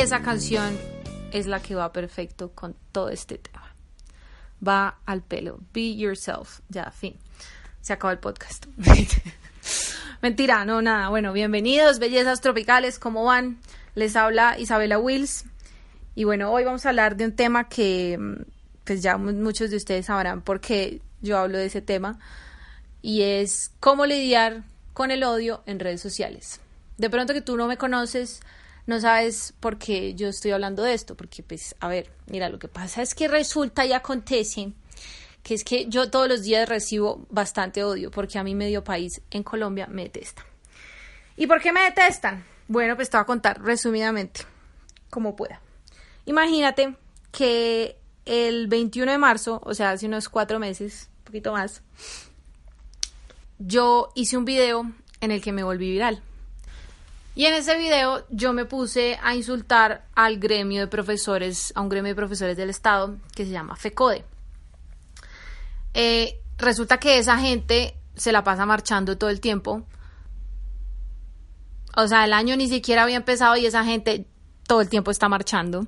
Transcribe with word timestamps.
esa 0.00 0.22
canción 0.22 0.78
es 1.30 1.46
la 1.46 1.60
que 1.60 1.74
va 1.74 1.92
perfecto 1.92 2.52
con 2.52 2.74
todo 2.90 3.10
este 3.10 3.36
tema. 3.36 3.74
Va 4.66 4.98
al 5.04 5.20
pelo. 5.20 5.60
Be 5.74 5.94
yourself. 5.94 6.60
Ya, 6.70 6.90
fin. 6.90 7.18
Se 7.82 7.92
acabó 7.92 8.10
el 8.10 8.18
podcast. 8.18 8.64
Mentira, 10.22 10.64
no, 10.64 10.80
nada. 10.80 11.10
Bueno, 11.10 11.34
bienvenidos, 11.34 11.98
bellezas 11.98 12.40
tropicales, 12.40 12.98
¿cómo 12.98 13.24
van? 13.24 13.58
Les 13.94 14.16
habla 14.16 14.58
Isabela 14.58 14.98
Wills. 14.98 15.44
Y 16.14 16.24
bueno, 16.24 16.50
hoy 16.50 16.64
vamos 16.64 16.86
a 16.86 16.88
hablar 16.88 17.16
de 17.16 17.26
un 17.26 17.36
tema 17.36 17.68
que 17.68 18.16
mm, 18.18 18.42
pues 18.84 19.02
ya 19.02 19.18
muchos 19.18 19.68
de 19.70 19.76
ustedes 19.76 20.06
sabrán 20.06 20.40
por 20.40 20.60
qué 20.60 21.02
yo 21.20 21.36
hablo 21.36 21.58
de 21.58 21.66
ese 21.66 21.82
tema. 21.82 22.18
Y 23.02 23.20
es 23.20 23.70
cómo 23.80 24.06
lidiar 24.06 24.62
con 24.94 25.10
el 25.10 25.24
odio 25.24 25.62
en 25.66 25.78
redes 25.78 26.00
sociales. 26.00 26.58
De 26.96 27.10
pronto 27.10 27.34
que 27.34 27.42
tú 27.42 27.58
no 27.58 27.66
me 27.66 27.76
conoces, 27.76 28.40
no 28.86 29.00
sabes 29.00 29.54
por 29.60 29.78
qué 29.78 30.14
yo 30.14 30.28
estoy 30.28 30.50
hablando 30.52 30.82
de 30.82 30.94
esto, 30.94 31.16
porque 31.16 31.42
pues, 31.42 31.74
a 31.80 31.88
ver, 31.88 32.10
mira, 32.26 32.48
lo 32.48 32.58
que 32.58 32.68
pasa 32.68 33.02
es 33.02 33.14
que 33.14 33.28
resulta 33.28 33.84
y 33.84 33.92
acontece 33.92 34.72
que 35.42 35.54
es 35.54 35.64
que 35.64 35.86
yo 35.88 36.10
todos 36.10 36.28
los 36.28 36.42
días 36.42 36.68
recibo 36.68 37.26
bastante 37.30 37.84
odio, 37.84 38.10
porque 38.10 38.38
a 38.38 38.44
mí 38.44 38.54
medio 38.54 38.84
país 38.84 39.22
en 39.30 39.42
Colombia 39.42 39.86
me 39.86 40.04
detestan. 40.04 40.44
¿Y 41.36 41.46
por 41.46 41.60
qué 41.60 41.72
me 41.72 41.82
detestan? 41.82 42.44
Bueno, 42.68 42.96
pues 42.96 43.10
te 43.10 43.16
voy 43.16 43.22
a 43.22 43.26
contar 43.26 43.62
resumidamente, 43.62 44.42
como 45.08 45.36
pueda. 45.36 45.60
Imagínate 46.26 46.94
que 47.32 47.96
el 48.26 48.68
21 48.68 49.12
de 49.12 49.18
marzo, 49.18 49.60
o 49.64 49.74
sea, 49.74 49.90
hace 49.90 50.06
unos 50.06 50.28
cuatro 50.28 50.58
meses, 50.58 51.08
un 51.18 51.24
poquito 51.24 51.52
más, 51.52 51.82
yo 53.58 54.10
hice 54.14 54.36
un 54.36 54.44
video 54.44 54.92
en 55.20 55.30
el 55.30 55.40
que 55.40 55.52
me 55.52 55.62
volví 55.62 55.90
viral. 55.90 56.22
Y 57.40 57.46
en 57.46 57.54
ese 57.54 57.78
video 57.78 58.26
yo 58.28 58.52
me 58.52 58.66
puse 58.66 59.18
a 59.22 59.34
insultar 59.34 60.04
al 60.14 60.38
gremio 60.38 60.82
de 60.82 60.88
profesores, 60.88 61.72
a 61.74 61.80
un 61.80 61.88
gremio 61.88 62.10
de 62.10 62.14
profesores 62.14 62.54
del 62.54 62.68
Estado 62.68 63.16
que 63.34 63.46
se 63.46 63.50
llama 63.50 63.76
FECODE. 63.76 64.26
Eh, 65.94 66.38
resulta 66.58 66.98
que 66.98 67.16
esa 67.16 67.38
gente 67.38 67.96
se 68.14 68.30
la 68.30 68.44
pasa 68.44 68.66
marchando 68.66 69.16
todo 69.16 69.30
el 69.30 69.40
tiempo. 69.40 69.86
O 71.96 72.06
sea, 72.08 72.26
el 72.26 72.34
año 72.34 72.56
ni 72.56 72.68
siquiera 72.68 73.04
había 73.04 73.16
empezado 73.16 73.56
y 73.56 73.64
esa 73.64 73.86
gente 73.86 74.26
todo 74.66 74.82
el 74.82 74.90
tiempo 74.90 75.10
está 75.10 75.30
marchando. 75.30 75.86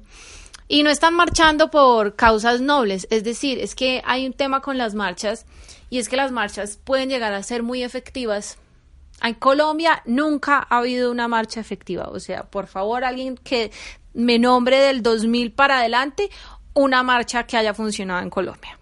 Y 0.68 0.82
no 0.84 0.88
están 0.88 1.12
marchando 1.12 1.70
por 1.70 2.16
causas 2.16 2.62
nobles, 2.62 3.06
es 3.10 3.24
decir, 3.24 3.58
es 3.58 3.74
que 3.74 4.00
hay 4.06 4.24
un 4.24 4.32
tema 4.32 4.62
con 4.62 4.78
las 4.78 4.94
marchas 4.94 5.44
y 5.90 5.98
es 5.98 6.08
que 6.08 6.16
las 6.16 6.32
marchas 6.32 6.78
pueden 6.82 7.10
llegar 7.10 7.34
a 7.34 7.42
ser 7.42 7.62
muy 7.62 7.82
efectivas 7.82 8.56
en 9.22 9.34
Colombia 9.34 10.02
nunca 10.06 10.66
ha 10.68 10.78
habido 10.78 11.10
una 11.10 11.28
marcha 11.28 11.60
efectiva. 11.60 12.08
O 12.08 12.20
sea, 12.20 12.44
por 12.44 12.66
favor, 12.66 13.04
alguien 13.04 13.36
que 13.36 13.70
me 14.14 14.38
nombre 14.38 14.78
del 14.78 15.02
2000 15.02 15.52
para 15.52 15.78
adelante 15.78 16.28
una 16.74 17.02
marcha 17.02 17.44
que 17.44 17.56
haya 17.56 17.74
funcionado 17.74 18.22
en 18.22 18.30
Colombia. 18.30 18.78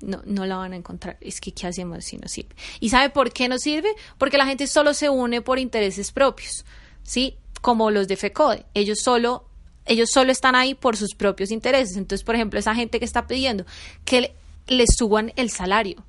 No, 0.00 0.20
no 0.24 0.46
la 0.46 0.56
van 0.56 0.72
a 0.72 0.76
encontrar. 0.76 1.16
Es 1.20 1.40
que, 1.40 1.52
¿qué 1.52 1.66
hacemos 1.66 2.04
si 2.04 2.16
no 2.16 2.26
sirve? 2.28 2.54
¿Y 2.80 2.88
sabe 2.88 3.10
por 3.10 3.32
qué 3.32 3.48
no 3.48 3.58
sirve? 3.58 3.94
Porque 4.18 4.38
la 4.38 4.46
gente 4.46 4.66
solo 4.66 4.94
se 4.94 5.08
une 5.08 5.42
por 5.42 5.58
intereses 5.58 6.10
propios, 6.10 6.64
¿sí? 7.02 7.36
Como 7.60 7.90
los 7.90 8.08
de 8.08 8.16
FECODE. 8.16 8.66
Ellos 8.74 8.98
solo, 9.02 9.44
ellos 9.86 10.10
solo 10.10 10.32
están 10.32 10.56
ahí 10.56 10.74
por 10.74 10.96
sus 10.96 11.14
propios 11.14 11.52
intereses. 11.52 11.96
Entonces, 11.96 12.24
por 12.24 12.34
ejemplo, 12.34 12.58
esa 12.58 12.74
gente 12.74 12.98
que 12.98 13.04
está 13.04 13.26
pidiendo 13.26 13.64
que 14.04 14.34
les 14.66 14.96
suban 14.96 15.32
el 15.36 15.50
salario 15.50 16.04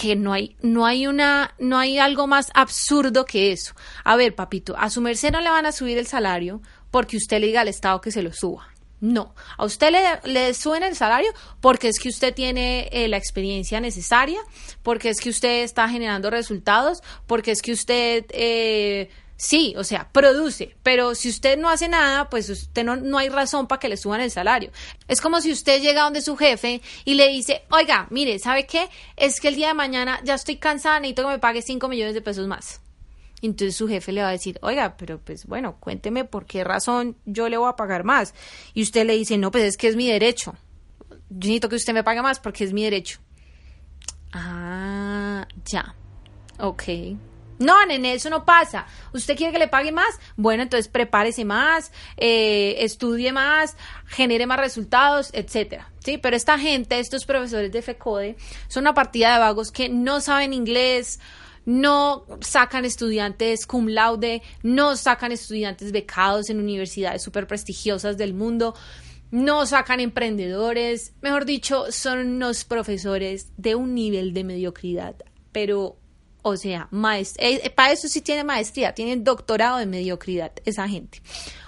que 0.00 0.16
no 0.16 0.32
hay, 0.32 0.56
no 0.62 0.86
hay 0.86 1.06
una, 1.06 1.54
no 1.58 1.76
hay 1.78 1.98
algo 1.98 2.26
más 2.26 2.50
absurdo 2.54 3.26
que 3.26 3.52
eso. 3.52 3.74
A 4.02 4.16
ver, 4.16 4.34
papito, 4.34 4.74
a 4.78 4.88
su 4.88 5.02
merced 5.02 5.30
no 5.30 5.42
le 5.42 5.50
van 5.50 5.66
a 5.66 5.72
subir 5.72 5.98
el 5.98 6.06
salario 6.06 6.62
porque 6.90 7.18
usted 7.18 7.38
le 7.38 7.48
diga 7.48 7.60
al 7.60 7.68
Estado 7.68 8.00
que 8.00 8.10
se 8.10 8.22
lo 8.22 8.32
suba. 8.32 8.66
No, 9.00 9.34
a 9.58 9.64
usted 9.66 9.90
le, 9.90 10.32
le 10.32 10.54
suben 10.54 10.82
el 10.84 10.96
salario 10.96 11.30
porque 11.60 11.88
es 11.88 11.98
que 11.98 12.08
usted 12.08 12.34
tiene 12.34 12.88
eh, 12.92 13.08
la 13.08 13.18
experiencia 13.18 13.78
necesaria, 13.78 14.40
porque 14.82 15.10
es 15.10 15.20
que 15.20 15.28
usted 15.28 15.64
está 15.64 15.86
generando 15.88 16.30
resultados, 16.30 17.02
porque 17.26 17.50
es 17.50 17.60
que 17.60 17.72
usted 17.72 18.24
eh, 18.30 19.10
Sí, 19.42 19.72
o 19.78 19.84
sea, 19.84 20.06
produce, 20.12 20.76
pero 20.82 21.14
si 21.14 21.30
usted 21.30 21.58
no 21.58 21.70
hace 21.70 21.88
nada, 21.88 22.28
pues 22.28 22.50
usted 22.50 22.84
no, 22.84 22.96
no 22.96 23.16
hay 23.16 23.30
razón 23.30 23.66
para 23.66 23.80
que 23.80 23.88
le 23.88 23.96
suban 23.96 24.20
el 24.20 24.30
salario. 24.30 24.70
Es 25.08 25.22
como 25.22 25.40
si 25.40 25.50
usted 25.50 25.80
llega 25.80 26.02
donde 26.02 26.20
su 26.20 26.36
jefe 26.36 26.82
y 27.06 27.14
le 27.14 27.26
dice, 27.28 27.62
oiga, 27.70 28.06
mire, 28.10 28.38
¿sabe 28.38 28.66
qué? 28.66 28.90
Es 29.16 29.40
que 29.40 29.48
el 29.48 29.54
día 29.54 29.68
de 29.68 29.74
mañana 29.74 30.20
ya 30.24 30.34
estoy 30.34 30.56
cansada, 30.56 31.00
necesito 31.00 31.22
que 31.22 31.28
me 31.28 31.38
pague 31.38 31.62
5 31.62 31.88
millones 31.88 32.12
de 32.12 32.20
pesos 32.20 32.46
más. 32.48 32.82
Entonces 33.40 33.76
su 33.76 33.88
jefe 33.88 34.12
le 34.12 34.20
va 34.20 34.28
a 34.28 34.32
decir, 34.32 34.58
oiga, 34.60 34.98
pero 34.98 35.18
pues 35.18 35.46
bueno, 35.46 35.78
cuénteme 35.80 36.26
por 36.26 36.44
qué 36.44 36.62
razón 36.62 37.16
yo 37.24 37.48
le 37.48 37.56
voy 37.56 37.70
a 37.70 37.76
pagar 37.76 38.04
más. 38.04 38.34
Y 38.74 38.82
usted 38.82 39.06
le 39.06 39.16
dice, 39.16 39.38
no, 39.38 39.50
pues 39.50 39.64
es 39.64 39.78
que 39.78 39.88
es 39.88 39.96
mi 39.96 40.06
derecho. 40.06 40.54
Yo 41.08 41.48
necesito 41.48 41.70
que 41.70 41.76
usted 41.76 41.94
me 41.94 42.04
pague 42.04 42.20
más 42.20 42.40
porque 42.40 42.64
es 42.64 42.74
mi 42.74 42.84
derecho. 42.84 43.20
Ah, 44.34 45.48
ya. 45.64 45.94
Ok. 46.58 46.82
No, 47.60 47.84
nene, 47.84 48.14
eso 48.14 48.30
no 48.30 48.46
pasa. 48.46 48.86
¿Usted 49.12 49.36
quiere 49.36 49.52
que 49.52 49.58
le 49.58 49.68
pague 49.68 49.92
más? 49.92 50.18
Bueno, 50.36 50.62
entonces 50.62 50.88
prepárese 50.88 51.44
más, 51.44 51.92
eh, 52.16 52.76
estudie 52.78 53.32
más, 53.32 53.76
genere 54.06 54.46
más 54.46 54.58
resultados, 54.58 55.28
etcétera. 55.34 55.92
Sí, 56.02 56.16
pero 56.16 56.36
esta 56.36 56.58
gente, 56.58 56.98
estos 56.98 57.26
profesores 57.26 57.70
de 57.70 57.82
FECODE, 57.82 58.36
son 58.66 58.84
una 58.84 58.94
partida 58.94 59.34
de 59.34 59.40
vagos 59.40 59.70
que 59.70 59.90
no 59.90 60.22
saben 60.22 60.54
inglés, 60.54 61.20
no 61.66 62.24
sacan 62.40 62.86
estudiantes 62.86 63.66
cum 63.66 63.88
laude, 63.88 64.40
no 64.62 64.96
sacan 64.96 65.30
estudiantes 65.30 65.92
becados 65.92 66.48
en 66.48 66.60
universidades 66.60 67.22
súper 67.22 67.46
prestigiosas 67.46 68.16
del 68.16 68.32
mundo, 68.32 68.74
no 69.30 69.66
sacan 69.66 70.00
emprendedores, 70.00 71.12
mejor 71.20 71.44
dicho, 71.44 71.92
son 71.92 72.20
unos 72.20 72.64
profesores 72.64 73.52
de 73.58 73.74
un 73.74 73.94
nivel 73.94 74.32
de 74.32 74.44
mediocridad, 74.44 75.14
pero 75.52 75.99
o 76.42 76.56
sea, 76.56 76.88
eh, 76.92 77.26
eh, 77.38 77.70
para 77.70 77.92
eso 77.92 78.08
sí 78.08 78.20
tiene 78.20 78.44
maestría, 78.44 78.94
tiene 78.94 79.16
doctorado 79.16 79.78
de 79.78 79.86
mediocridad 79.86 80.52
esa 80.64 80.88
gente. 80.88 81.20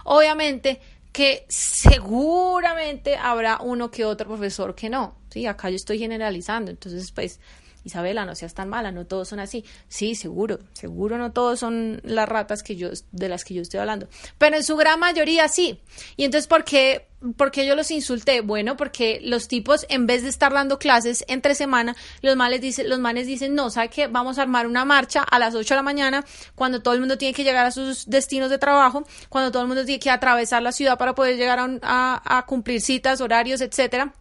Obviamente 0.04 0.80
que 1.12 1.44
seguramente 1.48 3.16
habrá 3.16 3.58
uno 3.60 3.90
que 3.90 4.04
otro 4.04 4.26
profesor 4.28 4.74
que 4.74 4.88
no, 4.88 5.16
sí, 5.30 5.46
acá 5.46 5.68
yo 5.68 5.76
estoy 5.76 5.98
generalizando, 5.98 6.70
entonces 6.70 7.12
pues 7.12 7.38
Isabela, 7.84 8.24
no 8.24 8.34
seas 8.34 8.54
tan 8.54 8.68
mala, 8.68 8.92
no 8.92 9.06
todos 9.06 9.28
son 9.28 9.40
así. 9.40 9.64
Sí, 9.88 10.14
seguro, 10.14 10.60
seguro 10.72 11.18
no 11.18 11.32
todos 11.32 11.58
son 11.58 12.00
las 12.04 12.28
ratas 12.28 12.62
que 12.62 12.76
yo, 12.76 12.90
de 13.10 13.28
las 13.28 13.44
que 13.44 13.54
yo 13.54 13.62
estoy 13.62 13.80
hablando. 13.80 14.08
Pero 14.38 14.56
en 14.56 14.62
su 14.62 14.76
gran 14.76 15.00
mayoría 15.00 15.48
sí. 15.48 15.80
Y 16.16 16.24
entonces, 16.24 16.46
¿por 16.46 16.64
qué, 16.64 17.08
por 17.36 17.50
qué 17.50 17.66
yo 17.66 17.74
los 17.74 17.90
insulté? 17.90 18.40
Bueno, 18.40 18.76
porque 18.76 19.20
los 19.22 19.48
tipos, 19.48 19.86
en 19.88 20.06
vez 20.06 20.22
de 20.22 20.28
estar 20.28 20.52
dando 20.52 20.78
clases 20.78 21.24
entre 21.28 21.54
semana, 21.54 21.96
los 22.20 22.36
males 22.36 22.60
dicen, 22.60 22.88
los 22.88 22.98
manes 22.98 23.26
dicen, 23.26 23.54
no, 23.54 23.70
¿sabe 23.70 23.88
qué? 23.88 24.06
Vamos 24.06 24.38
a 24.38 24.42
armar 24.42 24.66
una 24.66 24.84
marcha 24.84 25.22
a 25.22 25.38
las 25.38 25.54
8 25.54 25.74
de 25.74 25.76
la 25.76 25.82
mañana, 25.82 26.24
cuando 26.54 26.82
todo 26.82 26.94
el 26.94 27.00
mundo 27.00 27.18
tiene 27.18 27.34
que 27.34 27.44
llegar 27.44 27.66
a 27.66 27.70
sus 27.70 28.08
destinos 28.08 28.50
de 28.50 28.58
trabajo, 28.58 29.06
cuando 29.28 29.50
todo 29.50 29.62
el 29.62 29.68
mundo 29.68 29.84
tiene 29.84 30.00
que 30.00 30.10
atravesar 30.10 30.62
la 30.62 30.72
ciudad 30.72 30.98
para 30.98 31.14
poder 31.14 31.36
llegar 31.36 31.58
a, 31.82 32.38
a 32.38 32.46
cumplir 32.46 32.80
citas, 32.80 33.20
horarios, 33.20 33.60
etcétera 33.60 34.12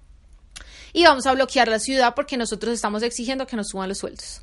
y 0.94 1.03
vamos 1.06 1.25
a 1.25 1.34
bloquear 1.34 1.67
la 1.67 1.79
ciudad 1.79 2.13
porque 2.16 2.38
nosotros 2.38 2.73
estamos 2.73 3.03
exigiendo 3.03 3.47
que 3.47 3.56
nos 3.56 3.69
suban 3.69 3.90
los 3.90 4.00
sueldos. 4.00 4.41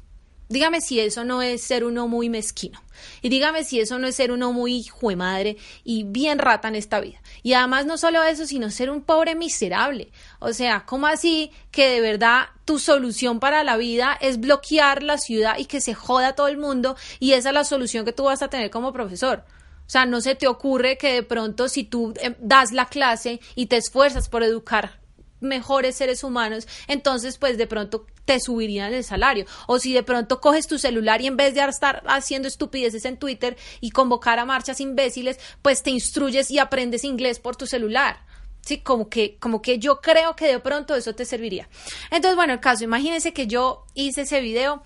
Dígame 0.48 0.80
si 0.80 0.98
eso 0.98 1.24
no 1.24 1.42
es 1.42 1.62
ser 1.62 1.84
uno 1.84 2.08
muy 2.08 2.30
mezquino. 2.30 2.82
Y 3.20 3.28
dígame 3.28 3.64
si 3.64 3.80
eso 3.80 3.98
no 3.98 4.06
es 4.06 4.16
ser 4.16 4.32
uno 4.32 4.52
muy 4.52 4.76
hijo 4.76 5.14
madre 5.14 5.56
y 5.84 6.04
bien 6.04 6.38
rata 6.38 6.68
en 6.68 6.74
esta 6.74 7.00
vida. 7.00 7.20
Y 7.42 7.52
además 7.52 7.86
no 7.86 7.98
solo 7.98 8.22
eso, 8.22 8.46
sino 8.46 8.70
ser 8.70 8.90
un 8.90 9.02
pobre 9.02 9.34
miserable. 9.34 10.10
O 10.38 10.52
sea, 10.52 10.84
¿cómo 10.86 11.06
así 11.06 11.50
que 11.70 11.88
de 11.90 12.00
verdad 12.00 12.46
tu 12.64 12.78
solución 12.78 13.40
para 13.40 13.62
la 13.62 13.76
vida 13.76 14.16
es 14.20 14.40
bloquear 14.40 15.02
la 15.02 15.18
ciudad 15.18 15.58
y 15.58 15.66
que 15.66 15.80
se 15.80 15.94
joda 15.94 16.34
todo 16.34 16.48
el 16.48 16.58
mundo 16.58 16.96
y 17.20 17.32
esa 17.32 17.50
es 17.50 17.54
la 17.54 17.64
solución 17.64 18.04
que 18.04 18.12
tú 18.12 18.24
vas 18.24 18.42
a 18.42 18.48
tener 18.48 18.70
como 18.70 18.92
profesor? 18.92 19.44
O 19.86 19.90
sea, 19.90 20.06
no 20.06 20.20
se 20.20 20.34
te 20.34 20.46
ocurre 20.46 20.98
que 20.98 21.12
de 21.12 21.22
pronto 21.22 21.68
si 21.68 21.84
tú 21.84 22.12
eh, 22.20 22.36
das 22.40 22.72
la 22.72 22.86
clase 22.86 23.40
y 23.54 23.66
te 23.66 23.76
esfuerzas 23.76 24.28
por 24.28 24.42
educar 24.42 24.98
mejores 25.40 25.96
seres 25.96 26.24
humanos, 26.24 26.66
entonces 26.86 27.38
pues 27.38 27.58
de 27.58 27.66
pronto 27.66 28.06
te 28.24 28.40
subirían 28.40 28.92
el 28.92 29.04
salario. 29.04 29.46
O 29.66 29.78
si 29.78 29.92
de 29.92 30.02
pronto 30.02 30.40
coges 30.40 30.66
tu 30.66 30.78
celular 30.78 31.20
y 31.22 31.26
en 31.26 31.36
vez 31.36 31.54
de 31.54 31.62
estar 31.62 32.02
haciendo 32.06 32.46
estupideces 32.46 33.04
en 33.04 33.16
Twitter 33.16 33.56
y 33.80 33.90
convocar 33.90 34.38
a 34.38 34.44
marchas 34.44 34.80
imbéciles, 34.80 35.38
pues 35.62 35.82
te 35.82 35.90
instruyes 35.90 36.50
y 36.50 36.58
aprendes 36.58 37.04
inglés 37.04 37.38
por 37.38 37.56
tu 37.56 37.66
celular. 37.66 38.20
Sí, 38.60 38.80
como 38.80 39.08
que, 39.08 39.38
como 39.38 39.62
que 39.62 39.78
yo 39.78 40.00
creo 40.00 40.36
que 40.36 40.46
de 40.46 40.58
pronto 40.58 40.94
eso 40.94 41.14
te 41.14 41.24
serviría. 41.24 41.68
Entonces, 42.10 42.36
bueno, 42.36 42.52
el 42.52 42.60
caso, 42.60 42.84
imagínense 42.84 43.32
que 43.32 43.46
yo 43.46 43.86
hice 43.94 44.22
ese 44.22 44.40
video. 44.40 44.82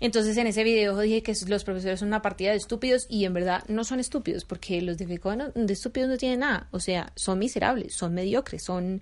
Entonces 0.00 0.36
en 0.36 0.48
ese 0.48 0.64
video 0.64 0.98
dije 0.98 1.22
que 1.22 1.32
los 1.46 1.62
profesores 1.62 2.00
son 2.00 2.08
una 2.08 2.22
partida 2.22 2.50
de 2.50 2.56
estúpidos 2.56 3.06
y 3.08 3.24
en 3.24 3.34
verdad 3.34 3.62
no 3.68 3.84
son 3.84 4.00
estúpidos 4.00 4.44
porque 4.44 4.82
los 4.82 4.98
de 4.98 5.06
de 5.06 5.72
estúpidos 5.72 6.10
no 6.10 6.16
tienen 6.16 6.40
nada. 6.40 6.66
O 6.72 6.80
sea, 6.80 7.12
son 7.14 7.38
miserables, 7.38 7.94
son 7.94 8.12
mediocres, 8.12 8.64
son 8.64 9.00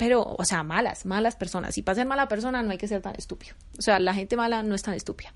pero, 0.00 0.22
o 0.22 0.44
sea, 0.46 0.62
malas, 0.62 1.04
malas 1.04 1.36
personas. 1.36 1.76
Y 1.76 1.82
para 1.82 1.96
ser 1.96 2.06
mala 2.06 2.26
persona 2.26 2.62
no 2.62 2.70
hay 2.70 2.78
que 2.78 2.88
ser 2.88 3.02
tan 3.02 3.14
estúpido. 3.16 3.54
O 3.78 3.82
sea, 3.82 3.98
la 3.98 4.14
gente 4.14 4.34
mala 4.34 4.62
no 4.62 4.74
es 4.74 4.82
tan 4.82 4.94
estúpida. 4.94 5.34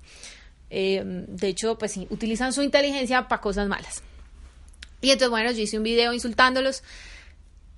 Eh, 0.71 1.03
de 1.05 1.47
hecho, 1.47 1.77
pues 1.77 1.91
sí, 1.91 2.07
utilizan 2.09 2.51
su 2.51 2.63
inteligencia 2.63 3.27
para 3.27 3.43
cosas 3.43 3.67
malas. 3.67 4.01
Y 5.01 5.11
entonces, 5.11 5.29
bueno, 5.29 5.51
yo 5.51 5.61
hice 5.61 5.77
un 5.77 5.83
video 5.83 6.13
insultándolos. 6.13 6.81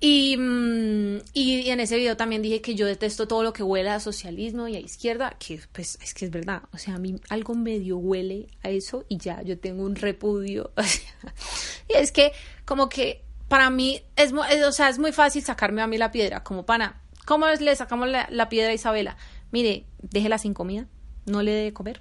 Y, 0.00 0.38
mm, 0.38 1.18
y, 1.34 1.68
en 1.68 1.80
ese 1.80 1.98
video 1.98 2.16
también 2.16 2.40
dije 2.40 2.62
que 2.62 2.74
yo 2.74 2.86
detesto 2.86 3.28
todo 3.28 3.42
lo 3.42 3.52
que 3.52 3.62
huele 3.62 3.90
a 3.90 4.00
socialismo 4.00 4.66
y 4.66 4.76
a 4.76 4.80
izquierda, 4.80 5.36
que 5.38 5.60
pues 5.72 5.98
es 6.02 6.14
que 6.14 6.24
es 6.24 6.30
verdad, 6.30 6.62
o 6.72 6.78
sea, 6.78 6.94
a 6.94 6.98
mí 6.98 7.20
algo 7.28 7.54
medio 7.54 7.98
huele 7.98 8.46
a 8.62 8.70
eso 8.70 9.04
y 9.10 9.18
ya 9.18 9.42
yo 9.42 9.58
tengo 9.58 9.84
un 9.84 9.94
repudio. 9.94 10.70
y 11.90 11.98
es 11.98 12.12
que 12.12 12.32
como 12.64 12.88
que 12.88 13.27
para 13.48 13.70
mí 13.70 14.02
es, 14.16 14.32
o 14.32 14.72
sea, 14.72 14.88
es 14.88 14.98
muy 14.98 15.12
fácil 15.12 15.42
sacarme 15.42 15.82
a 15.82 15.86
mí 15.86 15.98
la 15.98 16.10
piedra, 16.10 16.42
como 16.42 16.64
pana. 16.64 17.00
¿Cómo 17.24 17.46
le 17.46 17.76
sacamos 17.76 18.08
la, 18.08 18.48
piedra 18.48 18.70
a 18.70 18.74
Isabela? 18.74 19.16
Mire, 19.50 19.84
déjela 19.98 20.38
sin 20.38 20.54
comida, 20.54 20.86
no 21.26 21.42
le 21.42 21.52
dé 21.52 21.72
comer 21.72 22.00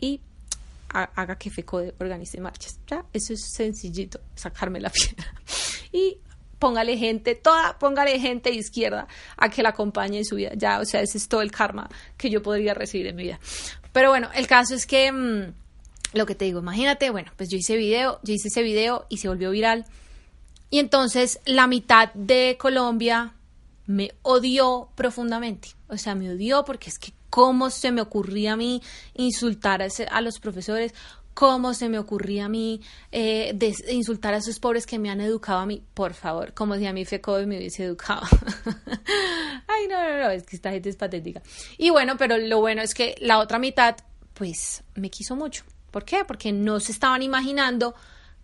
y 0.00 0.20
haga 0.88 1.36
que 1.36 1.50
FECODE 1.50 1.94
organice 1.98 2.40
marchas. 2.40 2.80
Ya, 2.86 3.04
eso 3.12 3.32
es 3.32 3.52
sencillito, 3.52 4.20
sacarme 4.34 4.80
la 4.80 4.90
piedra. 4.90 5.32
Y 5.92 6.18
póngale 6.58 6.96
gente, 6.96 7.34
toda, 7.34 7.78
póngale 7.78 8.18
gente 8.18 8.50
izquierda 8.50 9.06
a 9.36 9.48
que 9.48 9.62
la 9.62 9.70
acompañe 9.70 10.18
en 10.18 10.24
su 10.24 10.36
vida. 10.36 10.52
Ya, 10.56 10.80
o 10.80 10.84
sea, 10.84 11.02
ese 11.02 11.18
es 11.18 11.28
todo 11.28 11.42
el 11.42 11.50
karma 11.50 11.88
que 12.16 12.30
yo 12.30 12.42
podría 12.42 12.74
recibir 12.74 13.06
en 13.06 13.16
mi 13.16 13.24
vida. 13.24 13.38
Pero 13.92 14.10
bueno, 14.10 14.28
el 14.34 14.46
caso 14.46 14.74
es 14.74 14.86
que 14.86 15.12
mm, 15.12 15.52
lo 16.14 16.26
que 16.26 16.34
te 16.34 16.46
digo, 16.46 16.60
imagínate, 16.60 17.10
bueno, 17.10 17.32
pues 17.36 17.48
yo 17.48 17.56
hice 17.56 17.76
video, 17.76 18.18
yo 18.22 18.34
hice 18.34 18.48
ese 18.48 18.62
video 18.62 19.06
y 19.08 19.18
se 19.18 19.28
volvió 19.28 19.50
viral. 19.50 19.84
Y 20.74 20.80
entonces 20.80 21.38
la 21.46 21.68
mitad 21.68 22.12
de 22.14 22.56
Colombia 22.58 23.32
me 23.86 24.10
odió 24.22 24.88
profundamente. 24.96 25.68
O 25.86 25.96
sea, 25.96 26.16
me 26.16 26.28
odió 26.28 26.64
porque 26.64 26.90
es 26.90 26.98
que 26.98 27.12
cómo 27.30 27.70
se 27.70 27.92
me 27.92 28.00
ocurría 28.00 28.54
a 28.54 28.56
mí 28.56 28.82
insultar 29.14 29.82
a, 29.82 29.86
a 30.10 30.20
los 30.20 30.40
profesores, 30.40 30.92
¿Cómo 31.32 31.74
se 31.74 31.88
me 31.88 31.98
ocurría 31.98 32.46
a 32.46 32.48
mí 32.48 32.80
eh, 33.12 33.56
insultar 33.90 34.34
a 34.34 34.38
esos 34.38 34.58
pobres 34.58 34.84
que 34.84 34.98
me 34.98 35.10
han 35.10 35.20
educado 35.20 35.60
a 35.60 35.66
mí? 35.66 35.82
Por 35.94 36.14
favor, 36.14 36.54
como 36.54 36.76
si 36.76 36.86
a 36.86 36.92
mí 36.92 37.04
FECODE 37.04 37.46
me 37.46 37.56
hubiese 37.58 37.84
educado. 37.84 38.22
Ay, 39.68 39.88
no, 39.88 40.00
no, 40.00 40.22
no, 40.22 40.30
es 40.30 40.44
que 40.44 40.54
esta 40.56 40.70
gente 40.70 40.90
es 40.90 40.96
patética. 40.96 41.42
Y 41.76 41.90
bueno, 41.90 42.16
pero 42.16 42.36
lo 42.38 42.60
bueno 42.60 42.82
es 42.82 42.94
que 42.94 43.16
la 43.20 43.38
otra 43.38 43.58
mitad, 43.58 43.96
pues, 44.32 44.84
me 44.94 45.10
quiso 45.10 45.34
mucho. 45.34 45.64
¿Por 45.90 46.04
qué? 46.04 46.24
Porque 46.24 46.52
no 46.52 46.78
se 46.78 46.92
estaban 46.92 47.22
imaginando 47.22 47.94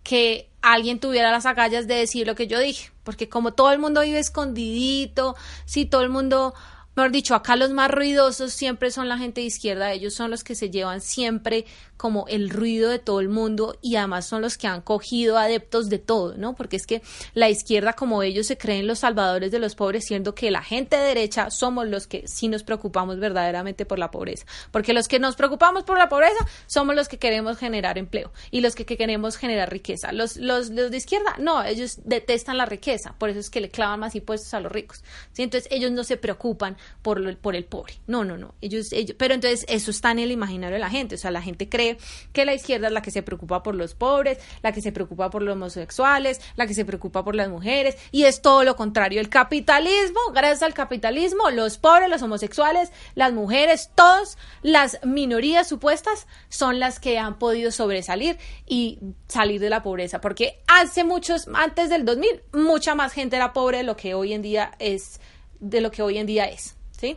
que 0.03 0.51
alguien 0.63 1.01
tuviera 1.01 1.31
las 1.31 1.47
agallas 1.47 1.87
de 1.87 1.95
decir 1.95 2.27
lo 2.27 2.35
que 2.35 2.47
yo 2.47 2.59
dije. 2.59 2.91
Porque 3.05 3.29
como 3.29 3.53
todo 3.53 3.73
el 3.73 3.79
mundo 3.79 4.03
vive 4.03 4.19
escondidito, 4.19 5.37
si 5.65 5.87
todo 5.87 6.03
el 6.03 6.11
mundo 6.11 6.55
Mejor 6.97 7.13
dicho, 7.13 7.35
acá 7.35 7.57
los 7.57 7.71
más 7.71 7.91
ruidosos 7.91 8.53
siempre 8.53 8.91
son 8.91 9.09
la 9.09 9.17
gente 9.17 9.41
de 9.41 9.47
izquierda, 9.47 9.93
ellos 9.93 10.15
son 10.15 10.31
los 10.31 10.43
que 10.43 10.55
se 10.55 10.71
llevan 10.71 11.01
siempre 11.01 11.65
como 11.97 12.27
el 12.29 12.49
ruido 12.49 12.89
de 12.89 12.99
todo 12.99 13.21
el 13.21 13.29
mundo 13.29 13.77
y 13.83 13.97
además 13.97 14.27
son 14.27 14.41
los 14.41 14.57
que 14.57 14.67
han 14.67 14.81
cogido 14.81 15.37
adeptos 15.37 15.91
de 15.91 15.99
todo, 15.99 16.35
¿no? 16.39 16.55
Porque 16.55 16.77
es 16.77 16.87
que 16.87 17.03
la 17.35 17.51
izquierda, 17.51 17.93
como 17.93 18.23
ellos 18.23 18.47
se 18.47 18.57
creen 18.57 18.87
los 18.87 19.01
salvadores 19.01 19.53
de 19.53 19.59
los 19.59 19.75
pobres, 19.75 20.07
siendo 20.07 20.35
que 20.35 20.51
la 20.51 20.63
gente 20.63 20.97
derecha 20.97 21.51
somos 21.51 21.87
los 21.87 22.07
que 22.07 22.27
sí 22.27 22.49
nos 22.49 22.63
preocupamos 22.63 23.21
verdaderamente 23.21 23.85
por 23.85 23.99
la 23.99 24.11
pobreza. 24.11 24.47
Porque 24.71 24.95
los 24.95 25.09
que 25.09 25.19
nos 25.19 25.37
preocupamos 25.37 25.85
por 25.85 25.99
la 25.99 26.09
pobreza 26.09 26.45
somos 26.67 26.97
los 26.97 27.07
que 27.07 27.19
queremos 27.19 27.59
generar 27.59 27.99
empleo 27.99 28.33
y 28.51 28.63
los 28.63 28.75
que, 28.75 28.87
queremos 28.87 29.37
generar 29.37 29.71
riqueza. 29.71 30.11
Los, 30.13 30.39
los, 30.39 30.71
los, 30.71 30.91
de 30.91 30.97
izquierda, 30.97 31.37
no, 31.39 31.63
ellos 31.63 31.99
detestan 32.05 32.57
la 32.57 32.65
riqueza, 32.65 33.15
por 33.19 33.29
eso 33.29 33.41
es 33.41 33.51
que 33.51 33.61
le 33.61 33.69
clavan 33.69 34.01
más 34.01 34.15
impuestos 34.15 34.55
a 34.55 34.61
los 34.61 34.73
ricos. 34.73 35.05
¿sí? 35.33 35.43
Entonces 35.43 35.71
ellos 35.71 35.93
no 35.93 36.03
se 36.03 36.17
preocupan 36.17 36.79
por, 37.03 37.37
por 37.39 37.57
el 37.57 37.65
pobre. 37.65 37.95
No, 38.07 38.25
no, 38.25 38.37
no. 38.37 38.55
Ellos, 38.61 38.93
ellos, 38.93 39.17
pero 39.19 39.35
entonces 39.35 39.65
eso 39.69 39.91
está 39.91 40.11
en 40.11 40.19
el 40.21 40.31
imaginario 40.31 40.75
de 40.75 40.81
la 40.81 40.91
gente. 40.91 41.15
O 41.15 41.19
sea, 41.19 41.31
la 41.31 41.43
gente 41.43 41.69
cree 41.69 41.99
que 42.33 42.45
la 42.45 42.55
izquierda 42.55 42.89
es 42.89 42.93
la 42.93 43.03
que 43.03 43.11
se 43.11 43.23
preocupa 43.23 43.63
por 43.63 43.75
los 43.75 43.95
pobres, 43.95 44.39
la 44.63 44.73
que 44.73 44.81
se 44.81 44.93
preocupa 44.93 45.31
por 45.31 45.43
los 45.43 45.55
homosexuales, 45.55 46.41
la 46.57 46.67
que 46.67 46.75
se 46.75 46.85
preocupa 46.85 47.25
por 47.25 47.35
las 47.35 47.49
mujeres, 47.49 47.97
y 48.11 48.25
es 48.25 48.43
todo 48.43 48.65
lo 48.65 48.77
contrario. 48.77 49.21
El 49.21 49.29
capitalismo, 49.29 50.21
gracias 50.33 50.63
al 50.63 50.75
capitalismo, 50.75 51.51
los 51.51 51.79
pobres, 51.79 52.09
los 52.09 52.23
homosexuales, 52.23 52.93
las 53.15 53.33
mujeres, 53.33 53.91
todas 53.95 54.39
las 54.63 54.99
minorías 55.05 55.69
supuestas 55.69 56.27
son 56.49 56.79
las 56.79 57.01
que 57.01 57.19
han 57.19 57.39
podido 57.39 57.71
sobresalir 57.71 58.39
y 58.67 58.99
salir 59.29 59.61
de 59.61 59.71
la 59.71 59.83
pobreza, 59.83 60.21
porque 60.21 60.61
hace 60.67 61.05
muchos, 61.05 61.49
antes 61.55 61.89
del 61.91 62.05
2000, 62.05 62.43
mucha 62.53 62.95
más 62.95 63.13
gente 63.13 63.37
era 63.37 63.53
pobre 63.53 63.79
de 63.79 63.83
lo 63.85 63.97
que 63.97 64.15
hoy 64.15 64.33
en 64.33 64.43
día 64.43 64.73
es, 64.79 65.21
de 65.61 65.81
lo 65.81 65.91
que 65.91 66.03
hoy 66.03 66.19
en 66.19 66.27
día 66.27 66.47
es, 66.47 66.77
¿sí? 66.99 67.17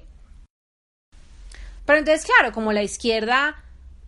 Pero 1.86 2.00
entonces, 2.00 2.26
claro, 2.26 2.54
como 2.54 2.72
la 2.72 2.84
izquierda 2.84 3.64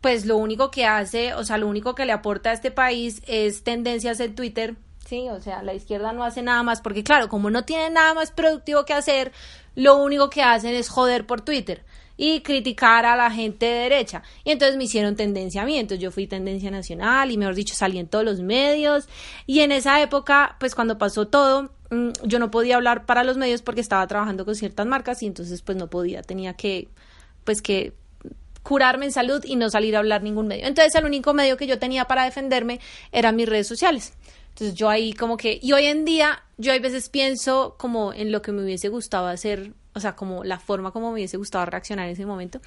pues 0.05 0.27
lo 0.27 0.37
único 0.37 0.69
que 0.69 0.85
hace, 0.85 1.33
o 1.33 1.43
sea, 1.43 1.57
lo 1.57 1.67
único 1.67 1.95
que 1.95 2.05
le 2.05 2.11
aporta 2.11 2.51
a 2.51 2.53
este 2.53 2.69
país 2.69 3.23
es 3.25 3.63
tendencias 3.63 4.19
en 4.19 4.35
Twitter, 4.35 4.75
sí, 5.03 5.29
o 5.29 5.41
sea, 5.41 5.63
la 5.63 5.73
izquierda 5.73 6.13
no 6.13 6.23
hace 6.23 6.43
nada 6.43 6.61
más, 6.61 6.79
porque 6.79 7.03
claro, 7.03 7.27
como 7.27 7.49
no 7.49 7.65
tiene 7.65 7.89
nada 7.89 8.13
más 8.13 8.29
productivo 8.29 8.85
que 8.85 8.93
hacer, 8.93 9.31
lo 9.73 9.95
único 9.95 10.29
que 10.29 10.43
hacen 10.43 10.75
es 10.75 10.89
joder 10.89 11.25
por 11.25 11.41
Twitter 11.41 11.83
y 12.17 12.41
criticar 12.41 13.06
a 13.06 13.15
la 13.15 13.31
gente 13.31 13.65
de 13.65 13.73
derecha. 13.73 14.23
Y 14.44 14.51
entonces 14.51 14.77
me 14.77 14.85
hicieron 14.85 15.15
tendencia 15.15 15.65
yo 15.97 16.12
fui 16.12 16.27
tendencia 16.27 16.71
nacional 16.71 17.31
y 17.31 17.38
mejor 17.38 17.56
dicho 17.56 17.75
salí 17.75 18.00
en 18.00 18.07
todos 18.07 18.25
los 18.25 18.39
medios 18.41 19.07
y 19.45 19.62
en 19.62 19.71
esa 19.71 20.01
época, 20.01 20.56
pues 20.59 20.75
cuando 20.75 20.97
pasó 20.97 21.27
todo, 21.27 21.71
mm, 21.91 22.09
yo 22.23 22.39
no 22.39 22.51
podía 22.51 22.75
hablar 22.75 23.06
para 23.06 23.23
los 23.23 23.38
medios 23.38 23.62
porque 23.62 23.81
estaba 23.81 24.06
trabajando 24.07 24.45
con 24.45 24.56
ciertas 24.56 24.85
marcas 24.85 25.21
y 25.23 25.27
entonces 25.27 25.62
pues 25.62 25.77
no 25.77 25.89
podía, 25.89 26.21
tenía 26.21 26.53
que 26.53 26.88
pues 27.44 27.62
que 27.62 27.94
curarme 28.63 29.06
en 29.06 29.12
salud 29.12 29.44
y 29.45 29.56
no 29.56 29.69
salir 29.69 29.95
a 29.95 30.00
hablar 30.00 30.23
ningún 30.23 30.47
medio. 30.47 30.65
Entonces 30.65 30.95
el 30.95 31.06
único 31.06 31.33
medio 31.33 31.57
que 31.57 31.67
yo 31.67 31.77
tenía 31.77 32.06
para 32.06 32.25
defenderme 32.25 32.79
eran 33.12 33.35
mis 33.35 33.47
redes 33.47 33.67
sociales. 33.67 34.13
Entonces 34.50 34.75
yo 34.75 34.89
ahí 34.89 35.13
como 35.13 35.38
que, 35.38 35.59
y 35.62 35.73
hoy 35.73 35.85
en 35.85 36.06
día 36.06 36.44
yo 36.57 36.73
a 36.73 36.79
veces 36.79 37.09
pienso 37.09 37.75
como 37.77 38.13
en 38.13 38.31
lo 38.31 38.41
que 38.41 38.51
me 38.51 38.63
hubiese 38.63 38.89
gustado 38.89 39.27
hacer, 39.27 39.73
o 39.95 40.00
sea, 40.00 40.15
como 40.15 40.44
la 40.44 40.59
forma 40.59 40.92
como 40.92 41.07
me 41.07 41.13
hubiese 41.15 41.38
gustado 41.38 41.65
reaccionar 41.65 42.06
en 42.06 42.12
ese 42.12 42.25
momento. 42.25 42.59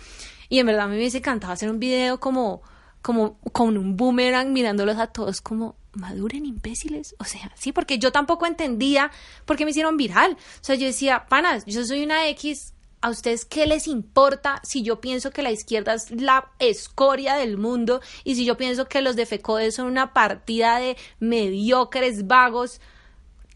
Y 0.49 0.59
en 0.59 0.67
verdad 0.67 0.89
me 0.89 0.97
hubiese 0.97 1.19
encantado 1.19 1.53
hacer 1.53 1.71
un 1.71 1.79
video 1.79 2.19
como, 2.19 2.63
como 3.03 3.39
con 3.53 3.77
un 3.77 3.97
boomerang 3.97 4.52
mirándolos 4.52 4.99
a 4.99 5.09
todos 5.09 5.41
como 5.41 5.76
maduren 5.93 6.47
imbéciles. 6.47 7.14
O 7.19 7.25
sea, 7.25 7.52
sí, 7.55 7.73
porque 7.73 7.99
yo 7.99 8.11
tampoco 8.12 8.47
entendía 8.47 9.11
por 9.45 9.57
qué 9.57 9.64
me 9.64 9.73
hicieron 9.73 9.97
viral. 9.97 10.33
O 10.33 10.64
sea, 10.64 10.75
yo 10.75 10.87
decía, 10.87 11.26
panas, 11.29 11.64
yo 11.67 11.85
soy 11.85 12.02
una 12.02 12.29
X 12.29 12.73
¿A 13.00 13.11
ustedes 13.11 13.45
qué 13.45 13.67
les 13.67 13.87
importa 13.87 14.61
si 14.64 14.83
yo 14.83 15.00
pienso 15.00 15.31
que 15.31 15.43
la 15.43 15.52
izquierda 15.52 15.95
es 15.95 16.11
la 16.11 16.50
escoria 16.59 17.37
del 17.37 17.57
mundo 17.57 18.00
y 18.25 18.35
si 18.35 18.45
yo 18.45 18.57
pienso 18.57 18.88
que 18.88 19.02
los 19.02 19.14
de 19.14 19.25
FECODE 19.25 19.71
son 19.71 19.87
una 19.87 20.12
partida 20.12 20.81
de 20.81 20.97
mediocres 21.21 22.26
vagos? 22.26 22.81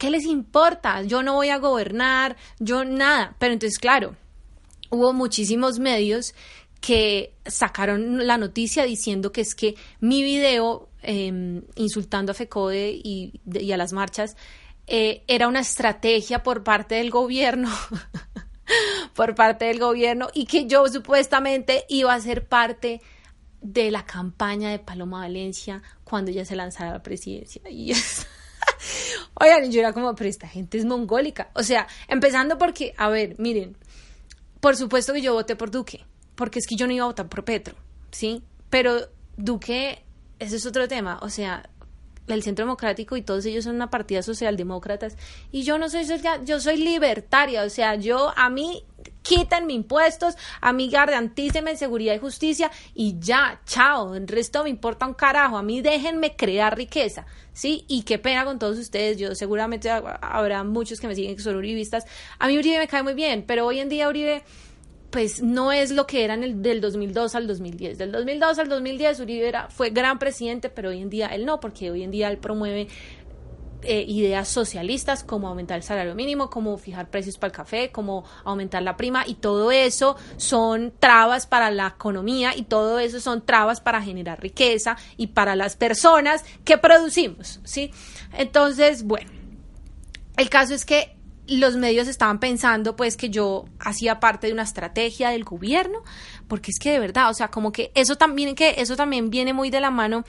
¿Qué 0.02 0.10
les 0.10 0.24
importa? 0.24 1.02
Yo 1.02 1.22
no 1.22 1.34
voy 1.34 1.50
a 1.50 1.58
gobernar, 1.58 2.36
yo 2.58 2.84
nada. 2.84 3.36
Pero 3.38 3.52
entonces, 3.52 3.78
claro, 3.78 4.16
hubo 4.90 5.12
muchísimos 5.12 5.78
medios 5.78 6.34
que 6.80 7.34
sacaron 7.46 8.26
la 8.26 8.36
noticia 8.36 8.82
diciendo 8.82 9.30
que 9.30 9.42
es 9.42 9.54
que 9.54 9.76
mi 10.00 10.24
video 10.24 10.88
em, 11.02 11.62
insultando 11.76 12.32
a 12.32 12.34
FECODE 12.34 13.00
y, 13.00 13.40
a 13.72 13.76
las 13.76 13.92
marchas 13.92 14.36
eh, 14.88 15.22
era 15.28 15.46
una 15.46 15.60
estrategia 15.60 16.42
por 16.42 16.64
parte 16.64 16.96
del 16.96 17.12
gobierno 17.12 17.70
por 19.14 19.36
parte 19.36 19.66
del 19.66 19.78
gobierno 19.78 20.30
y 20.34 20.46
que 20.46 20.66
yo 20.66 20.84
supuestamente 20.88 21.84
iba 21.88 22.12
a 22.12 22.20
ser 22.20 22.48
parte 22.48 23.00
de 23.60 23.92
la 23.92 24.04
campaña 24.04 24.70
de 24.70 24.80
Paloma 24.80 25.20
Valencia 25.20 25.80
cuando 26.02 26.32
ella 26.32 26.44
se 26.44 26.56
lanzara 26.56 26.90
a 26.90 26.94
la 26.94 27.02
presidencia. 27.04 27.62
Y 27.70 27.92
Oigan, 29.40 29.70
yo 29.70 29.80
era 29.80 29.92
como, 29.92 30.14
pero 30.14 30.28
esta 30.30 30.48
gente 30.48 30.78
es 30.78 30.84
mongólica. 30.84 31.50
O 31.54 31.62
sea, 31.62 31.86
empezando 32.08 32.58
porque, 32.58 32.94
a 32.96 33.08
ver, 33.08 33.36
miren, 33.38 33.76
por 34.60 34.76
supuesto 34.76 35.12
que 35.12 35.22
yo 35.22 35.34
voté 35.34 35.56
por 35.56 35.70
Duque, 35.70 36.04
porque 36.34 36.58
es 36.58 36.66
que 36.66 36.76
yo 36.76 36.86
no 36.86 36.92
iba 36.92 37.04
a 37.04 37.08
votar 37.08 37.28
por 37.28 37.44
Petro, 37.44 37.74
¿sí? 38.10 38.42
Pero 38.70 39.08
Duque, 39.36 40.02
ese 40.38 40.56
es 40.56 40.66
otro 40.66 40.88
tema. 40.88 41.18
O 41.22 41.30
sea, 41.30 41.68
el 42.28 42.42
Centro 42.42 42.64
Democrático 42.64 43.16
y 43.16 43.22
todos 43.22 43.44
ellos 43.46 43.64
son 43.64 43.74
una 43.74 43.90
partida 43.90 44.22
socialdemócratas 44.22 45.16
y 45.50 45.62
yo 45.62 45.78
no 45.78 45.88
soy 45.88 46.06
yo 46.44 46.60
soy 46.60 46.76
libertaria, 46.76 47.64
o 47.64 47.68
sea, 47.68 47.96
yo 47.96 48.32
a 48.36 48.48
mí 48.48 48.84
quítenme 49.22 49.72
impuestos, 49.72 50.36
a 50.60 50.72
mí 50.72 50.88
garantícenme 50.88 51.76
seguridad 51.76 52.14
y 52.14 52.18
justicia 52.18 52.70
y 52.94 53.18
ya, 53.18 53.60
chao, 53.66 54.14
el 54.14 54.28
resto 54.28 54.64
me 54.64 54.70
importa 54.70 55.06
un 55.06 55.14
carajo, 55.14 55.56
a 55.56 55.62
mí 55.62 55.80
déjenme 55.80 56.36
crear 56.36 56.76
riqueza, 56.76 57.26
¿sí? 57.52 57.84
Y 57.88 58.02
qué 58.02 58.18
pena 58.18 58.44
con 58.44 58.58
todos 58.58 58.78
ustedes, 58.78 59.18
yo 59.18 59.34
seguramente 59.34 59.90
habrá 59.90 60.64
muchos 60.64 61.00
que 61.00 61.06
me 61.06 61.14
siguen 61.14 61.36
que 61.36 61.42
son 61.42 61.56
uribistas, 61.56 62.04
a 62.38 62.48
mí 62.48 62.58
Uribe 62.58 62.78
me 62.78 62.88
cae 62.88 63.02
muy 63.02 63.14
bien, 63.14 63.44
pero 63.46 63.66
hoy 63.66 63.80
en 63.80 63.88
día 63.88 64.08
Uribe 64.08 64.42
pues 65.12 65.42
no 65.42 65.72
es 65.72 65.90
lo 65.90 66.06
que 66.06 66.24
era 66.24 66.34
en 66.34 66.42
el, 66.42 66.62
del 66.62 66.80
2002 66.80 67.34
al 67.34 67.46
2010. 67.46 67.98
Del 67.98 68.10
2002 68.10 68.58
al 68.58 68.68
2010 68.68 69.20
Uribe 69.20 69.46
era, 69.46 69.68
fue 69.68 69.90
gran 69.90 70.18
presidente, 70.18 70.70
pero 70.70 70.88
hoy 70.88 71.02
en 71.02 71.10
día 71.10 71.26
él 71.28 71.44
no, 71.44 71.60
porque 71.60 71.90
hoy 71.90 72.02
en 72.02 72.10
día 72.10 72.28
él 72.30 72.38
promueve 72.38 72.88
eh, 73.82 74.04
ideas 74.08 74.48
socialistas 74.48 75.22
como 75.22 75.48
aumentar 75.48 75.76
el 75.76 75.82
salario 75.82 76.14
mínimo, 76.14 76.48
como 76.48 76.78
fijar 76.78 77.10
precios 77.10 77.36
para 77.36 77.48
el 77.48 77.56
café, 77.56 77.90
como 77.92 78.24
aumentar 78.42 78.82
la 78.82 78.96
prima 78.96 79.24
y 79.26 79.34
todo 79.34 79.70
eso 79.70 80.16
son 80.38 80.94
trabas 80.98 81.46
para 81.46 81.70
la 81.70 81.88
economía 81.88 82.56
y 82.56 82.62
todo 82.62 82.98
eso 82.98 83.20
son 83.20 83.44
trabas 83.44 83.82
para 83.82 84.00
generar 84.00 84.40
riqueza 84.40 84.96
y 85.18 85.28
para 85.28 85.56
las 85.56 85.76
personas 85.76 86.42
que 86.64 86.78
producimos, 86.78 87.60
¿sí? 87.64 87.90
Entonces, 88.38 89.02
bueno, 89.02 89.30
el 90.38 90.48
caso 90.48 90.72
es 90.72 90.86
que 90.86 91.16
los 91.48 91.76
medios 91.76 92.08
estaban 92.08 92.38
pensando 92.38 92.96
pues 92.96 93.16
que 93.16 93.30
yo 93.30 93.66
hacía 93.78 94.20
parte 94.20 94.46
de 94.46 94.52
una 94.52 94.62
estrategia 94.62 95.30
del 95.30 95.44
gobierno, 95.44 96.02
porque 96.48 96.70
es 96.70 96.78
que 96.78 96.92
de 96.92 96.98
verdad, 96.98 97.30
o 97.30 97.34
sea, 97.34 97.48
como 97.48 97.72
que 97.72 97.90
eso 97.94 98.16
también 98.16 98.54
que 98.54 98.76
eso 98.78 98.96
también 98.96 99.30
viene 99.30 99.52
muy 99.52 99.70
de 99.70 99.80
la 99.80 99.90
mano 99.90 100.24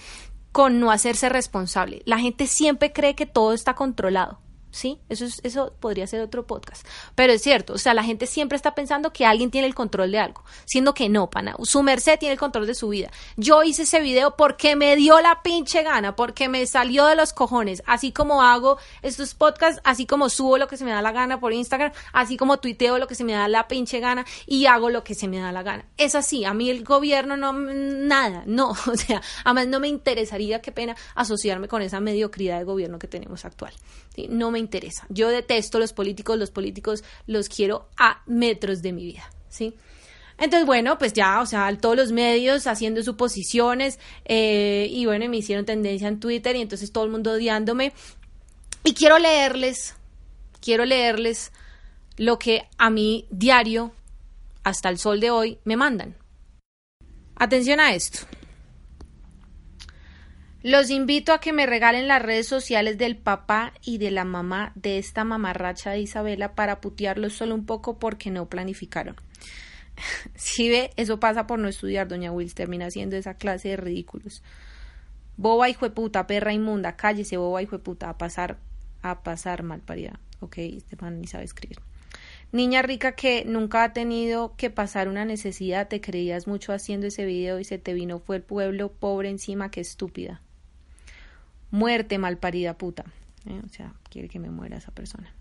con 0.52 0.80
no 0.80 0.92
hacerse 0.92 1.30
responsable. 1.30 2.02
La 2.06 2.20
gente 2.20 2.48
siempre 2.48 2.94
cree 2.94 3.16
que 3.16 3.26
todo 3.26 3.54
está 3.54 3.74
controlado. 3.74 4.43
¿Sí? 4.74 5.00
Eso, 5.08 5.26
es, 5.26 5.40
eso 5.44 5.74
podría 5.80 6.08
ser 6.08 6.22
otro 6.22 6.46
podcast. 6.46 6.86
Pero 7.16 7.32
es 7.32 7.42
cierto, 7.42 7.74
o 7.74 7.78
sea, 7.78 7.94
la 7.94 8.04
gente 8.04 8.28
siempre 8.28 8.56
está 8.56 8.76
pensando 8.76 9.14
que 9.14 9.26
alguien 9.26 9.52
tiene 9.52 9.68
el 9.68 9.76
control 9.76 10.12
de 10.12 10.20
algo, 10.20 10.44
siendo 10.66 10.94
que 10.94 11.08
no, 11.08 11.30
pana. 11.30 11.56
Su 11.64 11.84
merced 11.84 12.20
tiene 12.20 12.34
el 12.34 12.40
control 12.40 12.68
de 12.68 12.76
su 12.76 12.90
vida. 12.90 13.12
Yo 13.38 13.64
hice 13.64 13.84
ese 13.84 14.02
video 14.02 14.36
porque 14.36 14.76
me 14.76 14.96
dio 14.96 15.22
la 15.22 15.42
pinche 15.44 15.84
gana, 15.84 16.16
porque 16.16 16.50
me 16.50 16.66
salió 16.66 17.06
de 17.06 17.16
los 17.16 17.34
cojones, 17.34 17.84
así 17.86 18.12
como 18.12 18.42
hago 18.42 18.78
estos 19.02 19.36
podcasts, 19.36 19.80
así 19.84 20.06
como 20.06 20.30
subo 20.30 20.58
lo 20.58 20.68
que 20.68 20.78
se 20.78 20.86
me 20.86 20.92
da 20.92 21.02
la 21.02 21.12
gana 21.12 21.40
por 21.40 21.54
Instagram, 21.54 21.92
así 22.12 22.36
como 22.36 22.58
tuiteo 22.58 22.98
lo 22.98 23.08
que 23.08 23.16
se 23.16 23.24
me 23.24 23.34
da 23.34 23.48
la 23.48 23.68
pinche 23.68 24.00
gana 24.00 24.26
y 24.46 24.66
hago 24.66 24.90
lo 24.90 25.04
que 25.04 25.14
se 25.14 25.28
me 25.28 25.40
da 25.40 25.52
la 25.52 25.64
gana. 25.64 25.86
Es 25.98 26.16
así, 26.16 26.46
a 26.46 26.54
mí 26.54 26.70
el 26.70 26.84
gobierno 26.84 27.38
no, 27.38 27.54
nada, 27.54 28.44
no, 28.48 28.70
o 28.92 28.96
sea, 28.96 29.22
además 29.44 29.68
no 29.68 29.80
me 29.80 29.88
interesaría, 29.88 30.62
qué 30.62 30.72
pena, 30.72 30.96
asociarme 31.16 31.68
con 31.68 31.82
esa 31.82 32.00
mediocridad 32.00 32.58
de 32.58 32.64
gobierno 32.64 32.98
que 32.98 33.08
tenemos 33.08 33.46
actual. 33.46 33.74
No 34.30 34.52
me 34.52 34.60
interesa. 34.60 35.06
Yo 35.10 35.30
detesto 35.30 35.80
los 35.80 35.94
políticos, 35.94 36.38
los 36.38 36.52
políticos 36.52 37.04
los 37.28 37.50
quiero 37.50 37.90
a 37.98 38.22
metros 38.26 38.82
de 38.82 38.94
mi 38.94 39.06
vida, 39.06 39.30
¿sí? 39.50 39.74
Entonces, 40.38 40.66
bueno, 40.66 40.98
pues 40.98 41.14
ya, 41.14 41.42
o 41.42 41.46
sea, 41.46 41.76
todos 41.78 41.96
los 41.96 42.12
medios 42.12 42.68
haciendo 42.68 43.04
suposiciones 43.04 44.00
eh, 44.26 44.88
y 44.90 45.06
bueno, 45.06 45.30
me 45.30 45.38
hicieron 45.38 45.66
tendencia 45.66 46.08
en 46.08 46.20
Twitter 46.20 46.56
y 46.56 46.62
entonces 46.62 46.92
todo 46.92 47.04
el 47.06 47.12
mundo 47.12 47.32
odiándome. 47.32 47.94
Y 48.84 48.94
quiero 48.94 49.20
leerles, 49.20 49.96
quiero 50.60 50.86
leerles 50.86 51.52
lo 52.18 52.40
que 52.40 52.68
a 52.78 52.90
mí 52.90 53.28
diario, 53.30 53.94
hasta 54.64 54.90
el 54.90 54.98
sol 54.98 55.20
de 55.20 55.32
hoy, 55.32 55.60
me 55.64 55.78
mandan. 55.78 56.16
Atención 57.36 57.80
a 57.80 57.94
esto. 57.94 58.20
Los 60.64 60.90
invito 60.92 61.34
a 61.34 61.42
que 61.42 61.52
me 61.52 61.66
regalen 61.66 62.08
las 62.08 62.22
redes 62.22 62.48
sociales 62.48 62.98
del 62.98 63.18
papá 63.18 63.74
y 63.84 63.98
de 63.98 64.12
la 64.12 64.24
mamá 64.24 64.72
de 64.76 64.98
esta 64.98 65.26
mamarracha 65.26 65.92
de 65.92 66.00
Isabela 66.00 66.56
para 66.56 66.80
putearlos 66.80 67.34
solo 67.34 67.54
un 67.54 67.66
poco 67.66 68.00
porque 68.00 68.32
no 68.32 68.48
planificaron. 68.48 69.18
Si 70.36 70.70
ve, 70.70 70.92
eso 70.96 71.20
pasa 71.20 71.48
por 71.48 71.60
no 71.60 71.68
estudiar, 71.68 72.08
doña 72.08 72.32
Wills 72.32 72.56
termina 72.56 72.86
haciendo 72.86 73.18
esa 73.18 73.34
clase 73.34 73.70
de 73.70 73.78
ridículos. 73.78 74.42
Boba 75.36 75.68
de 75.68 75.90
puta, 75.90 76.26
perra 76.28 76.54
inmunda, 76.54 76.96
cállese, 76.96 77.36
boba 77.36 77.60
de 77.60 77.68
puta, 77.68 78.10
a 78.10 78.18
pasar, 78.18 78.58
a 79.02 79.22
pasar 79.22 79.64
malparida. 79.64 80.18
Ok, 80.40 80.60
este 80.60 80.96
man 80.96 81.20
ni 81.20 81.28
sabe 81.28 81.44
escribir. 81.44 81.80
Niña 82.54 82.84
rica 82.84 83.12
que 83.12 83.44
nunca 83.46 83.84
ha 83.84 83.92
tenido 83.92 84.56
que 84.56 84.70
pasar 84.70 85.10
una 85.10 85.26
necesidad, 85.26 85.90
te 85.90 86.00
creías 86.00 86.48
mucho 86.48 86.72
haciendo 86.72 87.08
ese 87.08 87.26
video 87.26 87.60
y 87.60 87.66
se 87.66 87.80
te 87.80 87.94
vino 87.94 88.20
fue 88.20 88.38
el 88.38 88.44
pueblo 88.44 88.94
pobre 88.94 89.30
encima, 89.30 89.70
que 89.70 89.82
estúpida. 89.82 90.42
Muerte 91.74 92.20
malparida 92.20 92.78
puta. 92.78 93.04
Eh, 93.48 93.60
o 93.66 93.70
sea, 93.70 93.94
quiere 94.12 94.30
que 94.30 94.38
me 94.38 94.52
muera 94.52 94.78
esa 94.78 94.92
persona. 94.92 95.34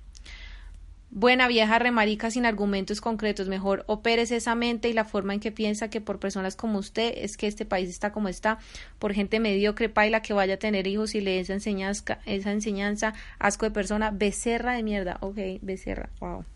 Buena 1.10 1.46
vieja 1.46 1.78
remarica 1.78 2.30
sin 2.30 2.46
argumentos 2.46 3.02
concretos. 3.02 3.48
Mejor 3.48 3.84
opere 3.86 4.22
esa 4.22 4.54
mente 4.54 4.88
y 4.88 4.94
la 4.94 5.04
forma 5.04 5.34
en 5.34 5.40
que 5.40 5.52
piensa 5.52 5.90
que 5.90 6.00
por 6.00 6.18
personas 6.18 6.56
como 6.56 6.78
usted 6.78 7.12
es 7.18 7.36
que 7.36 7.48
este 7.48 7.66
país 7.66 7.90
está 7.90 8.12
como 8.12 8.28
está. 8.28 8.58
Por 8.98 9.12
gente 9.12 9.40
mediocre, 9.40 9.90
paila 9.90 10.22
que 10.22 10.32
vaya 10.32 10.54
a 10.54 10.56
tener 10.56 10.86
hijos 10.86 11.14
y 11.14 11.20
le 11.20 11.38
esa 11.38 11.52
enseñanza, 11.52 12.18
esa 12.24 12.50
enseñanza, 12.50 13.12
asco 13.38 13.66
de 13.66 13.72
persona. 13.72 14.10
Becerra 14.10 14.72
de 14.72 14.82
mierda. 14.82 15.18
Ok, 15.20 15.36
becerra. 15.60 16.08
Wow. 16.18 16.46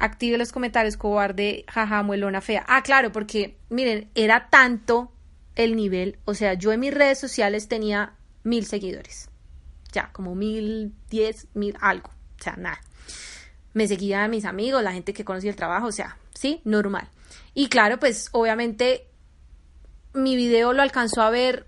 Active 0.00 0.38
los 0.38 0.50
comentarios, 0.50 0.96
cobarde, 0.96 1.64
jaja, 1.68 2.02
muelona 2.02 2.40
fea. 2.40 2.64
Ah, 2.66 2.82
claro, 2.82 3.12
porque 3.12 3.58
miren, 3.68 4.08
era 4.16 4.48
tanto 4.50 5.12
el 5.54 5.76
nivel. 5.76 6.18
O 6.24 6.34
sea, 6.34 6.54
yo 6.54 6.72
en 6.72 6.80
mis 6.80 6.92
redes 6.92 7.20
sociales 7.20 7.68
tenía 7.68 8.14
mil 8.42 8.66
seguidores. 8.66 9.28
Ya, 9.92 10.10
como 10.12 10.34
mil, 10.34 10.94
diez, 11.08 11.48
mil, 11.54 11.76
algo. 11.80 12.10
O 12.38 12.42
sea, 12.42 12.56
nada. 12.56 12.80
Me 13.72 13.86
seguían 13.86 14.30
mis 14.30 14.44
amigos, 14.44 14.82
la 14.82 14.92
gente 14.92 15.12
que 15.12 15.24
conocía 15.24 15.50
el 15.50 15.56
trabajo, 15.56 15.86
o 15.86 15.92
sea, 15.92 16.16
sí, 16.34 16.60
normal. 16.64 17.08
Y 17.54 17.68
claro, 17.68 17.98
pues 17.98 18.28
obviamente 18.32 19.06
mi 20.12 20.36
video 20.36 20.72
lo 20.72 20.82
alcanzó 20.82 21.22
a 21.22 21.30
ver, 21.30 21.66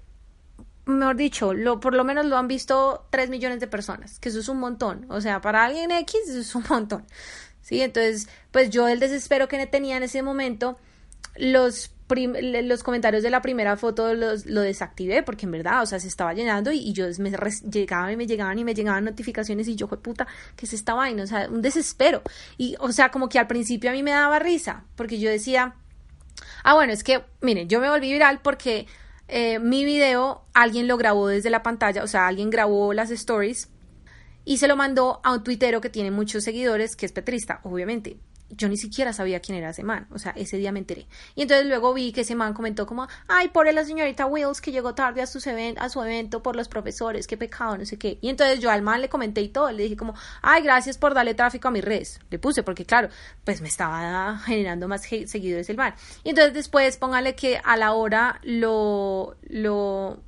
mejor 0.85 1.17
dicho, 1.17 1.55
lo, 1.55 1.81
por 1.81 1.95
lo 1.95 2.05
menos 2.05 2.27
lo 2.27 2.37
han 2.37 2.49
visto 2.49 3.07
tres 3.11 3.31
millones 3.31 3.61
de 3.61 3.67
personas, 3.67 4.19
que 4.19 4.31
eso 4.31 4.41
es 4.41 4.49
un 4.49 4.59
montón. 4.59 5.07
O 5.09 5.21
sea, 5.21 5.41
para 5.41 5.65
alguien 5.65 5.91
X 5.91 6.21
eso 6.29 6.41
es 6.41 6.55
un 6.55 6.65
montón. 6.69 7.07
Sí, 7.61 7.81
entonces, 7.81 8.29
pues 8.51 8.71
yo 8.71 8.89
el 8.89 8.99
desespero 8.99 9.47
que 9.47 9.65
tenía 9.67 9.97
en 9.97 10.03
ese 10.03 10.23
momento, 10.23 10.79
los 11.37 11.93
los 12.15 12.83
comentarios 12.83 13.23
de 13.23 13.31
la 13.31 13.43
primera 13.43 13.77
foto 13.77 14.15
los, 14.15 14.47
lo 14.47 14.61
desactivé 14.61 15.23
porque 15.23 15.47
en 15.47 15.53
verdad, 15.53 15.83
o 15.83 15.87
sea, 15.87 16.01
se 16.01 16.09
estaba 16.09 16.35
llenando 16.35 16.73
y, 16.73 16.93
yo 16.93 17.07
me 17.19 17.31
llegaba 17.71 18.13
y 18.13 18.17
me 18.17 18.27
llegaban 18.27 18.59
y 18.59 18.65
me 18.65 18.75
llegaban 18.75 19.05
notificaciones 19.05 19.69
y 19.69 19.77
yo, 19.77 19.87
fue 19.87 20.01
puta, 20.01 20.27
que 20.57 20.67
es 20.67 20.73
esta 20.73 20.95
vaina? 20.95 21.23
O 21.23 21.27
sea, 21.27 21.49
un 21.49 21.63
desespero. 21.63 22.23
Y, 22.59 22.77
o 22.81 22.93
sea, 22.93 23.11
como 23.11 23.29
que 23.29 23.39
al 23.39 23.47
principio 23.47 23.91
a 23.91 23.93
mí 23.93 24.03
me 24.03 24.11
daba 24.11 24.39
risa 24.39 24.85
porque 24.97 25.19
yo 25.19 25.31
decía, 25.31 25.75
ah, 26.65 26.75
bueno, 26.75 26.93
es 26.93 27.05
que, 27.05 27.23
miren, 27.41 27.69
yo 27.69 27.81
me 27.81 27.89
volví 27.89 28.13
viral 28.13 28.41
porque 28.43 28.87
eh, 29.29 29.59
mi 29.59 29.85
video 29.85 30.45
alguien 30.55 30.89
lo 30.89 30.97
grabó 30.97 31.29
desde 31.29 31.51
la 31.51 31.63
pantalla, 31.63 32.03
o 32.03 32.07
sea, 32.07 32.27
alguien 32.27 32.51
grabó 32.51 32.93
las 32.93 33.11
stories 33.11 33.69
y 34.45 34.59
se 34.59 34.69
lo 34.69 34.77
mandó 34.77 35.21
a 35.23 35.33
un 35.33 35.45
tuitero 35.45 35.81
que 35.81 35.89
tiene 35.89 36.11
muchos 36.11 36.45
seguidores, 36.45 36.97
que 36.97 37.07
es 37.07 37.13
petrista, 37.13 37.61
obviamente 37.63 38.19
yo 38.57 38.69
ni 38.69 38.77
siquiera 38.77 39.13
sabía 39.13 39.41
quién 39.41 39.59
era 39.59 39.71
ese 39.71 39.83
man, 39.83 40.07
o 40.11 40.19
sea, 40.19 40.33
ese 40.37 40.57
día 40.57 40.73
me 40.73 40.79
enteré. 40.79 41.07
Y 41.35 41.43
entonces 41.43 41.67
luego 41.67 41.95
vi 41.95 42.13
que 42.13 42.21
ese 42.21 42.35
man 42.35 42.55
comentó 42.55 42.87
como, 42.87 43.09
ay, 43.29 43.49
por 43.49 43.73
la 43.73 43.85
señorita 43.85 44.27
Wills 44.27 44.61
que 44.61 44.73
llegó 44.73 44.95
tarde 44.95 45.23
a, 45.23 45.27
su 45.27 45.39
a 45.39 45.89
su 45.89 46.03
evento 46.03 46.43
por 46.43 46.57
los 46.57 46.69
profesores, 46.69 47.27
qué 47.27 47.37
pecado, 47.37 47.79
no 47.79 47.85
sé 47.87 47.99
qué. 47.99 48.19
Y 48.21 48.29
entonces 48.29 48.61
yo 48.61 48.71
al 48.71 48.83
man 48.83 49.01
le 49.01 49.09
comenté 49.09 49.41
y 49.41 49.49
todo, 49.49 49.71
le 49.71 49.85
dije 49.85 49.97
como, 49.97 50.15
ay, 50.43 50.63
gracias 50.63 50.99
por 50.99 51.15
darle 51.15 51.35
tráfico 51.35 51.69
a 51.69 51.71
mis 51.71 51.85
redes. 51.85 52.21
Le 52.31 52.39
puse, 52.39 52.63
porque 52.63 52.85
claro, 52.85 53.09
pues 53.45 53.61
me 53.61 53.69
estaba 53.69 54.39
generando 54.45 54.89
más 54.89 55.03
seguidores 55.03 55.71
el 55.71 55.77
man. 55.77 55.95
Y 56.25 56.31
entonces 56.31 56.55
después 56.55 56.97
póngale 56.97 57.35
que 57.35 57.61
a 57.65 57.77
la 57.77 57.93
hora 57.93 58.41
lo, 58.43 59.37
lo, 59.49 60.21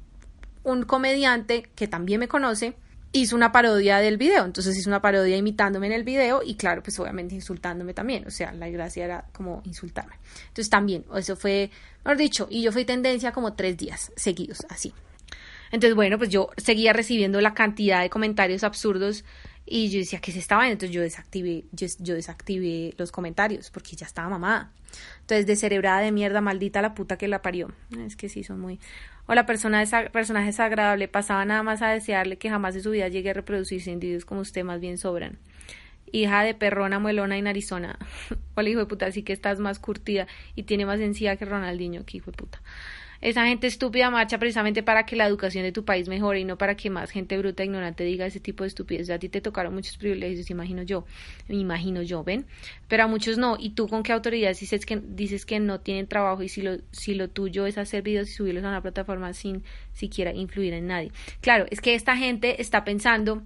un 0.62 0.82
comediante 0.84 1.70
que 1.74 1.88
también 1.88 2.20
me 2.20 2.28
conoce, 2.28 2.74
hizo 3.14 3.37
una 3.37 3.52
parodia 3.52 3.99
del 3.99 4.18
video, 4.18 4.44
entonces 4.44 4.76
hizo 4.76 4.90
una 4.90 5.00
parodia 5.00 5.37
imitándome 5.37 5.87
en 5.87 5.92
el 5.92 6.02
video 6.02 6.42
y 6.44 6.56
claro, 6.56 6.83
pues 6.83 6.99
obviamente 6.99 7.37
insultándome 7.37 7.94
también, 7.94 8.26
o 8.26 8.30
sea, 8.30 8.52
la 8.52 8.68
gracia 8.68 9.04
era 9.04 9.25
como 9.33 9.62
insultarme. 9.64 10.16
Entonces 10.49 10.68
también, 10.68 11.04
eso 11.16 11.37
fue, 11.37 11.71
mejor 12.04 12.18
dicho, 12.18 12.49
y 12.50 12.62
yo 12.62 12.73
fui 12.73 12.85
tendencia 12.85 13.30
como 13.30 13.54
tres 13.54 13.76
días 13.76 14.12
seguidos, 14.16 14.66
así. 14.68 14.92
Entonces, 15.71 15.94
bueno, 15.94 16.18
pues 16.18 16.30
yo 16.30 16.50
seguía 16.56 16.92
recibiendo 16.92 17.40
la 17.40 17.54
cantidad 17.54 18.02
de 18.02 18.11
comentarios 18.11 18.64
absurdos 18.64 19.25
y 19.64 19.90
yo 19.90 20.00
decía, 20.00 20.21
¿qué 20.21 20.33
se 20.33 20.40
estaba? 20.40 20.68
Entonces 20.68 20.94
yo 20.94 21.00
desactivé, 21.00 21.64
yo, 21.71 21.87
yo 22.00 22.14
desactivé 22.14 22.94
los 22.99 23.12
comentarios 23.12 23.71
porque 23.71 23.94
ya 23.97 24.06
estaba 24.06 24.28
mamada. 24.28 24.73
Entonces, 25.21 25.47
descerebrada 25.47 26.00
de 26.00 26.12
mierda, 26.12 26.40
maldita 26.40 26.83
la 26.83 26.94
puta 26.94 27.16
que 27.16 27.28
la 27.28 27.42
parió. 27.42 27.73
Es 28.06 28.14
que 28.16 28.28
sí, 28.28 28.44
son 28.44 28.61
muy 28.61 28.78
o 29.26 29.34
la 29.34 29.46
persona 29.46 29.82
esa 29.82 30.04
personaje 30.10 30.46
desagradable 30.46 31.08
pasaba 31.08 31.44
nada 31.44 31.62
más 31.62 31.82
a 31.82 31.88
desearle 31.88 32.36
que 32.36 32.50
jamás 32.50 32.74
en 32.74 32.82
su 32.82 32.90
vida 32.90 33.08
llegue 33.08 33.30
a 33.30 33.34
reproducirse 33.34 33.90
individuos 33.90 34.24
como 34.24 34.40
usted 34.40 34.64
más 34.64 34.80
bien 34.80 34.98
sobran. 34.98 35.38
Hija 36.12 36.42
de 36.42 36.54
perrona, 36.54 36.98
muelona 36.98 37.36
y 37.38 37.42
narizona. 37.42 37.98
Hola, 38.54 38.68
hijo 38.68 38.80
de 38.80 38.86
puta, 38.86 39.06
así 39.06 39.22
que 39.22 39.32
estás 39.32 39.58
más 39.58 39.78
curtida 39.78 40.26
y 40.54 40.64
tiene 40.64 40.86
más 40.86 41.00
encía 41.00 41.36
que 41.36 41.44
Ronaldinho, 41.44 42.04
que 42.04 42.18
hijo 42.18 42.30
de 42.30 42.36
puta. 42.36 42.60
Esa 43.24 43.46
gente 43.46 43.66
estúpida 43.66 44.10
marcha 44.10 44.36
precisamente 44.36 44.82
para 44.82 45.06
que 45.06 45.16
la 45.16 45.26
educación 45.26 45.64
de 45.64 45.72
tu 45.72 45.82
país 45.86 46.08
mejore 46.08 46.40
y 46.40 46.44
no 46.44 46.58
para 46.58 46.76
que 46.76 46.90
más 46.90 47.10
gente 47.10 47.38
bruta 47.38 47.62
e 47.62 47.66
ignorante 47.66 48.04
diga 48.04 48.26
ese 48.26 48.38
tipo 48.38 48.64
de 48.64 48.68
estupidez. 48.68 49.08
A 49.08 49.18
ti 49.18 49.30
te 49.30 49.40
tocaron 49.40 49.72
muchos 49.72 49.96
privilegios, 49.96 50.50
imagino 50.50 50.82
yo, 50.82 51.06
me 51.48 51.54
imagino 51.54 52.02
yo, 52.02 52.22
¿ven? 52.22 52.44
Pero 52.86 53.04
a 53.04 53.06
muchos 53.06 53.38
no. 53.38 53.56
¿Y 53.58 53.70
tú 53.70 53.88
con 53.88 54.02
qué 54.02 54.12
autoridad 54.12 54.54
dices 54.54 54.84
que, 54.84 55.00
dices 55.02 55.46
que 55.46 55.58
no 55.58 55.80
tienen 55.80 56.06
trabajo 56.06 56.42
y 56.42 56.50
si 56.50 56.60
lo, 56.60 56.76
si 56.92 57.14
lo 57.14 57.28
tuyo 57.28 57.64
es 57.64 57.78
hacer 57.78 58.02
videos 58.02 58.28
y 58.28 58.32
subirlos 58.34 58.62
a 58.62 58.68
una 58.68 58.82
plataforma 58.82 59.32
sin 59.32 59.64
siquiera 59.94 60.34
influir 60.34 60.74
en 60.74 60.88
nadie? 60.88 61.10
Claro, 61.40 61.64
es 61.70 61.80
que 61.80 61.94
esta 61.94 62.18
gente 62.18 62.60
está 62.60 62.84
pensando 62.84 63.42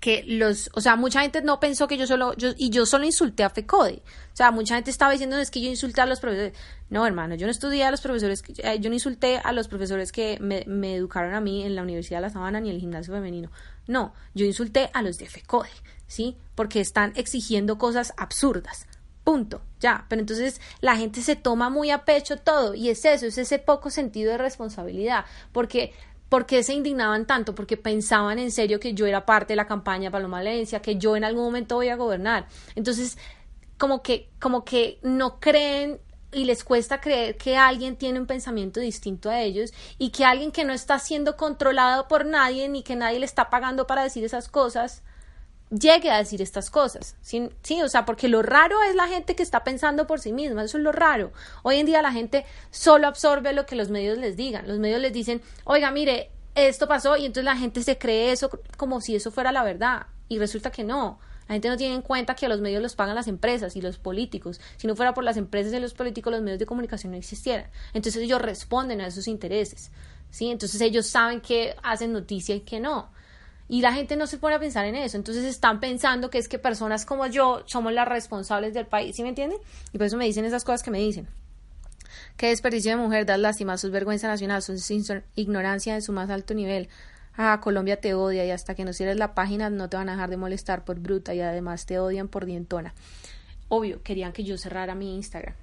que 0.00 0.22
los, 0.26 0.70
o 0.74 0.80
sea, 0.80 0.96
mucha 0.96 1.22
gente 1.22 1.42
no 1.42 1.58
pensó 1.58 1.88
que 1.88 1.96
yo 1.96 2.06
solo, 2.06 2.34
yo, 2.36 2.50
y 2.56 2.70
yo 2.70 2.86
solo 2.86 3.04
insulté 3.04 3.42
a 3.42 3.50
FECODE. 3.50 4.02
O 4.32 4.36
sea, 4.36 4.50
mucha 4.52 4.76
gente 4.76 4.90
estaba 4.90 5.10
diciendo, 5.10 5.36
es 5.38 5.50
que 5.50 5.60
yo 5.60 5.68
insulté 5.68 6.00
a 6.00 6.06
los 6.06 6.20
profesores. 6.20 6.52
No, 6.88 7.04
hermano, 7.04 7.34
yo 7.34 7.46
no 7.46 7.50
estudié 7.50 7.84
a 7.84 7.90
los 7.90 8.00
profesores, 8.00 8.42
eh, 8.58 8.78
yo 8.80 8.90
no 8.90 8.94
insulté 8.94 9.38
a 9.42 9.52
los 9.52 9.66
profesores 9.66 10.12
que 10.12 10.38
me, 10.40 10.64
me 10.66 10.94
educaron 10.94 11.34
a 11.34 11.40
mí 11.40 11.64
en 11.64 11.74
la 11.74 11.82
Universidad 11.82 12.18
de 12.18 12.22
La 12.22 12.30
Sabana 12.30 12.60
ni 12.60 12.68
en 12.68 12.76
el 12.76 12.80
gimnasio 12.80 13.12
femenino. 13.12 13.50
No, 13.88 14.14
yo 14.34 14.46
insulté 14.46 14.90
a 14.92 15.02
los 15.02 15.18
de 15.18 15.26
FECODE, 15.26 15.70
¿sí? 16.06 16.36
Porque 16.54 16.80
están 16.80 17.12
exigiendo 17.16 17.78
cosas 17.78 18.12
absurdas. 18.16 18.86
Punto, 19.24 19.60
ya. 19.80 20.06
Pero 20.08 20.20
entonces 20.20 20.60
la 20.80 20.96
gente 20.96 21.22
se 21.22 21.36
toma 21.36 21.70
muy 21.70 21.90
a 21.90 22.04
pecho 22.04 22.38
todo 22.38 22.74
y 22.74 22.88
es 22.88 23.04
eso, 23.04 23.26
es 23.26 23.36
ese 23.36 23.58
poco 23.58 23.90
sentido 23.90 24.32
de 24.32 24.38
responsabilidad. 24.38 25.24
Porque 25.52 25.92
¿Por 26.28 26.46
qué 26.46 26.62
se 26.62 26.74
indignaban 26.74 27.26
tanto? 27.26 27.54
Porque 27.54 27.76
pensaban 27.76 28.38
en 28.38 28.50
serio 28.50 28.80
que 28.80 28.94
yo 28.94 29.06
era 29.06 29.24
parte 29.24 29.52
de 29.52 29.56
la 29.56 29.66
campaña 29.66 30.10
Paloma 30.10 30.38
Valencia, 30.38 30.82
que 30.82 30.96
yo 30.96 31.16
en 31.16 31.24
algún 31.24 31.44
momento 31.44 31.76
voy 31.76 31.88
a 31.88 31.96
gobernar. 31.96 32.46
Entonces, 32.74 33.16
como 33.78 34.02
que, 34.02 34.28
como 34.38 34.64
que 34.64 34.98
no 35.02 35.40
creen 35.40 36.00
y 36.32 36.44
les 36.44 36.64
cuesta 36.64 37.00
creer 37.00 37.36
que 37.38 37.56
alguien 37.56 37.96
tiene 37.96 38.20
un 38.20 38.26
pensamiento 38.26 38.80
distinto 38.80 39.30
a 39.30 39.40
ellos 39.40 39.72
y 39.96 40.10
que 40.10 40.26
alguien 40.26 40.52
que 40.52 40.64
no 40.64 40.74
está 40.74 40.98
siendo 40.98 41.36
controlado 41.36 42.06
por 42.08 42.26
nadie 42.26 42.68
ni 42.68 42.82
que 42.82 42.96
nadie 42.96 43.18
le 43.18 43.24
está 43.24 43.48
pagando 43.48 43.86
para 43.86 44.02
decir 44.02 44.24
esas 44.24 44.48
cosas 44.48 45.02
llegue 45.70 46.10
a 46.10 46.18
decir 46.18 46.42
estas 46.42 46.70
cosas. 46.70 47.16
¿sí? 47.20 47.50
sí, 47.62 47.82
o 47.82 47.88
sea, 47.88 48.04
porque 48.04 48.28
lo 48.28 48.42
raro 48.42 48.82
es 48.82 48.94
la 48.94 49.08
gente 49.08 49.36
que 49.36 49.42
está 49.42 49.64
pensando 49.64 50.06
por 50.06 50.20
sí 50.20 50.32
misma, 50.32 50.64
eso 50.64 50.78
es 50.78 50.84
lo 50.84 50.92
raro. 50.92 51.32
Hoy 51.62 51.76
en 51.76 51.86
día 51.86 52.02
la 52.02 52.12
gente 52.12 52.44
solo 52.70 53.06
absorbe 53.06 53.52
lo 53.52 53.66
que 53.66 53.76
los 53.76 53.90
medios 53.90 54.18
les 54.18 54.36
digan. 54.36 54.66
Los 54.66 54.78
medios 54.78 55.00
les 55.00 55.12
dicen, 55.12 55.42
oiga, 55.64 55.90
mire, 55.90 56.30
esto 56.54 56.88
pasó 56.88 57.16
y 57.16 57.26
entonces 57.26 57.44
la 57.44 57.56
gente 57.56 57.82
se 57.82 57.98
cree 57.98 58.32
eso 58.32 58.50
como 58.76 59.00
si 59.00 59.14
eso 59.14 59.30
fuera 59.30 59.52
la 59.52 59.62
verdad 59.62 60.06
y 60.28 60.38
resulta 60.38 60.70
que 60.70 60.84
no. 60.84 61.18
La 61.48 61.54
gente 61.54 61.68
no 61.70 61.78
tiene 61.78 61.94
en 61.94 62.02
cuenta 62.02 62.34
que 62.34 62.44
a 62.44 62.48
los 62.48 62.60
medios 62.60 62.82
los 62.82 62.94
pagan 62.94 63.14
las 63.14 63.26
empresas 63.26 63.74
y 63.74 63.80
los 63.80 63.96
políticos. 63.96 64.60
Si 64.76 64.86
no 64.86 64.94
fuera 64.94 65.14
por 65.14 65.24
las 65.24 65.38
empresas 65.38 65.72
y 65.72 65.80
los 65.80 65.94
políticos, 65.94 66.30
los 66.30 66.42
medios 66.42 66.58
de 66.58 66.66
comunicación 66.66 67.12
no 67.12 67.18
existieran. 67.18 67.70
Entonces 67.94 68.22
ellos 68.22 68.42
responden 68.42 69.00
a 69.00 69.06
esos 69.06 69.28
intereses. 69.28 69.90
¿sí? 70.30 70.50
Entonces 70.50 70.78
ellos 70.82 71.06
saben 71.06 71.40
que 71.40 71.74
hacen 71.82 72.12
noticia 72.12 72.54
y 72.54 72.60
que 72.60 72.80
no. 72.80 73.10
Y 73.68 73.82
la 73.82 73.92
gente 73.92 74.16
no 74.16 74.26
se 74.26 74.38
pone 74.38 74.54
a 74.54 74.58
pensar 74.58 74.86
en 74.86 74.94
eso. 74.94 75.16
Entonces 75.16 75.44
están 75.44 75.78
pensando 75.78 76.30
que 76.30 76.38
es 76.38 76.48
que 76.48 76.58
personas 76.58 77.04
como 77.04 77.26
yo 77.26 77.62
somos 77.66 77.92
las 77.92 78.08
responsables 78.08 78.72
del 78.72 78.86
país. 78.86 79.14
¿Sí 79.16 79.22
me 79.22 79.28
entienden? 79.28 79.58
Y 79.92 79.98
por 79.98 80.06
eso 80.06 80.16
me 80.16 80.24
dicen 80.24 80.44
esas 80.44 80.64
cosas 80.64 80.82
que 80.82 80.90
me 80.90 80.98
dicen. 80.98 81.28
Qué 82.36 82.48
desperdicio 82.48 82.92
de 82.92 82.96
mujer, 82.96 83.26
das 83.26 83.38
lástima, 83.38 83.76
sus 83.76 83.90
vergüenza 83.90 84.28
nacional, 84.28 84.62
su 84.62 84.72
ignorancia 85.34 85.94
en 85.94 86.02
su 86.02 86.12
más 86.12 86.30
alto 86.30 86.54
nivel. 86.54 86.88
Ah, 87.36 87.60
Colombia 87.60 88.00
te 88.00 88.14
odia 88.14 88.44
y 88.44 88.50
hasta 88.50 88.74
que 88.74 88.84
no 88.84 88.92
cierres 88.92 89.16
la 89.16 89.34
página 89.34 89.70
no 89.70 89.88
te 89.88 89.96
van 89.96 90.08
a 90.08 90.12
dejar 90.12 90.30
de 90.30 90.36
molestar 90.36 90.84
por 90.84 90.98
bruta 90.98 91.34
y 91.34 91.40
además 91.40 91.84
te 91.86 91.98
odian 91.98 92.28
por 92.28 92.46
dientona. 92.46 92.94
Obvio, 93.68 94.02
querían 94.02 94.32
que 94.32 94.44
yo 94.44 94.56
cerrara 94.56 94.94
mi 94.94 95.14
Instagram. 95.14 95.54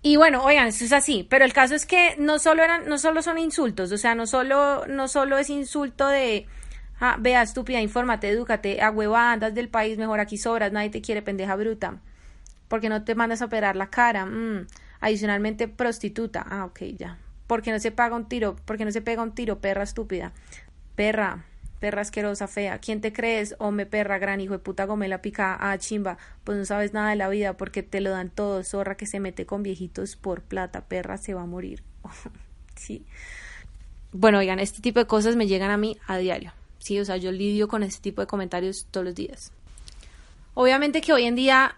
Y 0.00 0.16
bueno, 0.16 0.44
oigan, 0.44 0.68
eso 0.68 0.84
es 0.84 0.92
así, 0.92 1.26
pero 1.28 1.44
el 1.44 1.52
caso 1.52 1.74
es 1.74 1.86
que 1.86 2.14
no 2.18 2.38
solo 2.38 2.62
eran, 2.62 2.88
no 2.88 2.98
solo 2.98 3.20
son 3.20 3.38
insultos, 3.38 3.90
o 3.90 3.98
sea, 3.98 4.14
no 4.14 4.26
solo, 4.26 4.86
no 4.86 5.08
solo 5.08 5.38
es 5.38 5.50
insulto 5.50 6.06
de 6.06 6.46
Ah, 7.00 7.16
vea, 7.20 7.42
estúpida, 7.42 7.80
infórmate, 7.80 8.28
edúcate, 8.28 8.82
a 8.82 8.90
hueva, 8.90 9.32
andas 9.32 9.54
del 9.54 9.68
país, 9.68 9.98
mejor 9.98 10.18
aquí 10.20 10.36
sobras, 10.36 10.72
nadie 10.72 10.90
te 10.90 11.00
quiere, 11.00 11.22
pendeja 11.22 11.54
bruta. 11.54 12.00
Porque 12.66 12.88
no 12.88 13.04
te 13.04 13.14
mandas 13.14 13.40
a 13.40 13.46
operar 13.46 13.76
la 13.76 13.88
cara. 13.88 14.26
Mm. 14.26 14.66
Adicionalmente, 15.00 15.68
prostituta. 15.68 16.44
Ah, 16.48 16.64
ok, 16.64 16.80
ya. 16.96 17.18
Porque 17.46 17.70
no 17.70 17.78
se 17.78 17.92
paga 17.92 18.16
un 18.16 18.28
tiro, 18.28 18.56
porque 18.64 18.84
no 18.84 18.90
se 18.90 19.00
pega 19.00 19.22
un 19.22 19.34
tiro, 19.34 19.60
perra 19.60 19.84
estúpida. 19.84 20.32
Perra, 20.96 21.44
perra 21.78 22.02
asquerosa, 22.02 22.48
fea. 22.48 22.78
¿Quién 22.78 23.00
te 23.00 23.12
crees? 23.12 23.54
Hombre, 23.58 23.86
perra, 23.86 24.18
gran 24.18 24.40
hijo 24.40 24.54
de 24.54 24.58
puta 24.58 24.84
gomela 24.84 25.22
pica. 25.22 25.56
Ah, 25.58 25.78
chimba. 25.78 26.18
Pues 26.44 26.58
no 26.58 26.64
sabes 26.64 26.92
nada 26.92 27.10
de 27.10 27.16
la 27.16 27.28
vida 27.28 27.56
porque 27.56 27.82
te 27.82 28.00
lo 28.00 28.10
dan 28.10 28.30
todo. 28.30 28.62
Zorra 28.64 28.96
que 28.96 29.06
se 29.06 29.20
mete 29.20 29.46
con 29.46 29.62
viejitos 29.62 30.16
por 30.16 30.42
plata. 30.42 30.82
Perra 30.82 31.16
se 31.16 31.32
va 31.32 31.42
a 31.42 31.46
morir. 31.46 31.82
sí. 32.74 33.06
Bueno, 34.12 34.38
oigan, 34.38 34.58
este 34.58 34.82
tipo 34.82 34.98
de 34.98 35.06
cosas 35.06 35.36
me 35.36 35.46
llegan 35.46 35.70
a 35.70 35.76
mí 35.76 35.96
a 36.06 36.18
diario. 36.18 36.52
Sí, 36.88 36.98
o 36.98 37.04
sea, 37.04 37.18
yo 37.18 37.30
lidio 37.32 37.68
con 37.68 37.82
ese 37.82 38.00
tipo 38.00 38.22
de 38.22 38.26
comentarios 38.26 38.86
todos 38.90 39.04
los 39.04 39.14
días. 39.14 39.52
Obviamente 40.54 41.02
que 41.02 41.12
hoy 41.12 41.24
en 41.24 41.34
día 41.34 41.76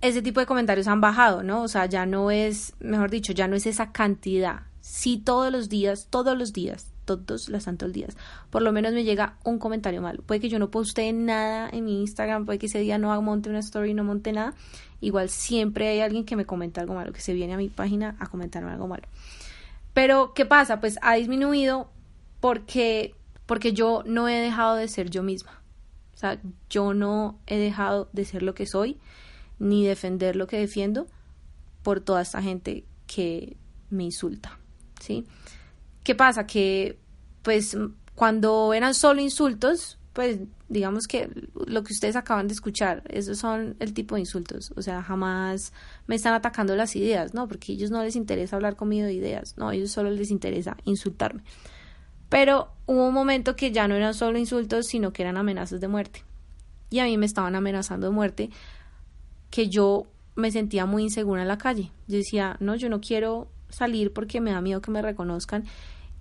ese 0.00 0.22
tipo 0.22 0.40
de 0.40 0.46
comentarios 0.46 0.86
han 0.86 1.02
bajado, 1.02 1.42
¿no? 1.42 1.62
O 1.62 1.68
sea, 1.68 1.84
ya 1.84 2.06
no 2.06 2.30
es, 2.30 2.72
mejor 2.80 3.10
dicho, 3.10 3.34
ya 3.34 3.48
no 3.48 3.56
es 3.56 3.66
esa 3.66 3.92
cantidad. 3.92 4.62
Sí, 4.80 5.18
todos 5.22 5.52
los 5.52 5.68
días, 5.68 6.06
todos 6.08 6.38
los 6.38 6.54
días, 6.54 6.90
todos 7.04 7.50
los 7.50 7.64
santos 7.64 7.92
días, 7.92 8.16
por 8.48 8.62
lo 8.62 8.72
menos 8.72 8.94
me 8.94 9.04
llega 9.04 9.36
un 9.44 9.58
comentario 9.58 10.00
malo. 10.00 10.22
Puede 10.22 10.40
que 10.40 10.48
yo 10.48 10.58
no 10.58 10.70
poste 10.70 11.12
nada 11.12 11.68
en 11.70 11.84
mi 11.84 12.00
Instagram, 12.00 12.46
puede 12.46 12.58
que 12.58 12.64
ese 12.64 12.78
día 12.78 12.96
no 12.96 13.20
monte 13.20 13.50
una 13.50 13.58
story, 13.58 13.92
no 13.92 14.04
monte 14.04 14.32
nada. 14.32 14.54
Igual 15.02 15.28
siempre 15.28 15.88
hay 15.88 16.00
alguien 16.00 16.24
que 16.24 16.34
me 16.34 16.46
comenta 16.46 16.80
algo 16.80 16.94
malo, 16.94 17.12
que 17.12 17.20
se 17.20 17.34
viene 17.34 17.52
a 17.52 17.58
mi 17.58 17.68
página 17.68 18.16
a 18.20 18.26
comentarme 18.28 18.70
algo 18.70 18.88
malo. 18.88 19.06
Pero, 19.92 20.32
¿qué 20.32 20.46
pasa? 20.46 20.80
Pues 20.80 20.98
ha 21.02 21.12
disminuido 21.16 21.90
porque 22.40 23.14
porque 23.46 23.72
yo 23.72 24.02
no 24.04 24.28
he 24.28 24.40
dejado 24.40 24.76
de 24.76 24.88
ser 24.88 25.10
yo 25.10 25.22
misma. 25.22 25.62
O 26.14 26.18
sea, 26.18 26.40
yo 26.70 26.94
no 26.94 27.38
he 27.46 27.58
dejado 27.58 28.08
de 28.12 28.24
ser 28.24 28.42
lo 28.42 28.54
que 28.54 28.66
soy, 28.66 28.98
ni 29.58 29.86
defender 29.86 30.36
lo 30.36 30.46
que 30.46 30.58
defiendo 30.58 31.06
por 31.82 32.00
toda 32.00 32.22
esta 32.22 32.42
gente 32.42 32.84
que 33.06 33.56
me 33.90 34.04
insulta, 34.04 34.58
¿sí? 35.00 35.26
¿Qué 36.02 36.14
pasa? 36.14 36.46
Que, 36.46 36.98
pues, 37.42 37.76
cuando 38.14 38.72
eran 38.72 38.94
solo 38.94 39.20
insultos, 39.20 39.98
pues, 40.12 40.40
digamos 40.68 41.06
que 41.06 41.28
lo 41.66 41.84
que 41.84 41.92
ustedes 41.92 42.16
acaban 42.16 42.48
de 42.48 42.54
escuchar, 42.54 43.02
esos 43.08 43.38
son 43.38 43.76
el 43.78 43.92
tipo 43.92 44.14
de 44.14 44.22
insultos, 44.22 44.72
o 44.74 44.82
sea, 44.82 45.02
jamás 45.02 45.72
me 46.06 46.16
están 46.16 46.32
atacando 46.34 46.74
las 46.74 46.96
ideas, 46.96 47.34
¿no? 47.34 47.46
Porque 47.46 47.72
a 47.72 47.74
ellos 47.74 47.90
no 47.90 48.02
les 48.02 48.16
interesa 48.16 48.56
hablar 48.56 48.74
conmigo 48.74 49.06
de 49.06 49.12
ideas, 49.12 49.54
no, 49.58 49.68
a 49.68 49.74
ellos 49.74 49.90
solo 49.90 50.10
les 50.10 50.30
interesa 50.30 50.76
insultarme. 50.84 51.42
Pero 52.28 52.68
hubo 52.86 53.06
un 53.06 53.14
momento 53.14 53.56
que 53.56 53.72
ya 53.72 53.88
no 53.88 53.94
eran 53.94 54.14
solo 54.14 54.38
insultos, 54.38 54.86
sino 54.86 55.12
que 55.12 55.22
eran 55.22 55.36
amenazas 55.36 55.80
de 55.80 55.88
muerte. 55.88 56.24
Y 56.90 56.98
a 57.00 57.04
mí 57.04 57.16
me 57.16 57.26
estaban 57.26 57.54
amenazando 57.54 58.06
de 58.08 58.12
muerte, 58.12 58.50
que 59.50 59.68
yo 59.68 60.06
me 60.34 60.50
sentía 60.50 60.86
muy 60.86 61.04
insegura 61.04 61.42
en 61.42 61.48
la 61.48 61.58
calle. 61.58 61.90
Yo 62.06 62.18
decía, 62.18 62.56
no, 62.60 62.76
yo 62.76 62.88
no 62.88 63.00
quiero 63.00 63.48
salir 63.68 64.12
porque 64.12 64.40
me 64.40 64.52
da 64.52 64.60
miedo 64.60 64.80
que 64.80 64.90
me 64.90 65.02
reconozcan 65.02 65.64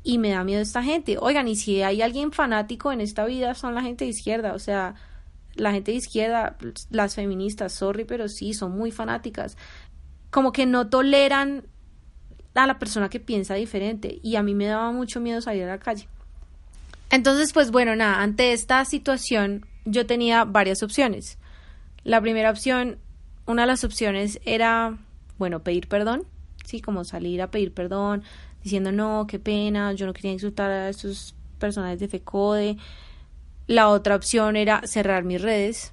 y 0.03 0.17
me 0.17 0.29
da 0.29 0.43
miedo 0.43 0.61
esta 0.61 0.83
gente. 0.83 1.17
Oigan, 1.19 1.47
y 1.47 1.55
si 1.55 1.81
hay 1.81 2.01
alguien 2.01 2.31
fanático 2.31 2.91
en 2.91 3.01
esta 3.01 3.25
vida 3.25 3.53
son 3.55 3.75
la 3.75 3.81
gente 3.81 4.05
de 4.05 4.11
izquierda, 4.11 4.53
o 4.53 4.59
sea, 4.59 4.95
la 5.55 5.71
gente 5.71 5.91
de 5.91 5.97
izquierda, 5.97 6.57
las 6.89 7.15
feministas, 7.15 7.73
sorry, 7.73 8.05
pero 8.05 8.27
sí, 8.27 8.53
son 8.53 8.77
muy 8.77 8.91
fanáticas. 8.91 9.57
Como 10.29 10.51
que 10.51 10.65
no 10.65 10.89
toleran 10.89 11.65
a 12.63 12.67
la 12.67 12.79
persona 12.79 13.09
que 13.09 13.19
piensa 13.19 13.55
diferente 13.55 14.19
y 14.23 14.35
a 14.35 14.43
mí 14.43 14.55
me 14.55 14.65
daba 14.65 14.91
mucho 14.91 15.19
miedo 15.19 15.41
salir 15.41 15.63
a 15.63 15.67
la 15.67 15.79
calle. 15.79 16.07
Entonces, 17.11 17.53
pues 17.53 17.71
bueno, 17.71 17.95
nada, 17.95 18.21
ante 18.21 18.53
esta 18.53 18.83
situación 18.85 19.65
yo 19.85 20.05
tenía 20.05 20.45
varias 20.45 20.81
opciones. 20.81 21.37
La 22.03 22.21
primera 22.21 22.49
opción, 22.49 22.97
una 23.45 23.63
de 23.63 23.67
las 23.67 23.83
opciones 23.83 24.39
era, 24.45 24.97
bueno, 25.37 25.63
pedir 25.63 25.87
perdón, 25.87 26.23
sí, 26.65 26.81
como 26.81 27.03
salir 27.03 27.41
a 27.41 27.51
pedir 27.51 27.73
perdón, 27.73 28.23
diciendo 28.63 28.91
no, 28.91 29.27
qué 29.27 29.39
pena, 29.39 29.93
yo 29.93 30.05
no 30.05 30.13
quería 30.13 30.31
insultar 30.31 30.71
a 30.71 30.89
esos 30.89 31.35
personajes 31.59 31.99
de 31.99 32.07
FECODE. 32.07 32.77
La 33.67 33.89
otra 33.89 34.15
opción 34.15 34.55
era 34.55 34.81
cerrar 34.85 35.23
mis 35.23 35.41
redes. 35.41 35.91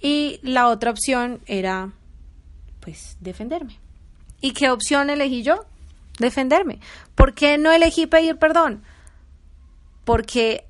Y 0.00 0.40
la 0.42 0.68
otra 0.68 0.90
opción 0.90 1.40
era, 1.46 1.92
pues, 2.80 3.16
defenderme. 3.20 3.78
¿Y 4.42 4.52
qué 4.52 4.70
opción 4.70 5.08
elegí 5.08 5.42
yo? 5.42 5.64
Defenderme. 6.18 6.80
¿Por 7.14 7.32
qué 7.32 7.56
no 7.56 7.72
elegí 7.72 8.06
pedir 8.06 8.36
perdón? 8.36 8.82
Porque 10.04 10.66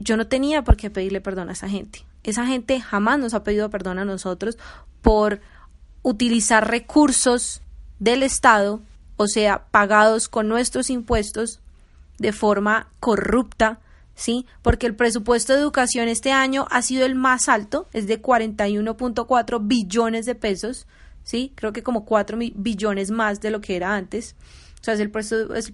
yo 0.00 0.16
no 0.16 0.26
tenía 0.26 0.64
por 0.64 0.76
qué 0.76 0.90
pedirle 0.90 1.20
perdón 1.20 1.50
a 1.50 1.52
esa 1.52 1.68
gente. 1.68 2.04
Esa 2.24 2.46
gente 2.46 2.80
jamás 2.80 3.20
nos 3.20 3.34
ha 3.34 3.44
pedido 3.44 3.70
perdón 3.70 3.98
a 3.98 4.04
nosotros 4.04 4.58
por 5.02 5.40
utilizar 6.02 6.68
recursos 6.68 7.62
del 7.98 8.22
Estado, 8.22 8.80
o 9.16 9.28
sea, 9.28 9.66
pagados 9.70 10.28
con 10.28 10.48
nuestros 10.48 10.90
impuestos 10.90 11.60
de 12.18 12.32
forma 12.32 12.88
corrupta, 12.98 13.78
¿sí? 14.14 14.46
Porque 14.62 14.86
el 14.86 14.96
presupuesto 14.96 15.52
de 15.52 15.60
educación 15.60 16.08
este 16.08 16.32
año 16.32 16.66
ha 16.70 16.82
sido 16.82 17.04
el 17.04 17.14
más 17.14 17.48
alto, 17.48 17.88
es 17.92 18.06
de 18.06 18.20
41.4 18.20 19.60
billones 19.62 20.26
de 20.26 20.34
pesos, 20.34 20.86
¿sí? 21.26 21.52
Creo 21.56 21.72
que 21.74 21.82
como 21.82 22.06
4 22.06 22.38
billones 22.54 23.10
más 23.10 23.40
de 23.40 23.50
lo 23.50 23.60
que 23.60 23.76
era 23.76 23.94
antes. 23.94 24.36
O 24.80 24.84
sea, 24.84 24.94
es 24.94 25.00
el, 25.00 25.10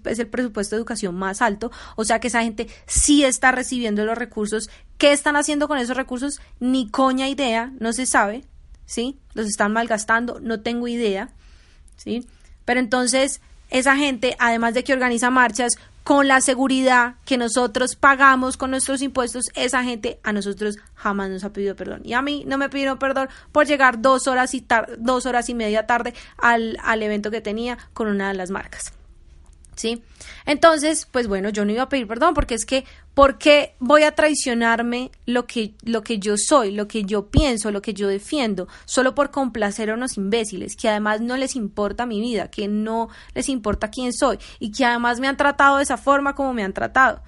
es 0.07 0.19
el 0.19 0.27
presupuesto 0.27 0.75
de 0.75 0.81
educación 0.81 1.15
más 1.15 1.43
alto. 1.43 1.71
O 1.95 2.05
sea 2.05 2.19
que 2.19 2.29
esa 2.29 2.43
gente 2.43 2.69
sí 2.87 3.23
está 3.23 3.53
recibiendo 3.53 4.05
los 4.05 4.17
recursos. 4.17 4.71
¿Qué 4.97 5.13
están 5.13 5.37
haciendo 5.37 5.69
con 5.69 5.79
esos 5.79 5.97
recursos? 5.97 6.41
Ni 6.59 6.89
coña 6.89 7.29
idea, 7.29 7.73
no 7.79 7.93
se 7.93 8.07
sabe, 8.07 8.45
¿sí? 8.87 9.19
Los 9.35 9.47
están 9.47 9.73
malgastando, 9.75 10.41
no 10.41 10.61
tengo 10.63 10.89
idea, 10.89 11.29
¿sí? 11.97 12.27
Pero 12.65 12.81
entonces, 12.81 13.43
esa 13.69 13.97
gente, 13.97 14.35
además 14.39 14.73
de 14.73 14.85
que 14.85 14.95
organiza 14.95 15.31
marchas, 15.31 15.77
con 16.05 16.29
la 16.29 16.41
seguridad 16.41 17.15
que 17.25 17.37
nosotros 17.37 17.97
pagamos 17.97 18.57
con 18.57 18.71
nuestros 18.71 19.03
impuestos, 19.03 19.47
esa 19.55 19.85
gente 19.85 20.19
a 20.23 20.33
nosotros 20.33 20.77
jamás 20.95 21.31
nos 21.31 21.45
ha 21.45 21.53
pedido 21.53 21.77
perdón. 21.77 22.03
Y 22.05 22.15
a 22.15 22.23
mí 22.23 22.45
no 22.47 22.59
me 22.59 22.69
pidieron 22.69 22.99
perdón 22.99 23.29
por 23.53 23.67
llegar 23.67 24.01
dos 24.01 24.27
horas 24.27 24.55
y, 24.55 24.65
dos 24.99 25.27
horas 25.27 25.49
y 25.49 25.55
media 25.55 25.87
tarde 25.87 26.15
al, 26.39 26.79
al 26.83 27.03
evento 27.03 27.31
que 27.31 27.41
tenía 27.41 27.79
con 27.93 28.09
una 28.09 28.29
de 28.29 28.35
las 28.35 28.51
marcas. 28.51 28.93
¿Sí? 29.75 30.03
Entonces, 30.45 31.09
pues 31.11 31.29
bueno, 31.29 31.49
yo 31.49 31.65
no 31.65 31.73
iba 31.73 31.85
a 31.85 31.89
pedir 31.89 32.07
perdón 32.07 32.35
porque 32.35 32.55
es 32.55 32.67
que, 32.67 32.85
¿por 33.15 33.39
qué 33.39 33.75
voy 33.79 34.03
a 34.03 34.15
traicionarme 34.15 35.11
lo 35.25 35.47
que, 35.47 35.75
lo 35.83 36.03
que 36.03 36.19
yo 36.19 36.35
soy, 36.37 36.73
lo 36.73 36.89
que 36.89 37.05
yo 37.05 37.29
pienso, 37.29 37.71
lo 37.71 37.81
que 37.81 37.95
yo 37.95 38.07
defiendo, 38.09 38.69
solo 38.85 39.15
por 39.15 39.31
complacer 39.31 39.91
a 39.91 39.95
unos 39.95 40.19
imbéciles 40.19 40.77
que 40.77 40.91
además 40.91 41.23
no 41.23 41.37
les 41.39 41.57
importa 41.57 42.05
mi 42.05 42.21
vida, 42.21 42.51
que 42.51 42.69
no 42.69 43.09
les 43.35 43.49
importa 43.49 43.91
quién 43.91 44.13
soy 44.13 44.39
y 44.59 44.73
que 44.73 44.85
además 44.85 45.21
me 45.21 45.29
han 45.29 45.39
tratado 45.39 45.79
de 45.79 45.85
esa 45.85 45.97
forma 45.97 46.35
como 46.35 46.53
me 46.53 46.65
han 46.65 46.75
tratado? 46.75 47.23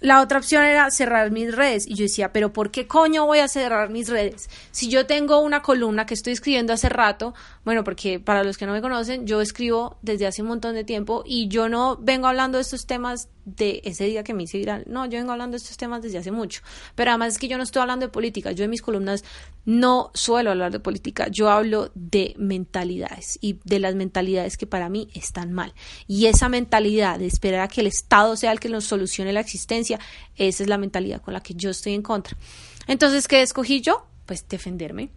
La 0.00 0.22
otra 0.22 0.38
opción 0.38 0.64
era 0.64 0.90
cerrar 0.90 1.30
mis 1.30 1.54
redes. 1.54 1.86
Y 1.86 1.94
yo 1.94 2.04
decía, 2.04 2.32
pero 2.32 2.52
¿por 2.54 2.70
qué 2.70 2.86
coño 2.86 3.26
voy 3.26 3.40
a 3.40 3.48
cerrar 3.48 3.90
mis 3.90 4.08
redes? 4.08 4.48
Si 4.70 4.88
yo 4.88 5.06
tengo 5.06 5.40
una 5.40 5.60
columna 5.60 6.06
que 6.06 6.14
estoy 6.14 6.32
escribiendo 6.32 6.72
hace 6.72 6.88
rato, 6.88 7.34
bueno, 7.64 7.84
porque 7.84 8.20
para 8.20 8.42
los 8.42 8.56
que 8.56 8.64
no 8.64 8.72
me 8.72 8.80
conocen, 8.80 9.26
yo 9.26 9.42
escribo 9.42 9.98
desde 10.00 10.26
hace 10.26 10.40
un 10.40 10.48
montón 10.48 10.74
de 10.74 10.82
tiempo 10.82 11.22
y 11.26 11.48
yo 11.48 11.68
no 11.68 11.98
vengo 11.98 12.26
hablando 12.26 12.56
de 12.56 12.62
estos 12.62 12.86
temas 12.86 13.28
de 13.44 13.82
ese 13.84 14.04
día 14.04 14.24
que 14.24 14.32
me 14.32 14.44
hice 14.44 14.56
viral. 14.56 14.84
No, 14.86 15.04
yo 15.04 15.18
vengo 15.18 15.32
hablando 15.32 15.56
de 15.56 15.58
estos 15.58 15.76
temas 15.76 16.00
desde 16.00 16.16
hace 16.16 16.30
mucho. 16.30 16.62
Pero 16.94 17.10
además 17.10 17.34
es 17.34 17.38
que 17.38 17.48
yo 17.48 17.58
no 17.58 17.62
estoy 17.62 17.82
hablando 17.82 18.06
de 18.06 18.12
política. 18.12 18.52
Yo 18.52 18.64
en 18.64 18.70
mis 18.70 18.80
columnas 18.80 19.24
no 19.66 20.10
suelo 20.14 20.50
hablar 20.50 20.72
de 20.72 20.80
política. 20.80 21.28
Yo 21.28 21.50
hablo 21.50 21.90
de 21.94 22.34
mentalidades 22.38 23.38
y 23.42 23.60
de 23.64 23.78
las 23.78 23.94
mentalidades 23.94 24.56
que 24.56 24.66
para 24.66 24.88
mí 24.88 25.10
están 25.12 25.52
mal. 25.52 25.74
Y 26.06 26.26
esa 26.26 26.48
mentalidad 26.48 27.18
de 27.18 27.26
esperar 27.26 27.60
a 27.60 27.68
que 27.68 27.82
el 27.82 27.88
Estado 27.88 28.36
sea 28.36 28.52
el 28.52 28.60
que 28.60 28.70
nos 28.70 28.84
solucione 28.84 29.34
la 29.34 29.40
existencia, 29.40 30.00
esa 30.36 30.62
es 30.62 30.68
la 30.68 30.78
mentalidad 30.78 31.20
con 31.20 31.34
la 31.34 31.42
que 31.42 31.54
yo 31.54 31.68
estoy 31.68 31.92
en 31.92 32.02
contra. 32.02 32.38
Entonces, 32.86 33.28
¿qué 33.28 33.42
escogí 33.42 33.82
yo? 33.82 34.06
Pues 34.24 34.48
defenderme. 34.48 35.10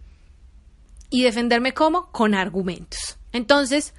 ¿Y 1.10 1.22
defenderme 1.22 1.72
cómo? 1.72 2.10
Con 2.10 2.34
argumentos. 2.34 3.18
Entonces, 3.32 3.94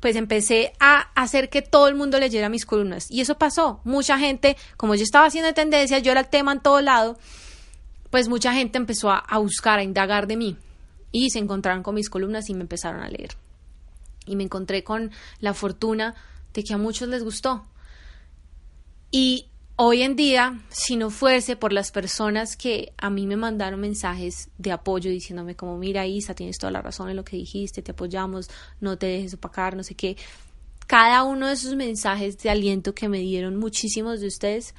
pues 0.00 0.16
empecé 0.16 0.74
a 0.80 1.00
hacer 1.14 1.48
que 1.48 1.62
todo 1.62 1.88
el 1.88 1.94
mundo 1.94 2.18
leyera 2.18 2.48
mis 2.48 2.66
columnas. 2.66 3.10
Y 3.10 3.20
eso 3.20 3.38
pasó. 3.38 3.80
Mucha 3.84 4.18
gente, 4.18 4.56
como 4.76 4.94
yo 4.94 5.02
estaba 5.02 5.26
haciendo 5.26 5.54
tendencias, 5.54 6.02
yo 6.02 6.12
era 6.12 6.20
el 6.20 6.28
tema 6.28 6.52
en 6.52 6.60
todo 6.60 6.80
lado, 6.80 7.18
pues 8.10 8.28
mucha 8.28 8.52
gente 8.52 8.78
empezó 8.78 9.10
a, 9.10 9.18
a 9.18 9.38
buscar, 9.38 9.78
a 9.78 9.82
indagar 9.82 10.26
de 10.26 10.36
mí. 10.36 10.56
Y 11.10 11.30
se 11.30 11.38
encontraron 11.38 11.82
con 11.82 11.94
mis 11.94 12.10
columnas 12.10 12.48
y 12.50 12.54
me 12.54 12.62
empezaron 12.62 13.02
a 13.02 13.08
leer. 13.08 13.30
Y 14.26 14.36
me 14.36 14.44
encontré 14.44 14.84
con 14.84 15.10
la 15.40 15.54
fortuna 15.54 16.14
de 16.52 16.64
que 16.64 16.74
a 16.74 16.78
muchos 16.78 17.08
les 17.08 17.22
gustó. 17.22 17.64
Y 19.10 19.48
Hoy 19.76 20.02
en 20.02 20.14
día, 20.14 20.60
si 20.68 20.94
no 20.94 21.10
fuese 21.10 21.56
por 21.56 21.72
las 21.72 21.90
personas 21.90 22.56
que 22.56 22.92
a 22.96 23.10
mí 23.10 23.26
me 23.26 23.36
mandaron 23.36 23.80
mensajes 23.80 24.48
de 24.56 24.70
apoyo 24.70 25.10
diciéndome 25.10 25.56
como, 25.56 25.76
mira 25.78 26.06
Isa, 26.06 26.32
tienes 26.32 26.58
toda 26.58 26.70
la 26.70 26.80
razón 26.80 27.10
en 27.10 27.16
lo 27.16 27.24
que 27.24 27.36
dijiste, 27.36 27.82
te 27.82 27.90
apoyamos, 27.90 28.48
no 28.80 28.96
te 28.98 29.06
dejes 29.06 29.34
opacar, 29.34 29.76
no 29.76 29.82
sé 29.82 29.96
qué. 29.96 30.16
Cada 30.86 31.24
uno 31.24 31.48
de 31.48 31.54
esos 31.54 31.74
mensajes 31.74 32.38
de 32.38 32.50
aliento 32.50 32.94
que 32.94 33.08
me 33.08 33.18
dieron 33.18 33.56
muchísimos 33.56 34.20
de 34.20 34.28
ustedes 34.28 34.76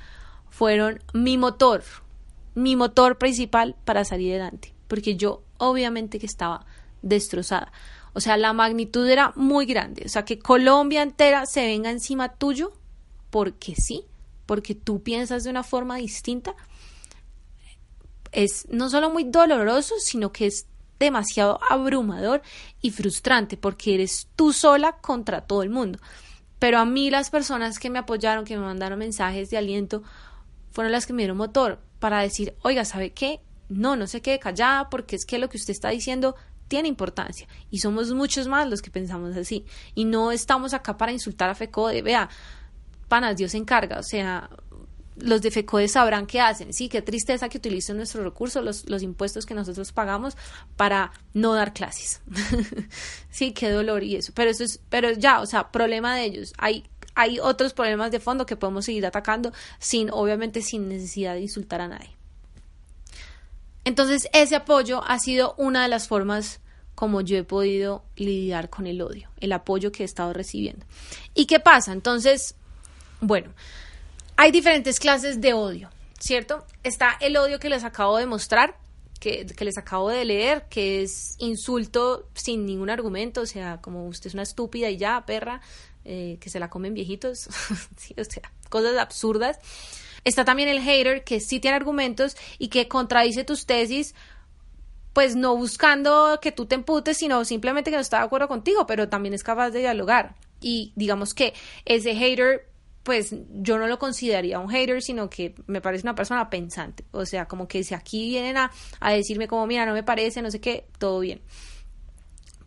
fueron 0.50 1.04
mi 1.14 1.38
motor, 1.38 1.84
mi 2.54 2.78
motor 2.78 3.18
principal 3.18 3.76
para 3.84 4.06
salir 4.06 4.32
adelante, 4.32 4.74
porque 4.88 5.18
yo 5.18 5.44
obviamente 5.58 6.20
que 6.20 6.26
estaba 6.26 6.66
destrozada. 7.02 7.74
O 8.14 8.22
sea, 8.22 8.38
la 8.38 8.54
magnitud 8.54 9.06
era 9.10 9.34
muy 9.36 9.66
grande. 9.66 10.04
O 10.06 10.10
sea, 10.10 10.24
que 10.24 10.40
Colombia 10.40 11.02
entera 11.02 11.46
se 11.48 11.66
venga 11.66 11.92
encima 11.92 12.30
tuyo, 12.30 12.72
porque 13.30 13.76
sí 13.76 14.06
porque 14.46 14.76
tú 14.76 15.04
piensas 15.04 15.44
de 15.44 15.50
una 15.50 15.64
forma 15.64 15.98
distinta, 15.98 16.56
es 18.32 18.68
no 18.70 18.90
solo 18.90 19.10
muy 19.10 19.24
doloroso, 19.24 19.96
sino 20.00 20.32
que 20.32 20.48
es 20.48 20.68
demasiado 21.00 21.60
abrumador 21.70 22.42
y 22.82 22.92
frustrante 22.92 23.58
porque 23.58 23.96
eres 23.96 24.28
tú 24.36 24.54
sola 24.54 24.98
contra 24.98 25.42
todo 25.42 25.64
el 25.64 25.70
mundo. 25.70 26.00
Pero 26.60 26.80
a 26.80 26.86
mí 26.86 27.10
las 27.10 27.30
personas 27.30 27.80
que 27.80 27.90
me 27.90 28.00
apoyaron, 28.00 28.46
que 28.46 28.58
me 28.58 28.64
mandaron 28.64 29.00
mensajes 29.00 29.50
de 29.50 29.58
aliento, 29.58 30.04
fueron 30.72 30.92
las 30.92 31.06
que 31.06 31.14
me 31.14 31.24
dieron 31.24 31.38
motor 31.38 31.80
para 32.00 32.20
decir, 32.20 32.56
oiga, 32.62 32.86
¿sabe 32.86 33.14
qué? 33.14 33.42
No, 33.70 33.96
no 33.96 34.08
se 34.08 34.22
quede 34.22 34.40
callada 34.40 34.90
porque 34.90 35.16
es 35.16 35.26
que 35.26 35.40
lo 35.40 35.50
que 35.50 35.58
usted 35.58 35.72
está 35.72 35.90
diciendo 35.90 36.36
tiene 36.68 36.88
importancia 36.88 37.48
y 37.70 37.80
somos 37.80 38.12
muchos 38.12 38.48
más 38.48 38.68
los 38.68 38.82
que 38.82 38.90
pensamos 38.90 39.36
así 39.38 39.66
y 39.94 40.06
no 40.06 40.32
estamos 40.32 40.74
acá 40.74 40.98
para 40.98 41.12
insultar 41.12 41.50
a 41.50 41.56
FECODE, 41.56 42.02
vea, 42.02 42.30
panas, 43.08 43.38
Dios 43.38 43.52
se 43.52 43.58
encarga, 43.58 44.00
o 44.00 44.04
sea, 44.04 44.50
los 45.18 45.42
de 45.42 45.52
FECODE 45.52 45.88
sabrán 45.88 46.26
qué 46.26 46.42
hacen, 46.42 46.74
sí, 46.74 46.90
qué 46.90 47.02
tristeza 47.02 47.48
que 47.48 47.58
utilicen 47.58 47.98
nuestros 47.98 48.24
recursos, 48.24 48.64
los, 48.64 48.90
los 48.90 49.02
impuestos 49.02 49.46
que 49.46 49.54
nosotros 49.54 49.92
pagamos 49.92 50.36
para 50.76 51.12
no 51.34 51.54
dar 51.54 51.74
clases, 51.74 52.22
sí, 53.30 53.52
qué 53.52 53.70
dolor 53.70 54.04
y 54.04 54.16
eso, 54.16 54.32
pero 54.36 54.52
eso 54.52 54.64
es, 54.64 54.80
pero 54.90 55.12
ya, 55.12 55.40
o 55.42 55.46
sea, 55.46 55.72
problema 55.72 56.16
de 56.16 56.26
ellos, 56.26 56.54
hay 56.58 56.86
hay 57.16 57.40
otros 57.40 57.74
problemas 57.74 58.12
de 58.12 58.20
fondo 58.20 58.46
que 58.46 58.58
podemos 58.58 58.86
seguir 58.86 59.06
atacando 59.06 59.54
sin, 59.80 60.10
obviamente, 60.12 60.62
sin 60.62 60.90
necesidad 60.90 61.34
de 61.34 61.42
insultar 61.42 61.80
a 61.80 61.88
nadie. 61.88 62.16
Entonces, 63.86 64.28
ese 64.34 64.56
apoyo 64.56 65.04
ha 65.04 65.18
sido 65.20 65.56
una 65.58 65.84
de 65.84 65.88
las 65.88 66.08
formas 66.08 66.60
como 66.94 67.22
yo 67.22 67.38
he 67.38 67.44
podido 67.44 68.04
lidiar 68.16 68.70
con 68.70 68.88
el 68.88 69.02
odio, 69.02 69.30
el 69.40 69.52
apoyo 69.52 69.92
que 69.92 70.04
he 70.04 70.06
estado 70.06 70.34
recibiendo. 70.34 70.86
¿Y 71.34 71.46
qué 71.46 71.60
pasa? 71.60 71.92
Entonces, 71.92 72.56
bueno, 73.22 73.52
hay 74.38 74.52
diferentes 74.52 75.00
clases 75.00 75.42
de 75.42 75.54
odio, 75.54 75.90
¿cierto? 76.20 76.66
Está 76.84 77.18
el 77.22 77.38
odio 77.38 77.60
que 77.60 77.70
les 77.70 77.84
acabo 77.84 78.18
de 78.18 78.26
mostrar, 78.26 78.78
que, 79.20 79.46
les 79.60 79.78
acabo 79.78 80.10
de 80.10 80.26
leer, 80.26 80.66
que 80.70 81.02
es 81.02 81.36
insulto 81.40 82.28
sin 82.34 82.66
ningún 82.66 82.90
argumento, 82.90 83.42
o 83.42 83.46
sea, 83.46 83.80
como 83.82 84.08
usted 84.08 84.28
es 84.28 84.34
una 84.34 84.44
estúpida 84.44 84.90
y 84.90 84.98
ya, 84.98 85.26
perra, 85.26 85.62
eh, 86.04 86.38
que 86.40 86.50
se 86.50 86.60
la 86.60 86.70
comen 86.70 86.94
viejitos, 86.94 87.48
o 88.18 88.24
sea, 88.24 88.52
cosas 88.70 88.98
absurdas. 88.98 89.60
Está 90.24 90.44
también 90.44 90.70
el 90.70 90.82
hater, 90.82 91.24
que 91.24 91.40
sí 91.40 91.60
tiene 91.60 91.78
argumentos 91.78 92.36
y 92.58 92.68
que 92.70 92.88
contradice 92.88 93.44
tus 93.44 93.66
tesis, 93.66 94.16
pues 95.14 95.36
no 95.36 95.56
buscando 95.56 96.40
que 96.42 96.52
tú 96.52 96.66
te 96.66 96.76
emputes, 96.76 97.18
sino 97.18 97.46
simplemente 97.46 97.90
que 97.90 97.96
no 97.96 98.02
está 98.02 98.20
de 98.20 98.26
acuerdo 98.26 98.48
contigo, 98.48 98.86
pero 98.86 99.08
también 99.08 99.34
es 99.34 99.44
capaz 99.44 99.70
de 99.70 99.80
dialogar. 99.80 100.36
Y 100.62 100.92
digamos 100.96 101.34
que 101.34 101.54
ese 101.86 102.16
hater 102.16 102.68
pues 103.06 103.36
yo 103.52 103.78
no 103.78 103.86
lo 103.86 104.00
consideraría 104.00 104.58
un 104.58 104.68
hater, 104.68 105.00
sino 105.00 105.30
que 105.30 105.54
me 105.68 105.80
parece 105.80 106.08
una 106.08 106.16
persona 106.16 106.50
pensante. 106.50 107.06
O 107.12 107.24
sea, 107.28 107.48
como 107.48 107.68
que 107.68 107.84
si 107.84 107.94
aquí 107.94 108.30
vienen 108.30 108.58
a, 108.58 108.72
a 109.00 109.12
decirme 109.12 109.48
como, 109.48 109.68
mira, 109.68 109.86
no 109.86 109.94
me 109.94 110.02
parece, 110.02 110.42
no 110.42 110.50
sé 110.50 110.60
qué, 110.60 110.88
todo 110.98 111.20
bien. 111.20 111.40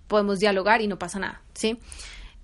Podemos 0.07 0.39
dialogar 0.39 0.81
y 0.81 0.87
no 0.87 0.97
pasa 0.97 1.19
nada, 1.19 1.43
¿sí? 1.55 1.81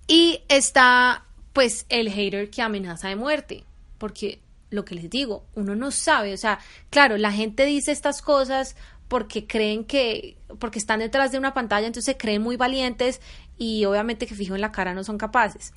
Y 0.08 0.42
está, 0.48 1.24
pues, 1.52 1.86
el 1.88 2.10
hater 2.10 2.50
que 2.50 2.62
amenaza 2.62 3.06
de 3.06 3.14
muerte, 3.14 3.62
porque 3.98 4.40
lo 4.70 4.84
que 4.84 4.96
les 4.96 5.08
digo, 5.08 5.46
uno 5.54 5.76
no 5.76 5.92
sabe, 5.92 6.34
o 6.34 6.36
sea, 6.36 6.58
claro, 6.90 7.16
la 7.16 7.30
gente 7.30 7.64
dice 7.64 7.92
estas 7.92 8.22
cosas 8.22 8.74
porque 9.06 9.46
creen 9.46 9.84
que, 9.84 10.36
porque 10.58 10.80
están 10.80 10.98
detrás 10.98 11.30
de 11.30 11.38
una 11.38 11.54
pantalla, 11.54 11.86
entonces 11.86 12.12
se 12.12 12.18
creen 12.18 12.42
muy 12.42 12.56
valientes 12.56 13.20
y 13.56 13.84
obviamente 13.84 14.26
que 14.26 14.34
fijo 14.34 14.56
en 14.56 14.62
la 14.62 14.72
cara 14.72 14.94
no 14.94 15.04
son 15.04 15.16
capaces 15.16 15.72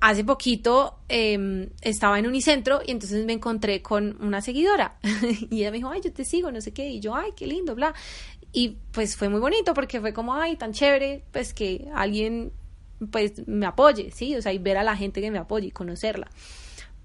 hace 0.00 0.24
poquito 0.24 0.98
em, 1.08 1.70
estaba 1.80 2.18
en 2.18 2.26
Unicentro 2.26 2.80
y 2.86 2.90
entonces 2.90 3.24
me 3.24 3.32
encontré 3.32 3.82
con 3.82 4.16
una 4.20 4.40
seguidora 4.40 4.98
y 5.50 5.60
ella 5.60 5.70
me 5.70 5.78
dijo, 5.78 5.90
ay, 5.90 6.00
yo 6.02 6.12
te 6.12 6.24
sigo, 6.24 6.50
no 6.52 6.60
sé 6.60 6.72
qué, 6.72 6.88
y 6.88 7.00
yo, 7.00 7.14
ay, 7.14 7.30
qué 7.36 7.46
lindo, 7.46 7.74
bla. 7.74 7.94
Y 8.52 8.78
pues 8.92 9.16
fue 9.16 9.28
muy 9.28 9.40
bonito 9.40 9.74
porque 9.74 10.00
fue 10.00 10.12
como, 10.12 10.34
ay, 10.34 10.56
tan 10.56 10.72
chévere, 10.72 11.24
pues 11.32 11.52
que 11.52 11.88
alguien 11.94 12.52
pues 13.10 13.46
me 13.46 13.66
apoye, 13.66 14.10
¿sí? 14.10 14.34
O 14.36 14.42
sea, 14.42 14.52
y 14.52 14.58
ver 14.58 14.78
a 14.78 14.84
la 14.84 14.96
gente 14.96 15.20
que 15.20 15.30
me 15.30 15.38
apoye 15.38 15.66
y 15.66 15.70
conocerla. 15.70 16.30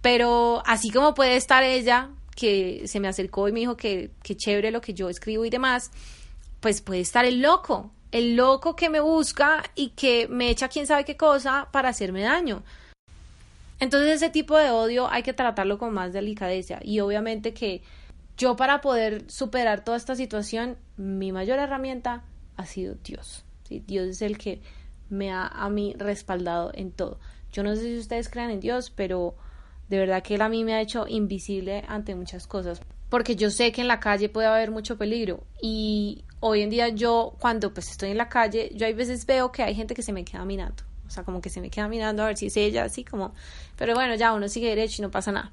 Pero 0.01 0.63
así 0.65 0.89
como 0.89 1.13
puede 1.13 1.35
estar 1.35 1.63
ella, 1.63 2.09
que 2.35 2.83
se 2.87 2.99
me 2.99 3.07
acercó 3.07 3.47
y 3.47 3.51
me 3.51 3.59
dijo 3.59 3.75
que, 3.75 4.11
que 4.23 4.35
chévere 4.35 4.71
lo 4.71 4.81
que 4.81 4.93
yo 4.93 5.09
escribo 5.09 5.45
y 5.45 5.49
demás, 5.49 5.91
pues 6.59 6.81
puede 6.81 7.01
estar 7.01 7.25
el 7.25 7.41
loco, 7.41 7.91
el 8.11 8.35
loco 8.35 8.75
que 8.75 8.89
me 8.89 8.99
busca 8.99 9.63
y 9.75 9.89
que 9.89 10.27
me 10.27 10.49
echa 10.49 10.67
quién 10.67 10.87
sabe 10.87 11.05
qué 11.05 11.17
cosa 11.17 11.67
para 11.71 11.89
hacerme 11.89 12.21
daño. 12.21 12.63
Entonces 13.79 14.15
ese 14.15 14.29
tipo 14.29 14.57
de 14.57 14.69
odio 14.69 15.09
hay 15.09 15.23
que 15.23 15.33
tratarlo 15.33 15.77
con 15.77 15.93
más 15.93 16.13
delicadeza 16.13 16.79
y 16.83 16.99
obviamente 16.99 17.53
que 17.53 17.81
yo 18.37 18.55
para 18.55 18.81
poder 18.81 19.29
superar 19.29 19.83
toda 19.83 19.97
esta 19.97 20.15
situación, 20.15 20.77
mi 20.97 21.31
mayor 21.31 21.59
herramienta 21.59 22.23
ha 22.57 22.65
sido 22.65 22.95
Dios. 23.03 23.45
Dios 23.69 24.07
es 24.07 24.21
el 24.21 24.37
que 24.37 24.61
me 25.09 25.31
ha 25.31 25.47
a 25.47 25.69
mí 25.69 25.93
respaldado 25.97 26.71
en 26.73 26.91
todo. 26.91 27.19
Yo 27.51 27.63
no 27.63 27.75
sé 27.75 27.83
si 27.83 27.97
ustedes 27.97 28.29
crean 28.29 28.49
en 28.49 28.59
Dios, 28.59 28.89
pero 28.89 29.35
de 29.89 29.99
verdad 29.99 30.23
que 30.23 30.35
Él 30.35 30.41
a 30.41 30.49
mí 30.49 30.63
me 30.63 30.73
ha 30.73 30.81
hecho 30.81 31.05
invisible 31.07 31.83
ante 31.87 32.15
muchas 32.15 32.47
cosas. 32.47 32.81
Porque 33.09 33.35
yo 33.35 33.49
sé 33.49 33.71
que 33.71 33.81
en 33.81 33.87
la 33.87 33.99
calle 33.99 34.29
puede 34.29 34.47
haber 34.47 34.71
mucho 34.71 34.97
peligro. 34.97 35.43
Y 35.61 36.23
hoy 36.41 36.61
en 36.61 36.69
día 36.69 36.89
yo, 36.89 37.35
cuando 37.39 37.73
pues 37.73 37.89
estoy 37.89 38.11
en 38.11 38.17
la 38.17 38.27
calle, 38.27 38.71
yo 38.75 38.85
hay 38.85 38.93
veces 38.93 39.25
veo 39.25 39.51
que 39.51 39.63
hay 39.63 39.73
gente 39.73 39.93
que 39.95 40.01
se 40.01 40.11
me 40.11 40.25
queda 40.25 40.43
mirando 40.43 40.83
O 41.07 41.09
sea, 41.09 41.23
como 41.23 41.39
que 41.39 41.49
se 41.49 41.61
me 41.61 41.69
queda 41.69 41.87
mirando 41.87 42.23
a 42.23 42.25
ver 42.25 42.37
si 42.37 42.47
es 42.47 42.57
ella, 42.57 42.83
así 42.83 43.05
como, 43.05 43.33
pero 43.77 43.93
bueno, 43.93 44.15
ya 44.15 44.33
uno 44.33 44.49
sigue 44.49 44.67
derecho 44.67 45.01
y 45.01 45.03
no 45.03 45.11
pasa 45.11 45.31
nada. 45.31 45.51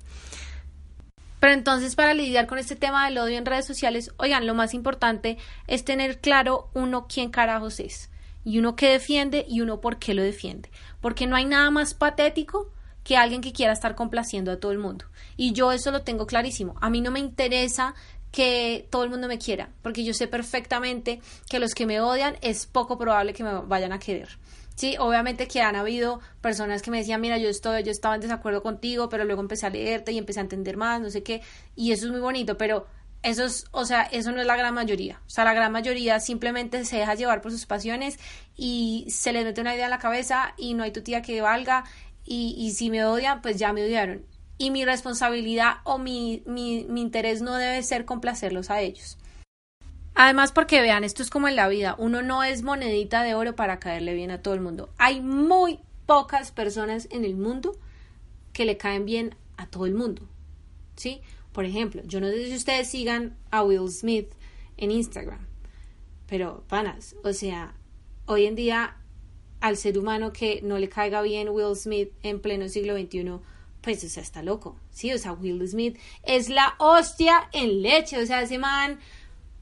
Pero 1.40 1.52
entonces 1.52 1.94
para 1.94 2.14
lidiar 2.14 2.46
con 2.46 2.58
este 2.58 2.74
tema 2.74 3.06
del 3.06 3.18
odio 3.18 3.38
en 3.38 3.46
redes 3.46 3.66
sociales, 3.66 4.12
oigan, 4.16 4.46
lo 4.46 4.54
más 4.54 4.74
importante 4.74 5.38
es 5.68 5.84
tener 5.84 6.18
claro 6.20 6.68
uno 6.74 7.06
quién 7.08 7.30
carajos 7.30 7.78
es 7.78 8.10
y 8.44 8.58
uno 8.58 8.74
qué 8.74 8.90
defiende 8.90 9.44
y 9.48 9.60
uno 9.60 9.80
por 9.80 9.98
qué 9.98 10.14
lo 10.14 10.22
defiende. 10.22 10.70
Porque 11.00 11.26
no 11.26 11.36
hay 11.36 11.44
nada 11.44 11.70
más 11.70 11.94
patético 11.94 12.72
que 13.04 13.16
alguien 13.16 13.40
que 13.40 13.52
quiera 13.52 13.72
estar 13.72 13.94
complaciendo 13.94 14.50
a 14.52 14.60
todo 14.60 14.72
el 14.72 14.78
mundo. 14.78 15.06
Y 15.36 15.52
yo 15.52 15.72
eso 15.72 15.90
lo 15.90 16.02
tengo 16.02 16.26
clarísimo. 16.26 16.74
A 16.80 16.90
mí 16.90 17.00
no 17.00 17.10
me 17.10 17.20
interesa 17.20 17.94
que 18.32 18.86
todo 18.90 19.04
el 19.04 19.10
mundo 19.10 19.28
me 19.28 19.38
quiera, 19.38 19.70
porque 19.82 20.04
yo 20.04 20.14
sé 20.14 20.26
perfectamente 20.28 21.20
que 21.48 21.58
los 21.58 21.74
que 21.74 21.86
me 21.86 22.00
odian 22.00 22.36
es 22.42 22.66
poco 22.66 22.98
probable 22.98 23.32
que 23.32 23.44
me 23.44 23.52
vayan 23.62 23.92
a 23.92 23.98
querer. 23.98 24.38
Sí, 24.74 24.96
obviamente 24.98 25.48
que 25.48 25.60
han 25.60 25.74
habido 25.74 26.20
personas 26.40 26.82
que 26.82 26.92
me 26.92 26.98
decían, 26.98 27.20
mira, 27.20 27.36
yo 27.36 27.48
estoy, 27.48 27.82
yo 27.82 27.90
estaba 27.90 28.14
en 28.14 28.20
desacuerdo 28.20 28.62
contigo, 28.62 29.08
pero 29.08 29.24
luego 29.24 29.40
empecé 29.40 29.66
a 29.66 29.70
leerte 29.70 30.12
y 30.12 30.18
empecé 30.18 30.38
a 30.38 30.42
entender 30.42 30.76
más, 30.76 31.00
no 31.00 31.10
sé 31.10 31.24
qué, 31.24 31.42
y 31.74 31.90
eso 31.90 32.06
es 32.06 32.12
muy 32.12 32.20
bonito, 32.20 32.56
pero 32.56 32.86
eso 33.24 33.44
es, 33.44 33.64
o 33.72 33.84
sea, 33.84 34.02
eso 34.02 34.30
no 34.30 34.40
es 34.40 34.46
la 34.46 34.56
gran 34.56 34.74
mayoría. 34.74 35.20
O 35.26 35.30
sea, 35.30 35.44
la 35.44 35.52
gran 35.52 35.72
mayoría 35.72 36.20
simplemente 36.20 36.84
se 36.84 36.98
deja 36.98 37.14
llevar 37.14 37.40
por 37.40 37.50
sus 37.50 37.66
pasiones 37.66 38.18
y 38.56 39.06
se 39.10 39.32
les 39.32 39.44
mete 39.44 39.60
una 39.60 39.74
idea 39.74 39.86
en 39.86 39.90
la 39.90 39.98
cabeza 39.98 40.54
y 40.56 40.74
no 40.74 40.84
hay 40.84 40.92
tu 40.92 41.02
tía 41.02 41.22
que 41.22 41.40
valga 41.40 41.84
y, 42.24 42.54
y 42.56 42.70
si 42.72 42.90
me 42.90 43.04
odian, 43.04 43.42
pues 43.42 43.56
ya 43.56 43.72
me 43.72 43.82
odiaron. 43.82 44.24
Y 44.58 44.70
mi 44.70 44.84
responsabilidad 44.84 45.76
o 45.84 45.98
mi, 45.98 46.42
mi, 46.46 46.80
interés 47.00 47.40
no 47.40 47.54
debe 47.54 47.82
ser 47.82 48.04
complacerlos 48.04 48.70
a 48.70 48.80
ellos. 48.80 49.16
Además, 50.14 50.50
porque 50.50 50.80
vean, 50.80 51.04
esto 51.04 51.22
es 51.22 51.30
como 51.30 51.46
en 51.46 51.54
la 51.54 51.68
vida, 51.68 51.94
uno 51.96 52.22
no 52.22 52.42
es 52.42 52.62
monedita 52.62 53.22
de 53.22 53.34
oro 53.34 53.54
para 53.54 53.78
caerle 53.78 54.14
bien 54.14 54.32
a 54.32 54.42
todo 54.42 54.54
el 54.54 54.60
mundo. 54.60 54.90
Hay 54.98 55.20
muy 55.20 55.78
pocas 56.06 56.50
personas 56.50 57.06
en 57.12 57.24
el 57.24 57.36
mundo 57.36 57.76
que 58.52 58.64
le 58.64 58.76
caen 58.76 59.04
bien 59.04 59.36
a 59.56 59.66
todo 59.66 59.86
el 59.86 59.94
mundo. 59.94 60.22
¿Sí? 60.96 61.20
Por 61.52 61.64
ejemplo, 61.64 62.02
yo 62.04 62.20
no 62.20 62.26
sé 62.28 62.46
si 62.46 62.56
ustedes 62.56 62.88
sigan 62.88 63.36
a 63.50 63.62
Will 63.62 63.90
Smith 63.90 64.28
en 64.76 64.90
Instagram, 64.90 65.46
pero 66.26 66.64
panas, 66.68 67.16
o 67.24 67.32
sea, 67.32 67.74
hoy 68.26 68.46
en 68.46 68.54
día 68.54 68.96
al 69.60 69.76
ser 69.76 69.98
humano 69.98 70.32
que 70.32 70.60
no 70.62 70.78
le 70.78 70.88
caiga 70.88 71.22
bien 71.22 71.48
Will 71.48 71.74
Smith 71.74 72.12
en 72.22 72.40
pleno 72.40 72.68
siglo 72.68 72.96
XXI, 72.96 73.40
pues, 73.88 74.04
o 74.04 74.08
sea, 74.10 74.22
está 74.22 74.42
loco, 74.42 74.76
¿sí? 74.90 75.14
O 75.14 75.18
sea, 75.18 75.32
Will 75.32 75.66
Smith 75.66 75.98
es 76.22 76.50
la 76.50 76.74
hostia 76.76 77.48
en 77.52 77.80
leche, 77.80 78.22
o 78.22 78.26
sea, 78.26 78.42
ese 78.42 78.58
man 78.58 78.98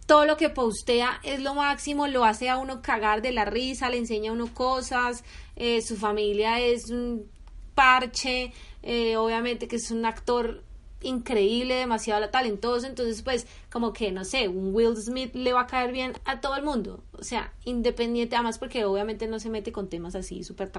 todo 0.04 0.26
lo 0.26 0.36
que 0.36 0.50
postea 0.50 1.20
es 1.22 1.40
lo 1.40 1.54
máximo, 1.54 2.08
lo 2.08 2.24
hace 2.24 2.48
a 2.48 2.58
uno 2.58 2.82
cagar 2.82 3.22
de 3.22 3.30
la 3.30 3.44
risa, 3.44 3.88
le 3.88 3.98
enseña 3.98 4.32
a 4.32 4.34
uno 4.34 4.52
cosas, 4.52 5.22
eh, 5.54 5.80
su 5.80 5.96
familia 5.96 6.58
es 6.58 6.90
un 6.90 7.30
parche, 7.76 8.52
eh, 8.82 9.16
obviamente 9.16 9.68
que 9.68 9.76
es 9.76 9.92
un 9.92 10.04
actor 10.04 10.64
increíble, 11.02 11.74
demasiado 11.74 12.28
talentoso, 12.28 12.84
entonces 12.84 13.22
pues 13.22 13.46
como 13.70 13.92
que 13.92 14.10
no 14.10 14.24
sé, 14.24 14.48
un 14.48 14.74
Will 14.74 14.96
Smith 14.96 15.36
le 15.36 15.52
va 15.52 15.60
a 15.60 15.66
caer 15.68 15.92
bien 15.92 16.14
a 16.24 16.40
todo 16.40 16.56
el 16.56 16.64
mundo, 16.64 17.04
o 17.12 17.22
sea, 17.22 17.52
independiente, 17.64 18.34
además 18.34 18.58
porque 18.58 18.84
obviamente 18.84 19.28
no 19.28 19.38
se 19.38 19.50
mete 19.50 19.70
con 19.70 19.88
temas 19.88 20.16
así 20.16 20.42
súper 20.42 20.72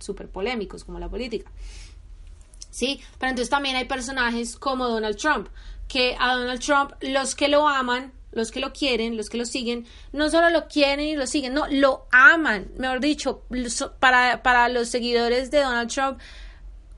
super 0.00 0.28
polémicos 0.28 0.82
como 0.82 0.98
la 0.98 1.08
política. 1.08 1.52
Sí, 2.78 3.00
pero 3.18 3.30
entonces 3.30 3.50
también 3.50 3.74
hay 3.74 3.86
personajes 3.86 4.54
como 4.54 4.86
Donald 4.86 5.16
Trump, 5.16 5.48
que 5.88 6.14
a 6.16 6.34
Donald 6.36 6.60
Trump 6.60 6.92
los 7.00 7.34
que 7.34 7.48
lo 7.48 7.66
aman 7.66 8.12
los 8.30 8.52
que 8.52 8.60
lo 8.60 8.72
quieren, 8.72 9.16
los 9.16 9.30
que 9.30 9.36
lo 9.36 9.44
siguen, 9.44 9.84
no 10.12 10.30
solo 10.30 10.50
lo 10.50 10.68
quieren 10.68 11.00
y 11.08 11.16
lo 11.16 11.26
siguen, 11.26 11.54
no, 11.54 11.66
lo 11.68 12.06
aman. 12.12 12.70
Mejor 12.76 13.00
dicho, 13.00 13.42
para, 13.98 14.44
para 14.44 14.68
los 14.68 14.90
seguidores 14.90 15.50
de 15.50 15.58
Donald 15.58 15.90
Trump, 15.90 16.20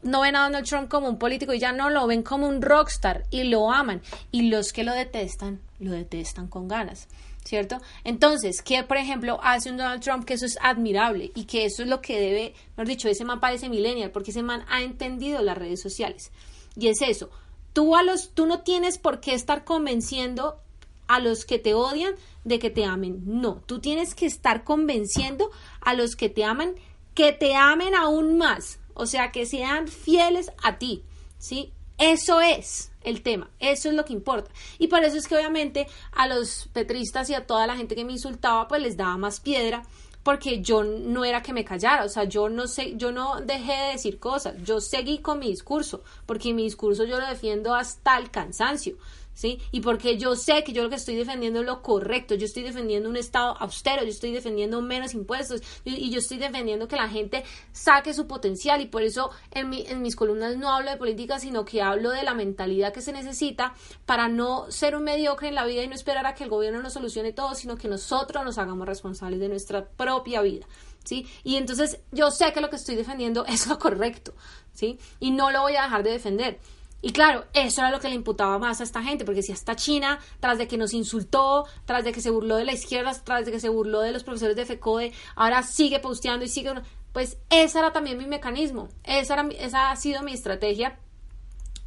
no 0.02 0.20
ven 0.20 0.36
a 0.36 0.42
Donald 0.42 0.66
Trump 0.66 0.90
como 0.90 1.08
un 1.08 1.18
político 1.18 1.54
y 1.54 1.58
ya 1.58 1.72
no 1.72 1.88
lo 1.88 2.06
ven 2.06 2.22
como 2.22 2.46
un 2.46 2.60
rockstar 2.60 3.22
y 3.30 3.44
lo 3.44 3.72
aman. 3.72 4.02
Y 4.30 4.50
los 4.50 4.74
que 4.74 4.84
lo 4.84 4.92
detestan, 4.92 5.60
lo 5.78 5.92
detestan 5.92 6.48
con 6.48 6.68
ganas. 6.68 7.08
¿Cierto? 7.44 7.78
Entonces, 8.04 8.62
¿qué, 8.62 8.82
por 8.84 8.96
ejemplo, 8.96 9.40
hace 9.42 9.70
un 9.70 9.78
Donald 9.78 10.02
Trump 10.02 10.24
que 10.24 10.34
eso 10.34 10.46
es 10.46 10.58
admirable 10.60 11.32
y 11.34 11.44
que 11.44 11.64
eso 11.64 11.82
es 11.82 11.88
lo 11.88 12.00
que 12.00 12.20
debe, 12.20 12.54
mejor 12.76 12.86
dicho, 12.86 13.08
ese 13.08 13.24
man 13.24 13.40
parece 13.40 13.68
millennial 13.68 14.10
porque 14.10 14.30
ese 14.30 14.42
man 14.42 14.64
ha 14.68 14.82
entendido 14.82 15.42
las 15.42 15.56
redes 15.56 15.80
sociales. 15.80 16.30
Y 16.76 16.88
es 16.88 17.02
eso. 17.02 17.30
Tú, 17.72 17.96
a 17.96 18.02
los, 18.02 18.30
tú 18.34 18.46
no 18.46 18.60
tienes 18.60 18.98
por 18.98 19.20
qué 19.20 19.34
estar 19.34 19.64
convenciendo 19.64 20.60
a 21.08 21.18
los 21.18 21.44
que 21.44 21.58
te 21.58 21.74
odian 21.74 22.14
de 22.44 22.58
que 22.58 22.70
te 22.70 22.84
amen. 22.84 23.22
No, 23.24 23.62
tú 23.66 23.80
tienes 23.80 24.14
que 24.14 24.26
estar 24.26 24.62
convenciendo 24.62 25.50
a 25.80 25.94
los 25.94 26.14
que 26.14 26.28
te 26.28 26.44
aman 26.44 26.74
que 27.14 27.32
te 27.32 27.54
amen 27.54 27.94
aún 27.94 28.38
más, 28.38 28.78
o 28.94 29.06
sea, 29.06 29.32
que 29.32 29.44
sean 29.46 29.88
fieles 29.88 30.52
a 30.62 30.78
ti, 30.78 31.04
¿sí? 31.38 31.72
Eso 32.00 32.40
es 32.40 32.92
el 33.02 33.22
tema, 33.22 33.50
eso 33.58 33.90
es 33.90 33.94
lo 33.94 34.06
que 34.06 34.14
importa. 34.14 34.50
Y 34.78 34.88
por 34.88 35.04
eso 35.04 35.18
es 35.18 35.28
que 35.28 35.36
obviamente 35.36 35.86
a 36.12 36.26
los 36.26 36.70
petristas 36.72 37.28
y 37.28 37.34
a 37.34 37.46
toda 37.46 37.66
la 37.66 37.76
gente 37.76 37.94
que 37.94 38.06
me 38.06 38.12
insultaba, 38.12 38.66
pues 38.68 38.80
les 38.80 38.96
daba 38.96 39.18
más 39.18 39.38
piedra, 39.38 39.82
porque 40.22 40.62
yo 40.62 40.82
no 40.82 41.26
era 41.26 41.42
que 41.42 41.52
me 41.52 41.62
callara, 41.62 42.04
o 42.04 42.08
sea, 42.08 42.24
yo 42.24 42.48
no 42.48 42.68
sé, 42.68 42.96
yo 42.96 43.12
no 43.12 43.42
dejé 43.42 43.72
de 43.72 43.92
decir 43.92 44.18
cosas, 44.18 44.54
yo 44.64 44.80
seguí 44.80 45.18
con 45.18 45.40
mi 45.40 45.48
discurso, 45.48 46.02
porque 46.24 46.54
mi 46.54 46.62
discurso 46.62 47.04
yo 47.04 47.18
lo 47.20 47.26
defiendo 47.26 47.74
hasta 47.74 48.16
el 48.16 48.30
cansancio. 48.30 48.96
¿Sí? 49.34 49.60
Y 49.72 49.80
porque 49.80 50.18
yo 50.18 50.36
sé 50.36 50.64
que 50.64 50.72
yo 50.72 50.82
lo 50.82 50.90
que 50.90 50.96
estoy 50.96 51.16
defendiendo 51.16 51.60
es 51.60 51.66
lo 51.66 51.82
correcto, 51.82 52.34
yo 52.34 52.46
estoy 52.46 52.62
defendiendo 52.62 53.08
un 53.08 53.16
Estado 53.16 53.56
austero, 53.58 54.02
yo 54.02 54.10
estoy 54.10 54.32
defendiendo 54.32 54.80
menos 54.82 55.14
impuestos 55.14 55.62
y, 55.84 56.10
yo 56.10 56.18
estoy 56.18 56.38
defendiendo 56.38 56.88
que 56.88 56.96
la 56.96 57.08
gente 57.08 57.44
saque 57.72 58.12
su 58.14 58.26
potencial 58.26 58.80
y 58.80 58.86
por 58.86 59.02
eso 59.02 59.30
en, 59.52 59.72
en 59.72 60.02
mis 60.02 60.16
columnas 60.16 60.56
no 60.56 60.70
hablo 60.70 60.90
de 60.90 60.96
política, 60.96 61.38
sino 61.38 61.64
que 61.64 61.82
hablo 61.82 62.10
de 62.10 62.22
la 62.22 62.34
mentalidad 62.34 62.92
que 62.92 63.00
se 63.00 63.12
necesita 63.12 63.74
para 64.06 64.28
no 64.28 64.70
ser 64.70 64.96
un 64.96 65.04
mediocre 65.04 65.48
en 65.48 65.54
la 65.54 65.64
vida 65.64 65.82
y 65.82 65.88
no 65.88 65.94
esperar 65.94 66.26
a 66.26 66.34
que 66.34 66.44
el 66.44 66.50
gobierno 66.50 66.82
nos 66.82 66.94
solucione 66.94 67.32
todo, 67.32 67.54
sino 67.54 67.76
que 67.76 67.88
nosotros 67.88 68.44
nos 68.44 68.58
hagamos 68.58 68.86
responsables 68.86 69.40
de 69.40 69.48
nuestra 69.48 69.86
propia 69.86 70.42
vida. 70.42 70.66
¿Sí? 71.04 71.26
Y 71.44 71.56
entonces 71.56 72.00
yo 72.12 72.30
sé 72.30 72.52
que 72.52 72.60
lo 72.60 72.68
que 72.68 72.76
estoy 72.76 72.94
defendiendo 72.94 73.44
es 73.48 73.66
lo 73.66 73.78
correcto, 73.78 74.34
¿sí? 74.74 74.98
Y 75.18 75.30
no 75.30 75.50
lo 75.50 75.62
voy 75.62 75.76
a 75.76 75.84
dejar 75.84 76.02
de 76.02 76.10
defender. 76.10 76.60
Y 77.02 77.12
claro, 77.12 77.46
eso 77.54 77.80
era 77.80 77.90
lo 77.90 78.00
que 78.00 78.08
le 78.08 78.14
imputaba 78.14 78.58
más 78.58 78.80
a 78.80 78.84
esta 78.84 79.02
gente, 79.02 79.24
porque 79.24 79.42
si 79.42 79.52
hasta 79.52 79.74
China, 79.74 80.18
tras 80.38 80.58
de 80.58 80.68
que 80.68 80.76
nos 80.76 80.92
insultó, 80.92 81.66
tras 81.86 82.04
de 82.04 82.12
que 82.12 82.20
se 82.20 82.30
burló 82.30 82.56
de 82.56 82.64
la 82.64 82.72
izquierda, 82.72 83.12
tras 83.24 83.46
de 83.46 83.52
que 83.52 83.60
se 83.60 83.70
burló 83.70 84.00
de 84.00 84.12
los 84.12 84.22
profesores 84.22 84.56
de 84.56 84.66
FECODE, 84.66 85.12
ahora 85.34 85.62
sigue 85.62 85.98
posteando 86.00 86.44
y 86.44 86.48
sigue... 86.48 86.74
Pues 87.12 87.38
ese 87.50 87.78
era 87.78 87.92
también 87.92 88.18
mi 88.18 88.26
mecanismo, 88.26 88.88
esa, 89.02 89.34
era, 89.34 89.48
esa 89.58 89.90
ha 89.90 89.96
sido 89.96 90.22
mi 90.22 90.32
estrategia. 90.32 90.98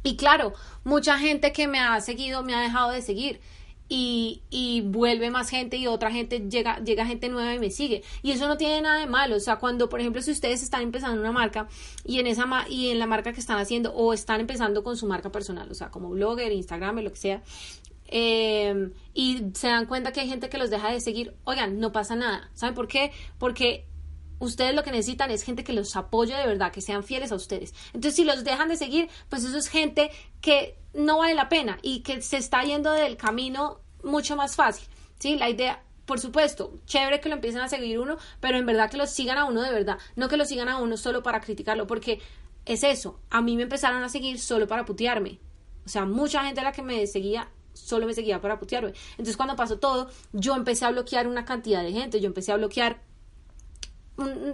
Y 0.02 0.16
claro, 0.16 0.52
mucha 0.82 1.18
gente 1.18 1.52
que 1.52 1.66
me 1.66 1.80
ha 1.80 1.98
seguido 2.02 2.42
me 2.42 2.54
ha 2.54 2.60
dejado 2.60 2.90
de 2.90 3.00
seguir 3.00 3.40
y, 3.88 4.42
y, 4.50 4.80
vuelve 4.80 5.30
más 5.30 5.50
gente 5.50 5.76
y 5.76 5.86
otra 5.86 6.10
gente 6.10 6.48
llega, 6.48 6.78
llega 6.78 7.04
gente 7.04 7.28
nueva 7.28 7.54
y 7.54 7.58
me 7.58 7.70
sigue. 7.70 8.02
Y 8.22 8.30
eso 8.30 8.48
no 8.48 8.56
tiene 8.56 8.80
nada 8.80 8.98
de 9.00 9.06
malo. 9.06 9.36
O 9.36 9.40
sea, 9.40 9.56
cuando, 9.56 9.88
por 9.88 10.00
ejemplo, 10.00 10.22
si 10.22 10.30
ustedes 10.30 10.62
están 10.62 10.82
empezando 10.82 11.20
una 11.20 11.32
marca 11.32 11.68
y 12.04 12.18
en 12.18 12.26
esa 12.26 12.46
y 12.68 12.88
en 12.88 12.98
la 12.98 13.06
marca 13.06 13.32
que 13.32 13.40
están 13.40 13.58
haciendo, 13.58 13.92
o 13.94 14.12
están 14.14 14.40
empezando 14.40 14.82
con 14.82 14.96
su 14.96 15.06
marca 15.06 15.30
personal, 15.30 15.70
o 15.70 15.74
sea, 15.74 15.90
como 15.90 16.10
blogger, 16.10 16.50
Instagram, 16.52 17.00
lo 17.00 17.10
que 17.10 17.16
sea, 17.16 17.42
em, 18.06 18.92
y 19.12 19.44
se 19.54 19.68
dan 19.68 19.86
cuenta 19.86 20.12
que 20.12 20.20
hay 20.20 20.28
gente 20.28 20.48
que 20.48 20.58
los 20.58 20.70
deja 20.70 20.90
de 20.90 21.00
seguir, 21.00 21.34
oigan, 21.44 21.78
no 21.78 21.92
pasa 21.92 22.16
nada. 22.16 22.50
¿Saben 22.54 22.74
por 22.74 22.88
qué? 22.88 23.12
Porque 23.38 23.86
ustedes 24.38 24.74
lo 24.74 24.82
que 24.82 24.90
necesitan 24.90 25.30
es 25.30 25.42
gente 25.42 25.64
que 25.64 25.72
los 25.72 25.96
apoye 25.96 26.34
de 26.34 26.46
verdad, 26.46 26.72
que 26.72 26.80
sean 26.80 27.04
fieles 27.04 27.32
a 27.32 27.36
ustedes. 27.36 27.74
Entonces, 27.88 28.16
si 28.16 28.24
los 28.24 28.44
dejan 28.44 28.68
de 28.68 28.76
seguir, 28.76 29.08
pues 29.28 29.44
eso 29.44 29.56
es 29.56 29.68
gente 29.68 30.10
que 30.40 30.78
no 30.92 31.18
vale 31.18 31.34
la 31.34 31.48
pena 31.48 31.78
y 31.82 32.00
que 32.00 32.22
se 32.22 32.36
está 32.36 32.62
yendo 32.62 32.92
del 32.92 33.16
camino 33.16 33.80
mucho 34.02 34.36
más 34.36 34.56
fácil. 34.56 34.88
¿sí? 35.18 35.36
La 35.36 35.48
idea, 35.48 35.82
por 36.04 36.20
supuesto, 36.20 36.74
chévere 36.86 37.20
que 37.20 37.28
lo 37.28 37.36
empiecen 37.36 37.60
a 37.60 37.68
seguir 37.68 37.98
uno, 37.98 38.16
pero 38.40 38.58
en 38.58 38.66
verdad 38.66 38.90
que 38.90 38.96
lo 38.96 39.06
sigan 39.06 39.38
a 39.38 39.44
uno 39.44 39.62
de 39.62 39.72
verdad, 39.72 39.98
no 40.16 40.28
que 40.28 40.36
lo 40.36 40.44
sigan 40.44 40.68
a 40.68 40.78
uno 40.78 40.96
solo 40.96 41.22
para 41.22 41.40
criticarlo, 41.40 41.86
porque 41.86 42.20
es 42.66 42.82
eso, 42.84 43.20
a 43.30 43.40
mí 43.40 43.56
me 43.56 43.64
empezaron 43.64 44.02
a 44.02 44.08
seguir 44.08 44.38
solo 44.38 44.66
para 44.66 44.84
putearme. 44.84 45.38
O 45.84 45.88
sea, 45.88 46.06
mucha 46.06 46.44
gente 46.44 46.60
a 46.60 46.64
la 46.64 46.72
que 46.72 46.82
me 46.82 47.06
seguía 47.06 47.48
solo 47.74 48.06
me 48.06 48.14
seguía 48.14 48.40
para 48.40 48.58
putearme. 48.58 48.94
Entonces, 49.12 49.36
cuando 49.36 49.56
pasó 49.56 49.78
todo, 49.78 50.08
yo 50.32 50.54
empecé 50.54 50.84
a 50.84 50.90
bloquear 50.90 51.26
una 51.26 51.44
cantidad 51.44 51.82
de 51.82 51.92
gente, 51.92 52.20
yo 52.20 52.28
empecé 52.28 52.52
a 52.52 52.56
bloquear 52.56 53.02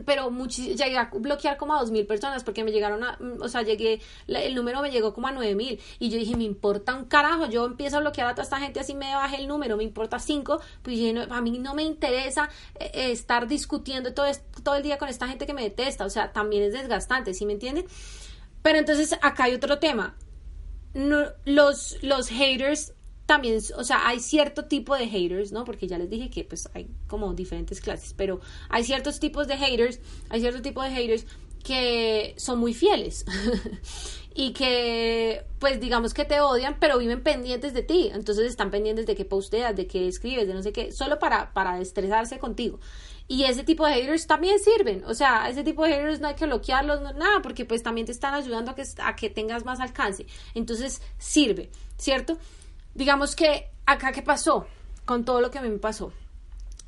pero 0.06 0.30
llegué 0.46 0.96
a 0.96 1.10
bloquear 1.12 1.56
como 1.56 1.74
a 1.74 1.80
dos 1.80 1.90
mil 1.90 2.06
personas 2.06 2.44
porque 2.44 2.64
me 2.64 2.72
llegaron 2.72 3.04
a, 3.04 3.18
o 3.40 3.48
sea, 3.48 3.62
llegué, 3.62 4.00
el 4.26 4.54
número 4.54 4.80
me 4.80 4.90
llegó 4.90 5.12
como 5.12 5.28
a 5.28 5.32
nueve 5.32 5.54
mil 5.54 5.80
y 5.98 6.08
yo 6.08 6.18
dije, 6.18 6.36
me 6.36 6.44
importa 6.44 6.94
un 6.94 7.04
carajo, 7.04 7.46
yo 7.46 7.66
empiezo 7.66 7.98
a 7.98 8.00
bloquear 8.00 8.28
a 8.28 8.34
toda 8.34 8.44
esta 8.44 8.58
gente 8.58 8.80
así 8.80 8.94
me 8.94 9.14
baje 9.14 9.36
el 9.36 9.48
número, 9.48 9.76
me 9.76 9.84
importa 9.84 10.18
cinco, 10.18 10.60
pues 10.82 10.98
a 11.30 11.40
mí 11.42 11.58
no 11.58 11.74
me 11.74 11.82
interesa 11.82 12.48
eh, 12.78 12.90
eh, 12.94 13.10
estar 13.12 13.46
discutiendo 13.46 14.14
todo, 14.14 14.26
todo 14.62 14.76
el 14.76 14.82
día 14.82 14.96
con 14.96 15.08
esta 15.08 15.28
gente 15.28 15.46
que 15.46 15.54
me 15.54 15.62
detesta, 15.62 16.04
o 16.04 16.10
sea, 16.10 16.32
también 16.32 16.62
es 16.62 16.72
desgastante, 16.72 17.34
¿sí 17.34 17.44
me 17.44 17.52
entienden? 17.52 17.84
Pero 18.62 18.78
entonces 18.78 19.14
acá 19.20 19.44
hay 19.44 19.54
otro 19.54 19.78
tema, 19.78 20.16
los, 21.44 22.02
los 22.02 22.28
haters 22.28 22.94
también, 23.30 23.60
o 23.76 23.84
sea, 23.84 24.08
hay 24.08 24.18
cierto 24.18 24.64
tipo 24.64 24.96
de 24.96 25.06
haters, 25.06 25.52
¿no? 25.52 25.64
Porque 25.64 25.86
ya 25.86 25.96
les 25.98 26.10
dije 26.10 26.30
que 26.30 26.42
pues 26.42 26.68
hay 26.74 26.88
como 27.06 27.32
diferentes 27.32 27.80
clases, 27.80 28.12
pero 28.12 28.40
hay 28.68 28.82
ciertos 28.82 29.20
tipos 29.20 29.46
de 29.46 29.56
haters, 29.56 30.00
hay 30.30 30.40
cierto 30.40 30.60
tipo 30.62 30.82
de 30.82 30.90
haters 30.90 31.26
que 31.62 32.34
son 32.36 32.58
muy 32.58 32.74
fieles 32.74 33.24
y 34.34 34.52
que 34.52 35.44
pues 35.60 35.78
digamos 35.78 36.12
que 36.12 36.24
te 36.24 36.40
odian 36.40 36.78
pero 36.80 36.98
viven 36.98 37.22
pendientes 37.22 37.72
de 37.72 37.84
ti. 37.84 38.10
Entonces 38.12 38.46
están 38.50 38.72
pendientes 38.72 39.06
de 39.06 39.14
qué 39.14 39.24
posteas 39.24 39.76
de 39.76 39.86
qué 39.86 40.08
escribes 40.08 40.48
de 40.48 40.54
no 40.54 40.62
sé 40.64 40.72
qué 40.72 40.90
solo 40.90 41.20
para 41.20 41.52
para 41.52 41.80
estresarse 41.80 42.40
contigo. 42.40 42.80
Y 43.28 43.44
ese 43.44 43.62
tipo 43.62 43.86
de 43.86 43.92
haters 43.92 44.26
también 44.26 44.58
sirven. 44.58 45.04
O 45.06 45.14
sea 45.14 45.48
ese 45.48 45.62
tipo 45.62 45.84
de 45.84 45.90
haters 45.92 46.18
no 46.18 46.26
hay 46.26 46.34
que 46.34 46.46
bloquearlos 46.46 47.00
no, 47.00 47.12
nada 47.12 47.42
porque 47.42 47.64
pues 47.64 47.84
también 47.84 48.06
te 48.06 48.12
están 48.12 48.34
ayudando 48.34 48.72
a 48.72 48.74
que 48.74 48.82
a 48.98 49.14
que 49.14 49.30
tengas 49.30 49.64
más 49.64 49.78
alcance. 49.78 50.26
Entonces 50.52 51.00
sirve 51.16 51.70
cierto 51.96 52.36
digamos 53.00 53.34
que 53.34 53.70
acá 53.86 54.12
qué 54.12 54.20
pasó 54.20 54.66
con 55.06 55.24
todo 55.24 55.40
lo 55.40 55.50
que 55.50 55.58
a 55.58 55.62
mí 55.62 55.70
me 55.70 55.78
pasó 55.78 56.12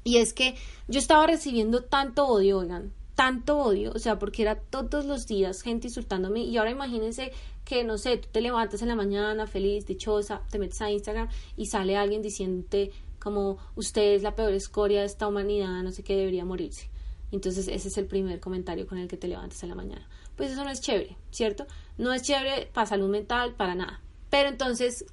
y 0.05 0.19
es 0.19 0.35
que 0.35 0.55
yo 0.87 0.99
estaba 0.99 1.27
recibiendo 1.27 1.85
tanto 1.85 2.27
odio 2.27 2.59
oigan 2.59 2.93
tanto 3.15 3.59
odio, 3.59 3.93
o 3.95 3.99
sea, 3.99 4.19
porque 4.19 4.43
era 4.43 4.57
todos 4.57 5.05
los 5.05 5.27
días 5.27 5.63
gente 5.63 5.89
insultándome 5.89 6.41
y 6.41 6.57
ahora 6.57 6.71
imagínense 6.71 7.33
que, 7.65 7.85
no 7.85 7.99
sé, 7.99 8.17
tú 8.17 8.29
te 8.33 8.41
levantas 8.41 8.83
en 8.83 8.89
la 8.89 8.97
mañana 8.97 9.47
feliz, 9.47 9.87
dichosa, 9.87 10.43
te 10.51 10.59
metes 10.59 10.81
a 10.81 10.91
Instagram 10.91 11.29
y 11.57 11.67
sale 11.67 11.97
alguien 11.97 12.23
diciéndote 12.23 12.91
como 13.19 13.59
usted 13.77 14.15
es 14.15 14.23
la 14.23 14.35
peor 14.35 14.53
escoria 14.53 15.01
de 15.01 15.07
esta 15.07 15.29
humanidad, 15.29 15.83
no 15.83 15.93
sé 15.93 16.03
qué, 16.03 16.17
debería 16.17 16.45
morirse. 16.45 16.89
Entonces 17.31 17.69
ese 17.69 17.89
es 17.89 17.97
el 17.99 18.07
primer 18.07 18.41
comentario 18.41 18.87
con 18.87 18.99
el 18.99 19.09
que 19.09 19.17
te 19.17 19.29
levantas 19.29 19.63
en 19.63 19.69
la 19.69 19.75
mañana. 19.75 20.09
Pues 20.37 20.51
eso 20.51 20.65
no 20.65 20.71
es 20.71 20.81
chévere, 20.81 21.17
¿cierto? 21.31 21.67
No 21.99 22.13
es 22.13 22.23
chévere 22.23 22.69
para 22.73 22.87
salud 22.87 23.09
mental, 23.09 23.55
para 23.55 23.75
nada. 23.75 24.01
Pero 24.31 24.49
entonces 24.49 25.05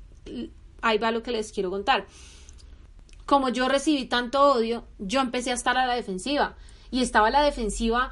ahí 0.82 0.98
va 0.98 1.12
lo 1.12 1.24
que 1.24 1.32
les 1.32 1.52
quiero 1.52 1.70
contar. 1.70 2.06
Como 3.26 3.50
yo 3.50 3.68
recibí 3.68 4.06
tanto 4.06 4.54
odio, 4.54 4.86
yo 4.98 5.22
empecé 5.22 5.52
a 5.52 5.54
estar 5.54 5.78
a 5.78 5.86
la 5.86 5.94
defensiva 5.94 6.56
y 6.92 7.02
estaba 7.02 7.28
a 7.28 7.32
la 7.32 7.44
defensiva 7.44 8.12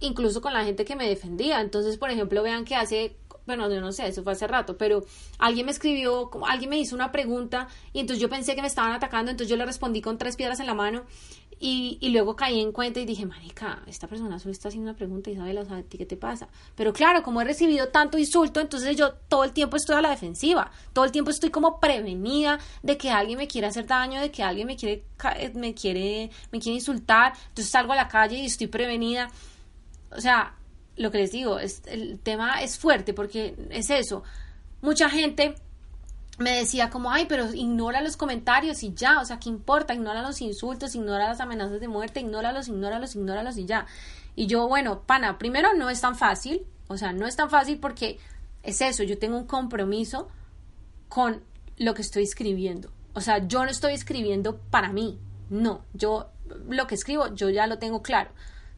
incluso 0.00 0.40
con 0.40 0.52
la 0.52 0.64
gente 0.64 0.84
que 0.84 0.96
me 0.96 1.08
defendía. 1.08 1.60
Entonces, 1.60 1.96
por 1.96 2.10
ejemplo, 2.10 2.42
vean 2.42 2.64
que 2.64 2.74
hace, 2.74 3.16
bueno, 3.46 3.70
yo 3.70 3.80
no 3.80 3.92
sé, 3.92 4.08
eso 4.08 4.22
fue 4.22 4.32
hace 4.32 4.46
rato, 4.46 4.76
pero 4.76 5.04
alguien 5.38 5.66
me 5.66 5.72
escribió, 5.72 6.30
alguien 6.46 6.70
me 6.70 6.78
hizo 6.78 6.94
una 6.94 7.12
pregunta 7.12 7.68
y 7.92 8.00
entonces 8.00 8.20
yo 8.20 8.28
pensé 8.28 8.54
que 8.54 8.62
me 8.62 8.68
estaban 8.68 8.92
atacando, 8.92 9.30
entonces 9.30 9.50
yo 9.50 9.56
le 9.56 9.66
respondí 9.66 10.00
con 10.00 10.18
tres 10.18 10.36
piedras 10.36 10.60
en 10.60 10.66
la 10.66 10.74
mano 10.74 11.04
y, 11.62 11.98
y 12.00 12.08
luego 12.08 12.34
caí 12.34 12.58
en 12.58 12.72
cuenta 12.72 13.00
y 13.00 13.04
dije, 13.04 13.26
marica, 13.26 13.82
esta 13.86 14.08
persona 14.08 14.38
solo 14.38 14.52
está 14.52 14.68
haciendo 14.68 14.90
una 14.90 14.96
pregunta, 14.96 15.30
Isabel, 15.30 15.58
o 15.58 15.64
sea, 15.66 15.76
¿a 15.76 15.82
ti 15.82 15.98
qué 15.98 16.06
te 16.06 16.16
pasa? 16.16 16.48
Pero 16.74 16.94
claro, 16.94 17.22
como 17.22 17.42
he 17.42 17.44
recibido 17.44 17.88
tanto 17.88 18.16
insulto, 18.16 18.60
entonces 18.60 18.96
yo 18.96 19.12
todo 19.28 19.44
el 19.44 19.52
tiempo 19.52 19.76
estoy 19.76 19.96
a 19.96 20.00
la 20.00 20.08
defensiva, 20.08 20.70
todo 20.94 21.04
el 21.04 21.12
tiempo 21.12 21.30
estoy 21.30 21.50
como 21.50 21.78
prevenida 21.78 22.58
de 22.82 22.96
que 22.96 23.10
alguien 23.10 23.36
me 23.36 23.46
quiera 23.46 23.68
hacer 23.68 23.86
daño, 23.86 24.22
de 24.22 24.30
que 24.30 24.42
alguien 24.42 24.66
me 24.66 24.76
quiere, 24.76 25.04
me 25.52 25.74
quiere, 25.74 26.30
me 26.50 26.60
quiere 26.60 26.76
insultar, 26.76 27.34
entonces 27.48 27.70
salgo 27.70 27.92
a 27.92 27.96
la 27.96 28.08
calle 28.08 28.38
y 28.38 28.46
estoy 28.46 28.66
prevenida. 28.66 29.30
O 30.16 30.20
sea, 30.20 30.56
lo 30.96 31.10
que 31.10 31.18
les 31.18 31.30
digo, 31.30 31.58
es, 31.58 31.82
el 31.86 32.18
tema 32.20 32.62
es 32.62 32.78
fuerte 32.78 33.12
porque 33.12 33.54
es 33.68 33.90
eso. 33.90 34.22
Mucha 34.80 35.10
gente 35.10 35.56
me 36.40 36.56
decía 36.56 36.88
como, 36.88 37.10
ay, 37.12 37.26
pero 37.28 37.52
ignora 37.52 38.00
los 38.00 38.16
comentarios 38.16 38.82
y 38.82 38.94
ya, 38.94 39.20
o 39.20 39.24
sea, 39.26 39.38
¿qué 39.38 39.50
importa? 39.50 39.92
Ignora 39.92 40.22
los 40.22 40.40
insultos, 40.40 40.94
ignora 40.94 41.28
las 41.28 41.40
amenazas 41.40 41.80
de 41.80 41.86
muerte, 41.86 42.20
ignóralos, 42.20 42.68
ignóralos, 42.68 43.14
ignóralos 43.14 43.58
y 43.58 43.66
ya. 43.66 43.86
Y 44.34 44.46
yo, 44.46 44.66
bueno, 44.66 45.02
pana, 45.02 45.36
primero 45.36 45.74
no 45.74 45.90
es 45.90 46.00
tan 46.00 46.16
fácil, 46.16 46.66
o 46.88 46.96
sea, 46.96 47.12
no 47.12 47.26
es 47.26 47.36
tan 47.36 47.50
fácil 47.50 47.78
porque 47.78 48.18
es 48.62 48.80
eso, 48.80 49.02
yo 49.02 49.18
tengo 49.18 49.36
un 49.36 49.46
compromiso 49.46 50.28
con 51.10 51.44
lo 51.76 51.92
que 51.92 52.00
estoy 52.00 52.22
escribiendo. 52.22 52.90
O 53.12 53.20
sea, 53.20 53.46
yo 53.46 53.62
no 53.62 53.70
estoy 53.70 53.92
escribiendo 53.92 54.56
para 54.70 54.92
mí, 54.92 55.18
no, 55.50 55.84
yo 55.92 56.30
lo 56.70 56.86
que 56.86 56.94
escribo, 56.94 57.34
yo 57.34 57.50
ya 57.50 57.66
lo 57.66 57.78
tengo 57.78 58.00
claro. 58.00 58.30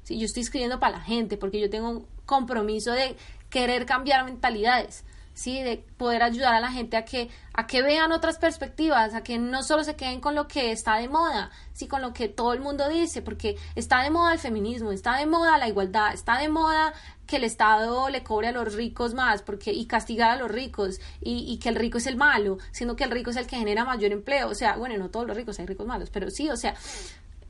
¿sí? 0.03 0.18
Yo 0.18 0.27
estoy 0.27 0.42
escribiendo 0.42 0.81
para 0.81 0.98
la 0.98 1.05
gente 1.05 1.37
porque 1.37 1.61
yo 1.61 1.70
tengo 1.70 1.90
un 1.90 2.07
compromiso 2.27 2.90
de 2.90 3.16
querer 3.51 3.87
cambiar 3.87 4.25
mentalidades. 4.25 5.05
¿Sí? 5.35 5.62
De 5.62 5.85
poder 5.97 6.23
ayudar 6.23 6.55
a 6.55 6.61
la 6.61 6.71
gente 6.71 6.97
a 6.97 7.05
que, 7.05 7.31
a 7.55 7.66
que 7.66 7.83
vean 7.83 8.12
otras 8.12 8.38
perspectivas, 8.38 9.14
a 9.14 9.23
que 9.23 9.38
no 9.38 9.62
solo 9.62 9.85
se 9.85 9.97
queden 9.97 10.21
con 10.21 10.35
lo 10.35 10.49
que 10.49 10.73
está 10.73 10.97
de 10.97 11.09
moda, 11.09 11.51
sí, 11.73 11.88
con 11.88 12.03
lo 12.03 12.12
que 12.12 12.29
todo 12.29 12.53
el 12.53 12.61
mundo 12.61 12.88
dice, 12.88 13.23
porque 13.23 13.57
está 13.75 14.03
de 14.03 14.11
moda 14.11 14.33
el 14.33 14.38
feminismo, 14.38 14.92
está 14.92 15.16
de 15.16 15.27
moda 15.27 15.59
la 15.59 15.68
igualdad, 15.68 16.12
está 16.14 16.38
de 16.38 16.49
moda 16.49 16.92
que 17.27 17.37
el 17.37 17.45
Estado 17.45 18.09
le 18.09 18.23
cobre 18.23 18.49
a 18.49 18.53
los 18.53 18.75
ricos 18.75 19.14
más 19.14 19.42
porque, 19.42 19.73
y 19.73 19.87
castigar 19.87 20.31
a 20.33 20.37
los 20.37 20.51
ricos 20.51 21.01
y, 21.21 21.51
y 21.51 21.59
que 21.59 21.68
el 21.68 21.77
rico 21.77 21.99
es 21.99 22.07
el 22.07 22.16
malo, 22.16 22.59
siendo 22.73 22.97
que 22.97 23.05
el 23.05 23.11
rico 23.11 23.31
es 23.31 23.37
el 23.37 23.47
que 23.47 23.57
genera 23.57 23.85
mayor 23.85 24.12
empleo, 24.12 24.49
o 24.49 24.55
sea, 24.55 24.77
bueno, 24.77 24.97
no 24.99 25.11
todos 25.11 25.27
los 25.27 25.37
ricos 25.37 25.59
hay 25.59 25.66
ricos 25.66 25.87
malos, 25.87 26.11
pero 26.11 26.31
sí, 26.31 26.51
o 26.51 26.57
sea, 26.57 26.75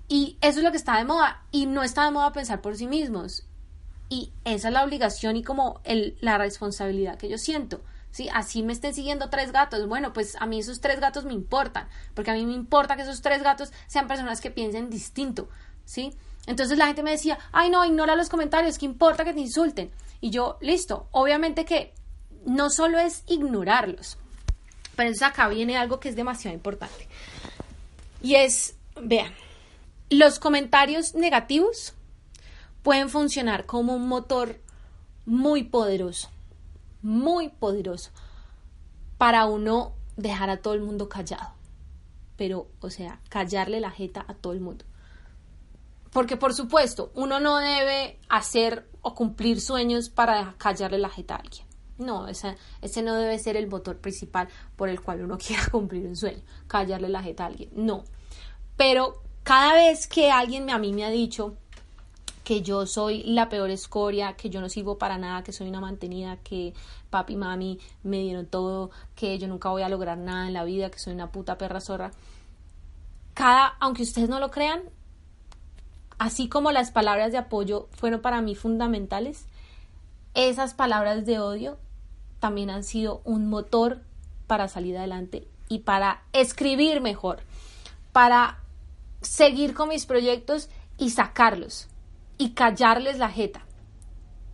y 0.09 0.37
eso 0.40 0.59
es 0.59 0.64
lo 0.64 0.71
que 0.71 0.77
está 0.77 0.99
de 0.99 1.05
moda 1.05 1.42
y 1.51 1.66
no 1.66 1.83
está 1.83 2.05
de 2.05 2.11
moda 2.11 2.33
pensar 2.33 2.61
por 2.61 2.77
sí 2.77 2.87
mismos 2.87 3.47
y 4.09 4.33
esa 4.45 4.69
es 4.69 4.75
la 4.75 4.85
obligación 4.85 5.37
y 5.37 5.43
como 5.43 5.81
la 6.21 6.38
responsabilidad 6.38 7.19
que 7.19 7.29
yo 7.29 7.38
siento. 7.38 7.81
¿sí? 8.12 8.29
Así 8.33 8.62
me 8.62 8.73
estén 8.73 8.95
siguiendo 8.95 9.29
tres 9.31 9.51
gatos. 9.51 9.88
Bueno, 9.88 10.12
pues 10.12 10.37
a 10.38 10.47
mí 10.47 10.61
esos 10.61 10.81
tres 10.81 11.01
gatos 11.01 11.25
me 11.25 11.33
importan, 11.33 11.88
porque 12.15 12.31
a 12.31 12.35
mí 12.35 12.47
me 12.47 12.53
importa 12.53 12.95
que 12.95 13.03
esos 13.03 13.23
tres 13.23 13.43
gatos 13.43 13.73
sean 13.88 14.07
personas 14.07 14.41
que 14.41 14.51
piensen 14.51 14.91
distinto, 14.91 15.49
¿sí? 15.85 16.15
Entonces 16.47 16.79
la 16.79 16.87
gente 16.87 17.03
me 17.03 17.12
decía, 17.12 17.38
ay 17.53 17.71
no, 17.71 17.85
ignora 17.85 18.15
los 18.15 18.29
comentarios, 18.29 18.79
¿qué 18.79 18.87
importa 18.87 19.25
que 19.25 19.33
te 19.33 19.41
insulten? 19.41 19.91
Y 20.21 20.31
yo, 20.31 20.59
listo, 20.61 21.09
obviamente 21.11 21.65
que 21.65 21.95
no 22.45 22.71
solo 22.71 22.99
es 22.99 23.25
ignorarlos, 23.27 24.19
pero 24.97 25.09
entonces 25.09 25.29
acá 25.29 25.49
viene 25.49 25.77
algo 25.77 26.01
que 26.01 26.09
es 26.09 26.17
demasiado 26.17 26.55
importante. 26.55 27.09
Y 28.21 28.35
es, 28.37 28.77
vean, 29.01 29.33
los 30.11 30.38
comentarios 30.38 31.15
negativos 31.15 31.95
pueden 32.83 33.09
funcionar 33.09 33.66
como 33.66 33.95
un 33.95 34.09
motor 34.09 34.61
muy 35.25 35.64
poderoso, 35.64 36.29
muy 37.01 37.49
poderoso, 37.49 38.11
para 39.18 39.47
uno 39.47 39.92
dejar 40.16 40.51
a 40.51 40.59
todo 40.59 40.75
el 40.75 40.83
mundo 40.83 41.09
callado. 41.09 41.51
Pero, 42.37 42.68
o 42.81 42.90
sea, 42.90 43.21
callarle 43.29 43.81
la 43.81 43.90
jeta 43.90 44.25
a 44.27 44.35
todo 44.35 44.53
el 44.53 44.61
mundo. 44.61 44.85
Porque, 46.12 46.37
por 46.37 46.55
supuesto, 46.55 47.11
uno 47.14 47.40
no 47.40 47.59
debe 47.59 48.18
hacer 48.29 48.88
o 49.01 49.14
cumplir 49.14 49.61
sueños 49.61 50.09
para 50.09 50.55
callarle 50.59 50.99
la 50.99 51.09
jeta 51.09 51.37
a 51.37 51.38
alguien. 51.38 51.66
No, 51.99 52.27
ese, 52.27 52.57
ese 52.81 53.03
no 53.03 53.14
debe 53.14 53.38
ser 53.38 53.57
el 53.57 53.68
motor 53.68 53.99
principal 53.99 54.49
por 54.77 54.88
el 54.88 55.01
cual 55.01 55.23
uno 55.23 55.38
quiera 55.47 55.66
cumplir 55.71 56.07
un 56.07 56.16
sueño, 56.16 56.42
callarle 56.66 57.09
la 57.09 57.23
jeta 57.23 57.45
a 57.45 57.47
alguien. 57.47 57.71
No. 57.75 58.05
Pero 58.77 59.23
cada 59.42 59.75
vez 59.75 60.07
que 60.07 60.31
alguien 60.31 60.71
a 60.71 60.79
mí 60.79 60.92
me 60.92 61.05
ha 61.05 61.11
dicho, 61.11 61.57
que 62.53 62.61
yo 62.61 62.85
soy 62.85 63.23
la 63.23 63.49
peor 63.49 63.71
escoria, 63.71 64.35
que 64.35 64.51
yo 64.51 64.61
no 64.61 64.69
sirvo 64.69 64.99
para 64.99 65.17
nada, 65.17 65.43
que 65.43 65.55
soy 65.55 65.71
una 65.71 65.81
mantenida, 65.81 66.37
que 66.45 66.75
papi 67.09 67.33
y 67.33 67.37
mami 67.37 67.79
me 68.03 68.19
dieron 68.19 68.45
todo, 68.45 68.91
que 69.15 69.38
yo 69.38 69.49
nunca 69.49 69.71
voy 69.71 69.81
a 69.81 69.88
lograr 69.88 70.19
nada 70.19 70.49
en 70.49 70.53
la 70.53 70.65
vida, 70.65 70.91
que 70.91 70.99
soy 70.99 71.15
una 71.15 71.33
puta 71.33 71.57
perra 71.57 71.81
zorra. 71.81 72.11
Cada, 73.33 73.69
aunque 73.81 74.03
ustedes 74.03 74.29
no 74.29 74.38
lo 74.38 74.51
crean, 74.51 74.83
así 76.19 76.51
como 76.51 76.73
las 76.73 76.91
palabras 76.91 77.33
de 77.33 77.38
apoyo 77.38 77.88
fueron 77.93 78.21
para 78.21 78.43
mí 78.43 78.55
fundamentales, 78.55 79.47
esas 80.35 80.75
palabras 80.75 81.25
de 81.25 81.38
odio 81.38 81.79
también 82.38 82.69
han 82.69 82.85
sido 82.85 83.23
un 83.25 83.49
motor 83.49 84.03
para 84.47 84.69
salir 84.69 84.99
adelante 84.99 85.49
y 85.71 85.79
para 85.79 86.23
escribir 86.35 87.01
mejor, 87.01 87.41
para 88.12 88.59
seguir 89.23 89.73
con 89.73 89.88
mis 89.88 90.05
proyectos 90.05 90.69
y 90.99 91.09
sacarlos 91.09 91.88
y 92.42 92.50
callarles 92.50 93.18
la 93.18 93.28
jeta. 93.28 93.64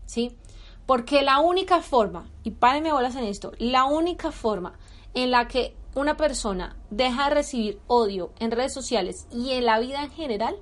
¿Sí? 0.04 0.36
Porque 0.84 1.22
la 1.22 1.38
única 1.38 1.80
forma, 1.80 2.28
y 2.44 2.50
párenme 2.50 2.92
bolas 2.92 3.16
en 3.16 3.24
esto, 3.24 3.52
la 3.58 3.86
única 3.86 4.30
forma 4.30 4.78
en 5.14 5.30
la 5.30 5.48
que 5.48 5.74
una 5.94 6.18
persona 6.18 6.76
deja 6.90 7.28
de 7.28 7.34
recibir 7.34 7.80
odio 7.86 8.30
en 8.40 8.50
redes 8.50 8.74
sociales 8.74 9.26
y 9.32 9.52
en 9.52 9.64
la 9.64 9.80
vida 9.80 10.02
en 10.02 10.10
general 10.10 10.56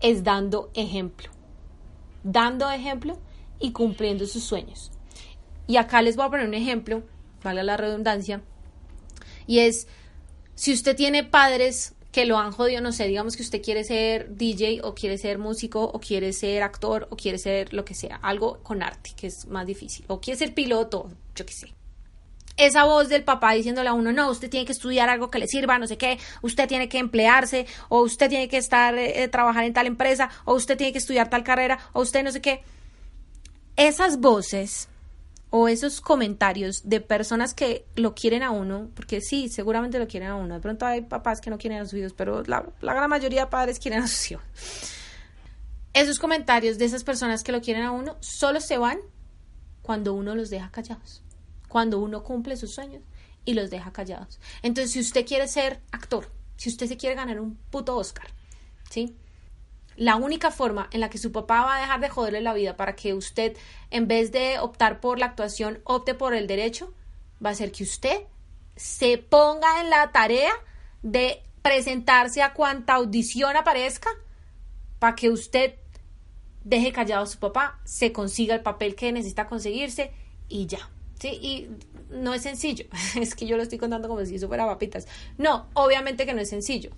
es 0.00 0.24
dando 0.24 0.70
ejemplo. 0.72 1.28
Dando 2.24 2.70
ejemplo 2.70 3.18
y 3.58 3.72
cumpliendo 3.72 4.26
sus 4.26 4.42
sueños. 4.42 4.90
Y 5.66 5.76
acá 5.76 6.00
les 6.00 6.16
voy 6.16 6.26
a 6.26 6.30
poner 6.30 6.48
un 6.48 6.54
ejemplo, 6.54 7.02
vale 7.42 7.62
la 7.62 7.76
redundancia, 7.76 8.42
y 9.46 9.58
es, 9.58 9.86
si 10.54 10.72
usted 10.72 10.96
tiene 10.96 11.24
padres 11.24 11.94
que 12.12 12.24
lo 12.24 12.38
han 12.38 12.52
jodido, 12.52 12.80
no 12.80 12.92
sé, 12.92 13.06
digamos 13.06 13.36
que 13.36 13.42
usted 13.42 13.62
quiere 13.62 13.84
ser 13.84 14.34
DJ 14.36 14.80
o 14.82 14.94
quiere 14.94 15.16
ser 15.16 15.38
músico 15.38 15.84
o 15.84 16.00
quiere 16.00 16.32
ser 16.32 16.62
actor 16.62 17.06
o 17.10 17.16
quiere 17.16 17.38
ser 17.38 17.72
lo 17.72 17.84
que 17.84 17.94
sea, 17.94 18.16
algo 18.16 18.58
con 18.62 18.82
arte, 18.82 19.12
que 19.16 19.28
es 19.28 19.46
más 19.46 19.66
difícil, 19.66 20.04
o 20.08 20.20
quiere 20.20 20.38
ser 20.38 20.54
piloto, 20.54 21.10
yo 21.34 21.46
qué 21.46 21.52
sé. 21.52 21.72
Esa 22.56 22.84
voz 22.84 23.08
del 23.08 23.24
papá 23.24 23.52
diciéndole 23.52 23.88
a 23.88 23.94
uno, 23.94 24.12
no, 24.12 24.30
usted 24.30 24.50
tiene 24.50 24.66
que 24.66 24.72
estudiar 24.72 25.08
algo 25.08 25.30
que 25.30 25.38
le 25.38 25.46
sirva, 25.46 25.78
no 25.78 25.86
sé 25.86 25.96
qué, 25.96 26.18
usted 26.42 26.68
tiene 26.68 26.88
que 26.88 26.98
emplearse, 26.98 27.66
o 27.88 28.02
usted 28.02 28.28
tiene 28.28 28.48
que 28.48 28.58
estar, 28.58 28.98
eh, 28.98 29.28
trabajar 29.28 29.64
en 29.64 29.72
tal 29.72 29.86
empresa, 29.86 30.30
o 30.44 30.54
usted 30.54 30.76
tiene 30.76 30.92
que 30.92 30.98
estudiar 30.98 31.30
tal 31.30 31.44
carrera, 31.44 31.78
o 31.92 32.02
usted 32.02 32.24
no 32.24 32.32
sé 32.32 32.40
qué. 32.40 32.62
Esas 33.76 34.18
voces 34.18 34.88
o 35.50 35.66
esos 35.68 36.00
comentarios 36.00 36.88
de 36.88 37.00
personas 37.00 37.54
que 37.54 37.84
lo 37.96 38.14
quieren 38.14 38.42
a 38.42 38.50
uno, 38.50 38.88
porque 38.94 39.20
sí, 39.20 39.48
seguramente 39.48 39.98
lo 39.98 40.06
quieren 40.06 40.28
a 40.28 40.36
uno. 40.36 40.54
De 40.54 40.60
pronto 40.60 40.86
hay 40.86 41.02
papás 41.02 41.40
que 41.40 41.50
no 41.50 41.58
quieren 41.58 41.80
a 41.80 41.86
sus 41.86 41.98
hijos, 41.98 42.12
pero 42.12 42.42
la, 42.44 42.64
la 42.80 42.94
gran 42.94 43.10
mayoría 43.10 43.44
de 43.44 43.50
padres 43.50 43.78
quieren 43.78 44.02
a 44.02 44.08
sus 44.08 44.30
hijos. 44.30 44.44
Esos 45.92 46.20
comentarios 46.20 46.78
de 46.78 46.84
esas 46.84 47.02
personas 47.02 47.42
que 47.42 47.50
lo 47.50 47.60
quieren 47.60 47.82
a 47.82 47.90
uno 47.90 48.16
solo 48.20 48.60
se 48.60 48.78
van 48.78 49.00
cuando 49.82 50.14
uno 50.14 50.36
los 50.36 50.50
deja 50.50 50.70
callados, 50.70 51.22
cuando 51.68 51.98
uno 51.98 52.22
cumple 52.22 52.56
sus 52.56 52.72
sueños 52.72 53.02
y 53.44 53.54
los 53.54 53.70
deja 53.70 53.92
callados. 53.92 54.38
Entonces, 54.62 54.92
si 54.92 55.00
usted 55.00 55.26
quiere 55.26 55.48
ser 55.48 55.80
actor, 55.90 56.30
si 56.56 56.68
usted 56.68 56.86
se 56.86 56.96
quiere 56.96 57.16
ganar 57.16 57.40
un 57.40 57.56
puto 57.70 57.96
Oscar, 57.96 58.28
¿sí? 58.88 59.16
La 60.00 60.16
única 60.16 60.50
forma 60.50 60.88
en 60.92 61.00
la 61.00 61.10
que 61.10 61.18
su 61.18 61.30
papá 61.30 61.62
va 61.62 61.76
a 61.76 61.80
dejar 61.82 62.00
de 62.00 62.08
joderle 62.08 62.40
la 62.40 62.54
vida 62.54 62.74
para 62.74 62.96
que 62.96 63.12
usted, 63.12 63.54
en 63.90 64.08
vez 64.08 64.32
de 64.32 64.58
optar 64.58 64.98
por 64.98 65.18
la 65.18 65.26
actuación, 65.26 65.82
opte 65.84 66.14
por 66.14 66.32
el 66.32 66.46
derecho, 66.46 66.94
va 67.44 67.50
a 67.50 67.54
ser 67.54 67.70
que 67.70 67.82
usted 67.82 68.22
se 68.76 69.18
ponga 69.18 69.82
en 69.82 69.90
la 69.90 70.10
tarea 70.10 70.52
de 71.02 71.42
presentarse 71.60 72.40
a 72.40 72.54
cuanta 72.54 72.94
audición 72.94 73.58
aparezca 73.58 74.08
para 74.98 75.14
que 75.14 75.28
usted 75.28 75.74
deje 76.64 76.92
callado 76.92 77.24
a 77.24 77.26
su 77.26 77.38
papá, 77.38 77.78
se 77.84 78.10
consiga 78.10 78.54
el 78.54 78.62
papel 78.62 78.94
que 78.94 79.12
necesita 79.12 79.48
conseguirse 79.48 80.12
y 80.48 80.64
ya. 80.64 80.88
¿Sí? 81.20 81.28
Y 81.28 81.68
no 82.08 82.32
es 82.32 82.40
sencillo. 82.40 82.86
Es 83.16 83.34
que 83.34 83.46
yo 83.46 83.58
lo 83.58 83.62
estoy 83.62 83.76
contando 83.76 84.08
como 84.08 84.24
si 84.24 84.36
eso 84.36 84.48
fuera 84.48 84.64
papitas. 84.64 85.06
No, 85.36 85.66
obviamente 85.74 86.24
que 86.24 86.32
no 86.32 86.40
es 86.40 86.48
sencillo. 86.48 86.90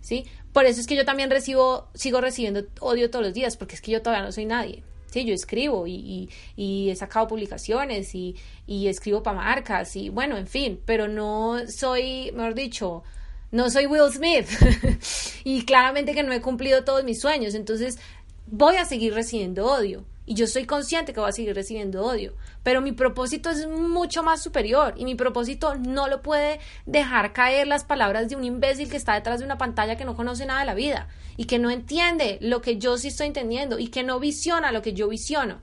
¿Sí? 0.00 0.26
Por 0.52 0.64
eso 0.64 0.80
es 0.80 0.86
que 0.86 0.96
yo 0.96 1.04
también 1.04 1.30
recibo, 1.30 1.88
sigo 1.94 2.20
recibiendo 2.20 2.64
odio 2.80 3.10
todos 3.10 3.24
los 3.24 3.34
días, 3.34 3.56
porque 3.56 3.74
es 3.74 3.80
que 3.80 3.92
yo 3.92 4.02
todavía 4.02 4.24
no 4.24 4.32
soy 4.32 4.46
nadie. 4.46 4.82
Sí, 5.06 5.24
yo 5.24 5.34
escribo 5.34 5.86
y, 5.86 6.28
he 6.56 6.94
sacado 6.94 7.26
publicaciones 7.26 8.14
y, 8.14 8.36
y 8.66 8.86
escribo 8.86 9.22
para 9.22 9.38
marcas 9.38 9.96
y 9.96 10.08
bueno, 10.08 10.36
en 10.36 10.46
fin, 10.46 10.80
pero 10.84 11.08
no 11.08 11.58
soy, 11.68 12.30
mejor 12.32 12.54
dicho, 12.54 13.02
no 13.50 13.70
soy 13.70 13.86
Will 13.86 14.12
Smith 14.12 14.46
y 15.44 15.64
claramente 15.64 16.14
que 16.14 16.22
no 16.22 16.32
he 16.32 16.40
cumplido 16.40 16.84
todos 16.84 17.02
mis 17.02 17.20
sueños, 17.20 17.54
entonces 17.54 17.98
voy 18.46 18.76
a 18.76 18.84
seguir 18.84 19.14
recibiendo 19.14 19.66
odio. 19.66 20.04
Y 20.30 20.34
yo 20.34 20.46
soy 20.46 20.64
consciente 20.64 21.12
que 21.12 21.18
voy 21.18 21.28
a 21.28 21.32
seguir 21.32 21.56
recibiendo 21.56 22.04
odio. 22.04 22.36
Pero 22.62 22.80
mi 22.80 22.92
propósito 22.92 23.50
es 23.50 23.66
mucho 23.66 24.22
más 24.22 24.40
superior. 24.40 24.94
Y 24.96 25.04
mi 25.04 25.16
propósito 25.16 25.74
no 25.74 26.06
lo 26.06 26.22
puede 26.22 26.60
dejar 26.86 27.32
caer 27.32 27.66
las 27.66 27.82
palabras 27.82 28.28
de 28.28 28.36
un 28.36 28.44
imbécil 28.44 28.88
que 28.88 28.96
está 28.96 29.14
detrás 29.14 29.40
de 29.40 29.44
una 29.44 29.58
pantalla 29.58 29.96
que 29.96 30.04
no 30.04 30.14
conoce 30.14 30.46
nada 30.46 30.60
de 30.60 30.66
la 30.66 30.74
vida. 30.74 31.08
Y 31.36 31.46
que 31.46 31.58
no 31.58 31.68
entiende 31.68 32.38
lo 32.40 32.60
que 32.60 32.78
yo 32.78 32.96
sí 32.96 33.08
estoy 33.08 33.26
entendiendo. 33.26 33.80
Y 33.80 33.88
que 33.88 34.04
no 34.04 34.20
visiona 34.20 34.70
lo 34.70 34.82
que 34.82 34.92
yo 34.92 35.08
visiono. 35.08 35.62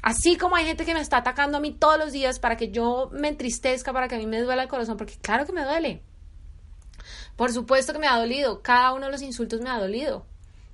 Así 0.00 0.36
como 0.36 0.54
hay 0.54 0.64
gente 0.64 0.84
que 0.84 0.94
me 0.94 1.00
está 1.00 1.16
atacando 1.16 1.58
a 1.58 1.60
mí 1.60 1.72
todos 1.72 1.98
los 1.98 2.12
días 2.12 2.38
para 2.38 2.56
que 2.56 2.70
yo 2.70 3.10
me 3.12 3.26
entristezca, 3.26 3.92
para 3.92 4.06
que 4.06 4.14
a 4.14 4.18
mí 4.18 4.26
me 4.26 4.40
duela 4.40 4.62
el 4.62 4.68
corazón. 4.68 4.96
Porque 4.96 5.16
claro 5.20 5.44
que 5.44 5.52
me 5.52 5.64
duele. 5.64 6.04
Por 7.34 7.52
supuesto 7.52 7.92
que 7.92 7.98
me 7.98 8.06
ha 8.06 8.16
dolido. 8.16 8.62
Cada 8.62 8.92
uno 8.92 9.06
de 9.06 9.10
los 9.10 9.22
insultos 9.22 9.60
me 9.60 9.70
ha 9.70 9.80
dolido. 9.80 10.24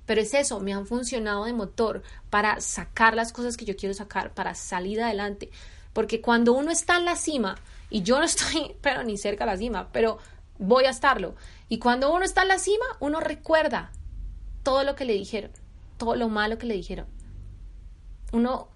Pero 0.05 0.21
es 0.21 0.33
eso, 0.33 0.59
me 0.59 0.73
han 0.73 0.85
funcionado 0.85 1.45
de 1.45 1.53
motor 1.53 2.03
para 2.29 2.59
sacar 2.61 3.15
las 3.15 3.33
cosas 3.33 3.57
que 3.57 3.65
yo 3.65 3.75
quiero 3.75 3.93
sacar, 3.93 4.33
para 4.33 4.53
salir 4.53 5.01
adelante. 5.01 5.49
Porque 5.93 6.21
cuando 6.21 6.53
uno 6.53 6.71
está 6.71 6.97
en 6.97 7.05
la 7.05 7.15
cima, 7.15 7.55
y 7.89 8.03
yo 8.03 8.19
no 8.19 8.25
estoy, 8.25 8.75
pero 8.81 9.03
ni 9.03 9.17
cerca 9.17 9.45
de 9.45 9.51
la 9.51 9.57
cima, 9.57 9.89
pero 9.91 10.19
voy 10.57 10.85
a 10.85 10.89
estarlo. 10.89 11.35
Y 11.69 11.79
cuando 11.79 12.13
uno 12.13 12.23
está 12.23 12.43
en 12.43 12.49
la 12.49 12.59
cima, 12.59 12.85
uno 12.99 13.19
recuerda 13.19 13.91
todo 14.63 14.83
lo 14.83 14.95
que 14.95 15.05
le 15.05 15.13
dijeron, 15.13 15.51
todo 15.97 16.15
lo 16.15 16.29
malo 16.29 16.57
que 16.57 16.67
le 16.67 16.75
dijeron. 16.75 17.07
Uno, 18.31 18.69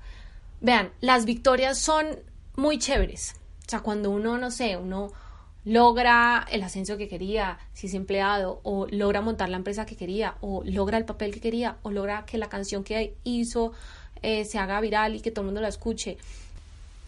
vean, 0.61 0.91
las 1.01 1.25
victorias 1.25 1.77
son 1.77 2.19
muy 2.55 2.79
chéveres. 2.79 3.35
O 3.65 3.69
sea, 3.69 3.81
cuando 3.81 4.09
uno, 4.09 4.37
no 4.37 4.51
sé, 4.51 4.77
uno 4.77 5.11
logra 5.65 6.47
el 6.51 6.63
ascenso 6.63 6.97
que 6.97 7.07
quería, 7.07 7.59
si 7.73 7.87
es 7.87 7.93
empleado, 7.93 8.61
o 8.63 8.87
logra 8.87 9.21
montar 9.21 9.49
la 9.49 9.57
empresa 9.57 9.85
que 9.85 9.95
quería, 9.95 10.35
o 10.41 10.63
logra 10.65 10.97
el 10.97 11.05
papel 11.05 11.33
que 11.33 11.41
quería, 11.41 11.77
o 11.83 11.91
logra 11.91 12.25
que 12.25 12.37
la 12.37 12.49
canción 12.49 12.83
que 12.83 13.15
hizo 13.23 13.73
eh, 14.21 14.45
se 14.45 14.57
haga 14.57 14.79
viral 14.81 15.15
y 15.15 15.21
que 15.21 15.31
todo 15.31 15.41
el 15.41 15.47
mundo 15.47 15.61
la 15.61 15.67
escuche. 15.67 16.17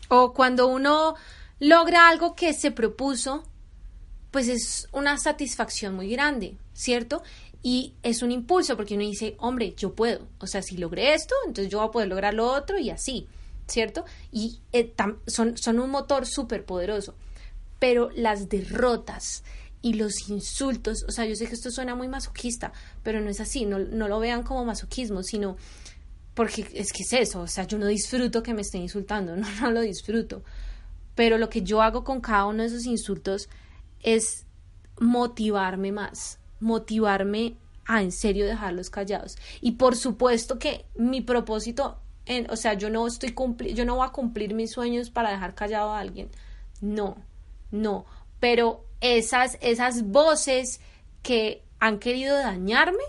O 0.10 0.34
cuando 0.34 0.68
uno 0.68 1.16
logra 1.60 2.10
algo 2.10 2.36
que 2.36 2.54
se 2.54 2.72
propuso, 2.72 3.44
pues 4.32 4.48
es 4.48 4.88
una 4.92 5.18
satisfacción 5.18 5.96
muy 5.96 6.10
grande, 6.10 6.56
¿cierto? 6.74 7.24
Y 7.64 7.94
es 8.04 8.22
un 8.22 8.32
impulso 8.32 8.76
porque 8.76 8.96
uno 8.96 9.04
dice, 9.04 9.36
hombre, 9.40 9.74
yo 9.78 9.94
puedo. 9.94 10.28
O 10.40 10.48
sea, 10.48 10.62
si 10.62 10.78
logré 10.78 11.14
esto, 11.14 11.36
entonces 11.46 11.72
yo 11.72 11.80
voy 11.80 11.88
a 11.88 11.92
poder 11.92 12.08
lograr 12.08 12.34
lo 12.34 12.52
otro 12.52 12.80
y 12.80 12.90
así, 12.90 13.28
¿cierto? 13.68 14.04
Y 14.32 14.60
eh, 14.74 14.94
son, 15.28 15.58
son 15.58 15.80
un 15.80 15.90
motor 15.90 16.26
súper 16.26 16.66
poderoso 16.66 17.16
pero 17.82 18.12
las 18.14 18.48
derrotas 18.48 19.44
y 19.82 19.94
los 19.94 20.30
insultos, 20.30 21.04
o 21.08 21.12
sea, 21.12 21.26
yo 21.26 21.36
sé 21.36 21.48
que 21.48 21.56
esto 21.56 21.72
suena 21.72 21.96
muy 21.96 22.08
masoquista, 22.08 22.72
pero 23.02 23.22
no 23.22 23.32
es 23.32 23.40
así, 23.40 23.66
no, 23.66 23.80
lo 23.80 24.20
vean 24.20 24.44
como 24.44 24.64
masoquismo, 24.64 25.24
sino 25.24 25.58
porque 26.36 26.68
es 26.76 26.94
que 26.94 27.02
es 27.02 27.14
eso, 27.14 27.42
o 27.42 27.48
sea, 27.48 27.66
yo 27.66 27.80
no 27.80 27.88
disfruto 27.88 28.44
que 28.44 28.54
me 28.54 28.62
estén 28.62 28.84
insultando, 28.84 29.36
no, 29.36 29.48
no 29.60 29.72
lo 29.72 29.82
disfruto, 29.82 30.44
pero 31.16 31.40
lo 31.40 31.50
que 31.50 31.64
yo 31.64 31.82
hago 31.82 32.04
con 32.04 32.22
cada 32.22 32.46
uno 32.46 32.62
de 32.62 32.68
esos 32.68 32.86
insultos 32.86 33.50
es 34.04 34.46
motivarme 35.00 35.92
más, 35.92 36.38
motivarme 36.60 37.56
a 37.86 38.04
en 38.04 38.12
serio 38.12 38.46
dejarlos 38.46 38.92
callados. 38.92 39.38
Y 39.60 39.72
por 39.72 39.96
supuesto 39.96 40.60
que 40.60 40.86
mi 40.96 41.22
propósito, 41.22 42.00
en, 42.28 42.48
o 42.52 42.58
sea, 42.58 42.76
yo 42.76 42.92
no 42.92 43.08
estoy 43.08 43.34
yo 43.74 43.86
no 43.86 43.96
voy 43.96 44.06
a 44.08 44.12
cumplir 44.12 44.54
mis 44.54 44.70
sueños 44.70 45.10
para 45.10 45.32
dejar 45.32 45.56
callado 45.56 45.94
a 45.94 46.00
alguien, 46.00 46.30
no, 46.80 47.18
no, 47.72 48.06
pero 48.40 48.86
esas, 49.00 49.58
esas 49.62 50.04
voces 50.04 50.80
que 51.24 51.64
han 51.80 52.00
querido 52.00 52.38
dañarme, 52.38 53.04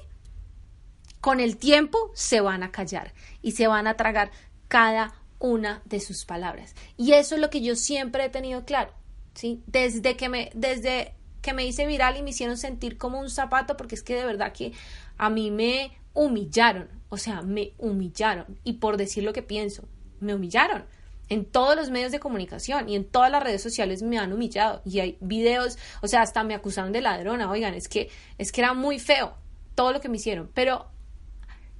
con 1.20 1.38
el 1.38 1.56
tiempo 1.56 2.10
se 2.14 2.40
van 2.40 2.62
a 2.62 2.72
callar 2.72 3.12
y 3.42 3.52
se 3.52 3.68
van 3.68 3.86
a 3.86 3.96
tragar 3.96 4.32
cada 4.68 5.14
una 5.38 5.82
de 5.84 6.00
sus 6.00 6.24
palabras. 6.24 6.74
Y 6.96 7.12
eso 7.12 7.36
es 7.36 7.40
lo 7.40 7.50
que 7.50 7.62
yo 7.62 7.76
siempre 7.76 8.24
he 8.24 8.28
tenido 8.28 8.64
claro, 8.64 8.92
¿sí? 9.34 9.62
Desde 9.66 10.16
que 10.16 10.28
me, 10.28 10.50
desde 10.54 11.14
que 11.40 11.52
me 11.52 11.66
hice 11.66 11.86
viral 11.86 12.16
y 12.16 12.22
me 12.22 12.30
hicieron 12.30 12.56
sentir 12.56 12.98
como 12.98 13.20
un 13.20 13.30
zapato, 13.30 13.76
porque 13.76 13.94
es 13.94 14.02
que 14.02 14.16
de 14.16 14.24
verdad 14.24 14.52
que 14.52 14.72
a 15.16 15.30
mí 15.30 15.50
me 15.50 15.92
humillaron, 16.14 16.88
o 17.08 17.18
sea, 17.18 17.42
me 17.42 17.72
humillaron. 17.78 18.58
Y 18.64 18.74
por 18.74 18.96
decir 18.96 19.22
lo 19.24 19.32
que 19.32 19.42
pienso, 19.42 19.88
me 20.20 20.34
humillaron 20.34 20.84
en 21.32 21.46
todos 21.46 21.76
los 21.76 21.88
medios 21.88 22.12
de 22.12 22.20
comunicación 22.20 22.90
y 22.90 22.94
en 22.94 23.04
todas 23.04 23.30
las 23.30 23.42
redes 23.42 23.62
sociales 23.62 24.02
me 24.02 24.18
han 24.18 24.34
humillado. 24.34 24.82
Y 24.84 25.00
hay 25.00 25.16
videos, 25.20 25.78
o 26.02 26.08
sea, 26.08 26.20
hasta 26.20 26.44
me 26.44 26.54
acusaron 26.54 26.92
de 26.92 27.00
ladrona, 27.00 27.50
oigan, 27.50 27.72
es 27.72 27.88
que 27.88 28.10
es 28.36 28.52
que 28.52 28.60
era 28.60 28.74
muy 28.74 28.98
feo 28.98 29.34
todo 29.74 29.92
lo 29.92 30.00
que 30.02 30.10
me 30.10 30.18
hicieron, 30.18 30.50
pero 30.52 30.90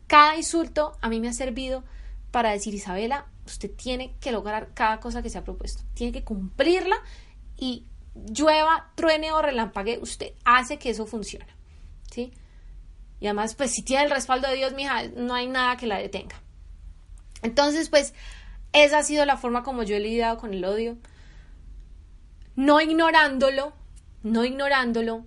cada 0.06 0.36
insulto 0.36 0.96
a 1.02 1.10
mí 1.10 1.20
me 1.20 1.28
ha 1.28 1.34
servido 1.34 1.84
para 2.30 2.50
decir, 2.50 2.72
Isabela, 2.72 3.26
usted 3.44 3.70
tiene 3.70 4.14
que 4.20 4.32
lograr 4.32 4.72
cada 4.72 5.00
cosa 5.00 5.22
que 5.22 5.28
se 5.28 5.36
ha 5.36 5.44
propuesto, 5.44 5.82
tiene 5.92 6.12
que 6.12 6.24
cumplirla 6.24 6.96
y 7.58 7.84
llueva, 8.14 8.90
truene 8.94 9.32
o 9.32 9.42
relampague, 9.42 9.98
usted 10.00 10.32
hace 10.46 10.78
que 10.78 10.88
eso 10.88 11.04
funcione, 11.04 11.46
¿sí? 12.10 12.32
Y 13.20 13.26
además, 13.26 13.54
pues 13.54 13.70
si 13.70 13.82
tiene 13.82 14.04
el 14.04 14.10
respaldo 14.10 14.48
de 14.48 14.56
Dios, 14.56 14.72
mija, 14.72 15.02
no 15.14 15.34
hay 15.34 15.46
nada 15.46 15.76
que 15.76 15.86
la 15.86 15.98
detenga. 15.98 16.40
Entonces, 17.42 17.90
pues 17.90 18.14
esa 18.72 18.98
ha 18.98 19.02
sido 19.02 19.24
la 19.24 19.36
forma 19.36 19.62
como 19.62 19.82
yo 19.82 19.96
he 19.96 20.00
lidiado 20.00 20.38
con 20.38 20.54
el 20.54 20.64
odio. 20.64 20.96
No 22.56 22.80
ignorándolo, 22.80 23.72
no 24.22 24.44
ignorándolo, 24.44 25.26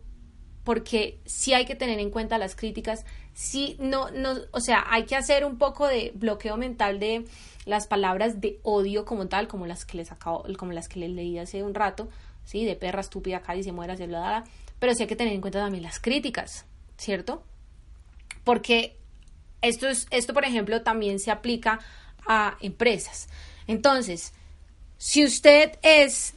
porque 0.63 1.19
sí 1.25 1.53
hay 1.53 1.65
que 1.65 1.75
tener 1.75 1.99
en 1.99 2.09
cuenta 2.09 2.37
las 2.37 2.55
críticas, 2.55 3.05
sí, 3.33 3.77
no, 3.79 4.09
no, 4.11 4.33
o 4.51 4.59
sea, 4.59 4.85
hay 4.89 5.05
que 5.05 5.15
hacer 5.15 5.45
un 5.45 5.57
poco 5.57 5.87
de 5.87 6.11
bloqueo 6.15 6.57
mental 6.57 6.99
de 6.99 7.25
las 7.65 7.87
palabras 7.87 8.41
de 8.41 8.59
odio 8.63 9.05
como 9.05 9.27
tal, 9.27 9.47
como 9.47 9.67
las 9.67 9.85
que 9.85 9.97
les 9.97 10.11
acabo, 10.11 10.43
como 10.57 10.71
las 10.71 10.87
que 10.87 10.99
les 10.99 11.11
leí 11.11 11.37
hace 11.37 11.63
un 11.63 11.75
rato, 11.75 12.09
sí, 12.45 12.65
de 12.65 12.75
perra 12.75 13.01
estúpida, 13.01 13.41
y 13.55 13.63
se 13.63 13.71
muera, 13.71 13.95
se 13.95 14.07
bla, 14.07 14.43
pero 14.79 14.93
sí 14.93 15.03
hay 15.03 15.07
que 15.07 15.15
tener 15.15 15.33
en 15.33 15.41
cuenta 15.41 15.59
también 15.59 15.83
las 15.83 15.99
críticas, 15.99 16.65
¿cierto? 16.97 17.43
Porque 18.43 18.97
esto 19.61 19.87
es, 19.87 20.07
esto, 20.11 20.33
por 20.33 20.45
ejemplo, 20.45 20.81
también 20.81 21.19
se 21.19 21.31
aplica 21.31 21.79
a 22.27 22.57
empresas. 22.61 23.27
Entonces, 23.67 24.33
si 24.97 25.23
usted 25.23 25.77
es, 25.81 26.33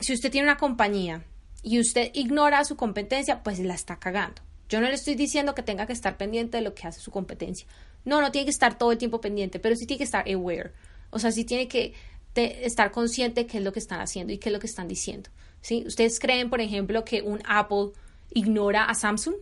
si 0.00 0.12
usted 0.12 0.30
tiene 0.30 0.48
una 0.48 0.56
compañía 0.56 1.24
y 1.62 1.78
usted 1.78 2.10
ignora 2.14 2.64
su 2.64 2.76
competencia, 2.76 3.42
pues 3.42 3.58
la 3.58 3.74
está 3.74 3.98
cagando. 3.98 4.42
Yo 4.68 4.80
no 4.80 4.86
le 4.86 4.94
estoy 4.94 5.14
diciendo 5.14 5.54
que 5.54 5.62
tenga 5.62 5.86
que 5.86 5.92
estar 5.92 6.16
pendiente 6.16 6.58
de 6.58 6.62
lo 6.62 6.74
que 6.74 6.86
hace 6.86 7.00
su 7.00 7.10
competencia. 7.10 7.66
No, 8.04 8.20
no 8.20 8.30
tiene 8.30 8.46
que 8.46 8.52
estar 8.52 8.78
todo 8.78 8.92
el 8.92 8.98
tiempo 8.98 9.20
pendiente, 9.20 9.58
pero 9.58 9.76
sí 9.76 9.86
tiene 9.86 9.98
que 9.98 10.04
estar 10.04 10.26
aware. 10.28 10.72
O 11.10 11.18
sea, 11.18 11.32
sí 11.32 11.44
tiene 11.44 11.68
que 11.68 11.94
estar 12.34 12.92
consciente 12.92 13.42
de 13.42 13.46
qué 13.46 13.58
es 13.58 13.64
lo 13.64 13.72
que 13.72 13.80
están 13.80 14.00
haciendo 14.00 14.32
y 14.32 14.38
qué 14.38 14.48
es 14.48 14.52
lo 14.52 14.60
que 14.60 14.68
están 14.68 14.88
diciendo. 14.88 15.30
¿sí? 15.60 15.84
¿Ustedes 15.86 16.20
creen, 16.20 16.50
por 16.50 16.60
ejemplo, 16.60 17.04
que 17.04 17.22
un 17.22 17.40
Apple 17.44 17.90
ignora 18.32 18.84
a 18.84 18.94
Samsung? 18.94 19.34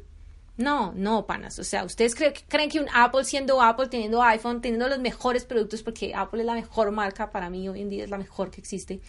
No, 0.59 0.93
no, 0.95 1.25
panas. 1.25 1.59
O 1.61 1.65
sea, 1.65 1.85
¿ustedes 1.85 2.15
creen 2.15 2.69
que 2.69 2.81
un 2.81 2.89
Apple 2.93 3.25
siendo 3.25 3.63
Apple, 3.63 3.87
teniendo 3.87 4.21
iPhone, 4.23 4.61
teniendo 4.61 4.89
los 4.89 4.99
mejores 4.99 5.45
productos, 5.45 5.83
porque 5.83 6.15
Apple 6.15 6.41
es 6.41 6.47
la 6.47 6.55
mejor 6.55 6.91
marca 6.91 7.31
para 7.31 7.49
mí 7.49 7.69
hoy 7.69 7.81
en 7.81 7.89
día, 7.89 8.05
es 8.05 8.11
la 8.11 8.19
mejor 8.19 8.51
que 8.51 8.61
existe? 8.61 9.01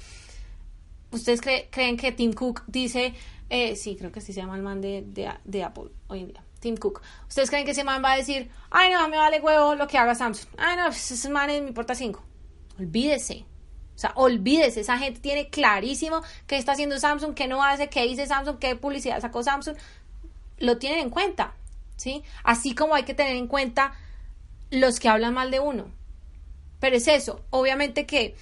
¿Ustedes 1.12 1.42
creen 1.42 1.98
que 1.98 2.12
Tim 2.12 2.34
Cook 2.34 2.64
dice, 2.68 3.16
eh, 3.50 3.76
sí, 3.76 3.96
creo 3.96 4.12
que 4.12 4.20
así 4.20 4.32
se 4.32 4.42
llama 4.42 4.56
el 4.56 4.62
man 4.62 4.80
de, 4.80 5.64
Apple 5.64 5.90
hoy 6.08 6.20
en 6.20 6.28
día, 6.28 6.44
Tim 6.60 6.78
Cook. 6.78 7.02
¿Ustedes 7.28 7.50
creen 7.50 7.66
que 7.66 7.72
ese 7.72 7.84
man 7.84 8.04
va 8.04 8.12
a 8.12 8.18
decir, 8.18 8.52
ay 8.70 8.94
no, 8.94 9.10
me 9.10 9.18
vale 9.18 9.40
huevo 9.40 9.74
lo 9.74 9.88
que 9.88 9.98
haga 9.98 10.14
Samsung? 10.14 10.50
Ay 10.58 10.78
no, 10.78 10.86
pues 10.86 11.10
ese 11.10 11.30
man 11.30 11.50
es 11.50 11.64
mi 11.64 11.72
porta 11.72 11.96
5. 11.96 12.24
Olvídese. 12.78 13.46
O 13.96 14.00
sea, 14.00 14.14
olvídese, 14.16 14.82
esa 14.82 14.98
gente 14.98 15.20
tiene 15.20 15.50
clarísimo 15.50 16.22
qué 16.48 16.58
está 16.58 16.74
haciendo 16.74 16.98
Samsung, 17.00 17.34
qué 17.34 17.48
no 17.48 17.64
hace, 17.64 17.90
qué 17.90 18.04
dice 18.04 18.28
Samsung, 18.28 18.58
qué 18.60 18.76
publicidad 18.76 19.20
sacó 19.20 19.44
Samsung. 19.44 19.76
Lo 20.60 20.78
tienen 20.78 21.00
en 21.00 21.10
cuenta, 21.10 21.56
¿sí? 21.96 22.24
Así 22.44 22.76
como 22.76 22.96
hay 22.96 23.04
que 23.04 23.14
tener 23.14 23.36
en 23.36 23.48
cuenta 23.48 23.94
los 24.72 25.00
que 25.00 25.10
hablan 25.10 25.34
mal 25.34 25.52
de 25.52 25.60
uno. 25.60 25.92
Pero 26.80 26.96
es 26.96 27.08
eso, 27.08 27.42
obviamente 27.50 28.06
que 28.06 28.36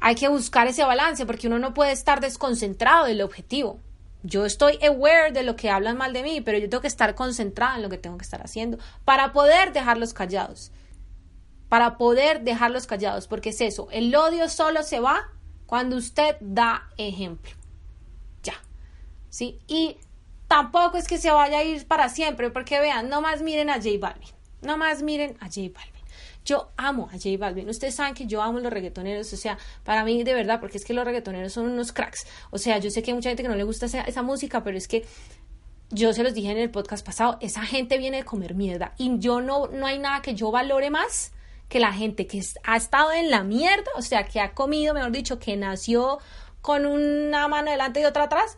hay 0.00 0.14
que 0.14 0.28
buscar 0.28 0.66
ese 0.66 0.84
balance 0.84 1.24
porque 1.26 1.46
uno 1.46 1.58
no 1.58 1.74
puede 1.74 1.92
estar 1.92 2.20
desconcentrado 2.20 3.06
del 3.06 3.22
objetivo. 3.22 3.80
Yo 4.22 4.44
estoy 4.44 4.78
aware 4.84 5.32
de 5.32 5.42
lo 5.42 5.56
que 5.56 5.70
hablan 5.70 5.96
mal 5.96 6.12
de 6.12 6.22
mí, 6.22 6.40
pero 6.40 6.58
yo 6.58 6.68
tengo 6.68 6.82
que 6.82 6.88
estar 6.88 7.14
concentrada 7.14 7.76
en 7.76 7.82
lo 7.82 7.88
que 7.88 7.98
tengo 7.98 8.18
que 8.18 8.24
estar 8.24 8.42
haciendo 8.42 8.78
para 9.04 9.32
poder 9.32 9.72
dejarlos 9.72 10.12
callados 10.12 10.72
para 11.68 11.98
poder 11.98 12.42
dejarlos 12.42 12.86
callados, 12.86 13.26
porque 13.26 13.50
es 13.50 13.60
eso, 13.60 13.88
el 13.90 14.14
odio 14.14 14.48
solo 14.48 14.82
se 14.82 15.00
va 15.00 15.30
cuando 15.66 15.96
usted 15.96 16.36
da 16.40 16.88
ejemplo. 16.96 17.52
Ya. 18.42 18.54
¿Sí? 19.28 19.58
Y 19.66 19.98
tampoco 20.48 20.96
es 20.96 21.06
que 21.06 21.18
se 21.18 21.30
vaya 21.30 21.58
a 21.58 21.64
ir 21.64 21.86
para 21.86 22.08
siempre, 22.08 22.50
porque 22.50 22.80
vean, 22.80 23.08
no 23.08 23.20
más 23.20 23.42
miren 23.42 23.70
a 23.70 23.74
J 23.74 23.90
Balvin, 24.00 24.30
no 24.62 24.76
más 24.76 25.02
miren 25.02 25.36
a 25.40 25.46
J 25.46 25.70
Balvin. 25.72 25.98
Yo 26.44 26.70
amo 26.78 27.10
a 27.12 27.18
J 27.18 27.36
Balvin. 27.38 27.68
Ustedes 27.68 27.94
saben 27.94 28.14
que 28.14 28.26
yo 28.26 28.40
amo 28.40 28.58
los 28.58 28.72
reggaetoneros. 28.72 29.30
O 29.34 29.36
sea, 29.36 29.58
para 29.84 30.02
mí 30.02 30.24
de 30.24 30.32
verdad, 30.32 30.60
porque 30.60 30.78
es 30.78 30.84
que 30.86 30.94
los 30.94 31.04
reggaetoneros 31.04 31.52
son 31.52 31.66
unos 31.66 31.92
cracks. 31.92 32.26
O 32.50 32.56
sea, 32.56 32.78
yo 32.78 32.90
sé 32.90 33.02
que 33.02 33.10
hay 33.10 33.14
mucha 33.14 33.28
gente 33.28 33.42
que 33.42 33.50
no 33.50 33.54
le 33.54 33.64
gusta 33.64 33.84
esa, 33.84 34.00
esa 34.00 34.22
música, 34.22 34.64
pero 34.64 34.78
es 34.78 34.88
que 34.88 35.04
yo 35.90 36.14
se 36.14 36.22
los 36.22 36.32
dije 36.32 36.50
en 36.50 36.56
el 36.56 36.70
podcast 36.70 37.04
pasado, 37.04 37.36
esa 37.42 37.62
gente 37.62 37.98
viene 37.98 38.18
de 38.18 38.24
comer 38.24 38.54
mierda. 38.54 38.94
Y 38.96 39.18
yo 39.18 39.42
no, 39.42 39.66
no 39.66 39.86
hay 39.86 39.98
nada 39.98 40.22
que 40.22 40.34
yo 40.34 40.50
valore 40.50 40.88
más 40.88 41.32
que 41.68 41.80
la 41.80 41.92
gente 41.92 42.26
que 42.26 42.42
ha 42.64 42.76
estado 42.76 43.12
en 43.12 43.30
la 43.30 43.44
mierda, 43.44 43.90
o 43.96 44.02
sea, 44.02 44.24
que 44.24 44.40
ha 44.40 44.54
comido, 44.54 44.94
mejor 44.94 45.12
dicho, 45.12 45.38
que 45.38 45.54
nació 45.56 46.18
con 46.62 46.86
una 46.86 47.46
mano 47.48 47.70
delante 47.70 48.00
y 48.00 48.04
otra 48.04 48.24
atrás 48.24 48.56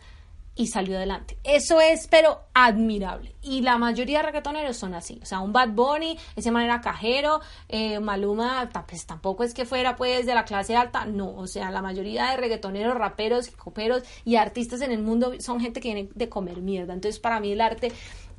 y 0.61 0.67
salió 0.67 0.99
adelante. 0.99 1.39
Eso 1.43 1.81
es, 1.81 2.07
pero 2.07 2.43
admirable. 2.53 3.35
Y 3.41 3.63
la 3.63 3.79
mayoría 3.79 4.19
de 4.19 4.25
reggaetoneros 4.25 4.77
son 4.77 4.93
así. 4.93 5.19
O 5.23 5.25
sea, 5.25 5.41
un 5.41 5.55
Bad 5.55 5.71
Bunny, 5.71 6.19
ese 6.37 6.51
manera 6.51 6.83
cajero, 6.83 7.41
eh, 7.67 7.99
Maluma, 7.99 8.69
pues 8.87 9.07
tampoco 9.07 9.43
es 9.43 9.55
que 9.55 9.65
fuera 9.65 9.97
pues 9.97 10.27
de 10.27 10.35
la 10.35 10.45
clase 10.45 10.77
alta, 10.77 11.07
no. 11.07 11.35
O 11.35 11.47
sea, 11.47 11.71
la 11.71 11.81
mayoría 11.81 12.33
de 12.33 12.37
reggaetoneros, 12.37 12.95
raperos, 12.95 13.49
coperos 13.53 14.03
y 14.27 14.37
artistas 14.37 14.83
en 14.83 14.93
el 14.93 15.01
mundo 15.01 15.33
son 15.41 15.61
gente 15.61 15.81
que 15.81 15.95
viene 15.95 16.11
de 16.15 16.29
comer 16.29 16.61
mierda. 16.61 16.93
Entonces, 16.93 17.19
para 17.19 17.41
mí 17.41 17.53
el 17.53 17.63
arte 17.63 17.91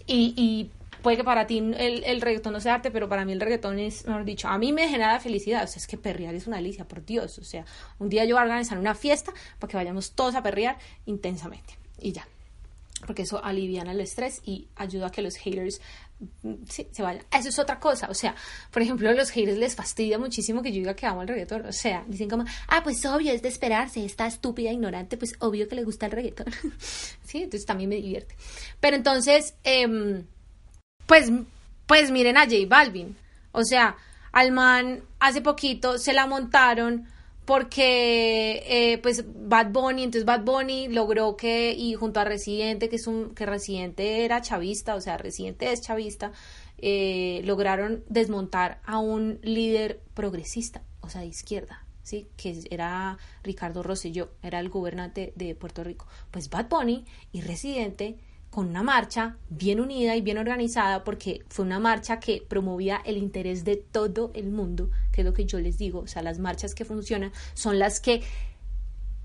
y, 0.06 0.36
y 0.38 0.70
puede 1.02 1.18
que 1.18 1.24
para 1.24 1.48
ti 1.48 1.58
el, 1.58 2.04
el 2.04 2.22
reggaetón 2.22 2.54
no 2.54 2.60
sea 2.60 2.76
arte, 2.76 2.92
pero 2.92 3.10
para 3.10 3.26
mí 3.26 3.32
el 3.32 3.42
reggaetón 3.42 3.80
es, 3.80 4.06
mejor 4.06 4.26
dicho, 4.26 4.48
a 4.48 4.60
mí 4.60 4.74
me 4.74 4.88
genera 4.88 5.20
felicidad. 5.20 5.64
O 5.64 5.68
sea, 5.68 5.78
es 5.78 5.88
que 5.88 5.98
perrear 5.98 6.36
es 6.36 6.46
una 6.46 6.58
delicia, 6.58 6.88
por 6.88 7.04
Dios. 7.04 7.40
O 7.40 7.44
sea, 7.44 7.66
un 7.98 8.10
día 8.10 8.26
yo 8.26 8.36
voy 8.36 8.42
a 8.42 8.44
organizar 8.44 8.78
una 8.78 8.94
fiesta 8.94 9.34
para 9.58 9.72
que 9.72 9.78
vayamos 9.78 10.12
todos 10.12 10.36
a 10.36 10.44
perrear 10.44 10.78
intensamente. 11.08 11.82
Y 12.02 12.12
ya. 12.12 12.28
Porque 13.06 13.24
eso 13.24 13.44
aliviana 13.44 13.94
el 13.94 14.02
estrés 14.02 14.42
y 14.46 14.68
ayuda 14.76 15.08
a 15.08 15.12
que 15.12 15.22
los 15.22 15.36
haters 15.36 15.82
mm, 16.44 16.54
sí, 16.70 16.88
se 16.92 17.02
vayan. 17.02 17.24
Eso 17.32 17.50
es 17.50 17.58
otra 17.58 17.80
cosa. 17.80 18.08
O 18.10 18.14
sea, 18.14 18.36
por 18.72 18.82
ejemplo, 18.82 19.10
a 19.10 19.14
los 19.14 19.32
haters 19.32 19.58
les 19.58 19.76
fastidia 19.76 20.20
muchísimo 20.20 20.62
que 20.62 20.72
yo 20.72 20.80
diga 20.80 20.96
que 20.96 21.08
amo 21.08 21.22
el 21.22 21.28
reggaetón. 21.28 21.66
O 21.66 21.72
sea, 21.72 22.04
dicen 22.08 22.30
como, 22.30 22.46
ah, 22.68 22.82
pues 22.84 23.04
obvio, 23.06 23.32
es 23.32 23.42
de 23.42 23.50
esperarse, 23.50 24.04
está 24.06 24.28
estúpida, 24.28 24.72
ignorante, 24.72 25.18
pues 25.18 25.36
obvio 25.40 25.68
que 25.68 25.76
le 25.76 25.84
gusta 25.84 26.08
el 26.08 26.12
reggaetón. 26.12 26.48
sí, 27.24 27.44
entonces 27.44 27.66
también 27.66 27.90
me 27.90 27.96
divierte. 27.96 28.36
Pero 28.80 28.96
entonces, 28.96 29.56
eh, 29.64 30.24
pues, 31.08 31.32
pues 31.88 32.12
miren 32.12 32.38
a 32.38 32.46
J 32.46 32.56
Balvin. 32.68 33.16
O 33.52 33.64
sea, 33.64 33.98
al 34.32 34.52
man 34.52 35.04
hace 35.20 35.42
poquito 35.42 35.98
se 35.98 36.14
la 36.14 36.26
montaron 36.26 37.08
porque 37.52 38.64
eh, 38.66 38.98
pues 39.00 39.26
Bad 39.28 39.74
Bunny, 39.74 40.04
entonces 40.04 40.24
Bad 40.24 40.46
Bunny 40.46 40.88
logró 40.88 41.36
que, 41.36 41.76
y 41.78 41.96
junto 41.96 42.22
a 42.22 42.24
Residente, 42.24 42.88
que 42.88 42.96
es 42.96 43.08
un, 43.08 43.36
que 43.36 43.46
Residente 43.46 44.24
era 44.24 44.40
chavista, 44.40 44.96
o 44.96 45.02
sea, 45.02 45.18
Residente 45.18 45.70
es 45.70 45.82
chavista, 45.82 46.32
eh, 46.78 47.42
lograron 47.44 48.06
desmontar 48.08 48.80
a 48.86 49.00
un 49.00 49.38
líder 49.44 50.02
progresista, 50.14 50.86
o 51.02 51.10
sea, 51.10 51.20
de 51.20 51.28
izquierda, 51.28 51.86
¿sí? 52.04 52.30
Que 52.38 52.58
era 52.70 53.18
Ricardo 53.44 53.84
Rosselló, 53.84 54.32
era 54.42 54.62
el 54.62 54.70
gobernante 54.70 55.34
de 55.36 55.54
Puerto 55.54 55.84
Rico. 55.84 56.08
Pues 56.32 56.50
Bad 56.50 56.70
Bunny 56.70 57.04
y 57.34 57.42
Residente 57.42 58.18
con 58.52 58.68
una 58.68 58.84
marcha 58.84 59.38
bien 59.50 59.80
unida 59.80 60.16
y 60.16 60.22
bien 60.22 60.38
organizada 60.38 61.04
porque 61.04 61.44
fue 61.48 61.66
una 61.66 61.80
marcha 61.80 62.20
que 62.20 62.44
promovía 62.48 63.02
el 63.06 63.18
interés 63.18 63.64
de 63.64 63.78
todo 63.78 64.30
el 64.36 64.52
mundo, 64.52 64.92
que 65.12 65.22
es 65.22 65.26
lo 65.26 65.34
que 65.34 65.46
yo 65.46 65.60
les 65.60 65.78
digo, 65.78 66.00
o 66.00 66.08
sea, 66.08 66.22
las 66.22 66.38
marchas 66.38 66.76
que 66.76 66.86
funcionan 66.86 67.32
son 67.54 67.80
las 67.80 68.00
que 68.00 68.22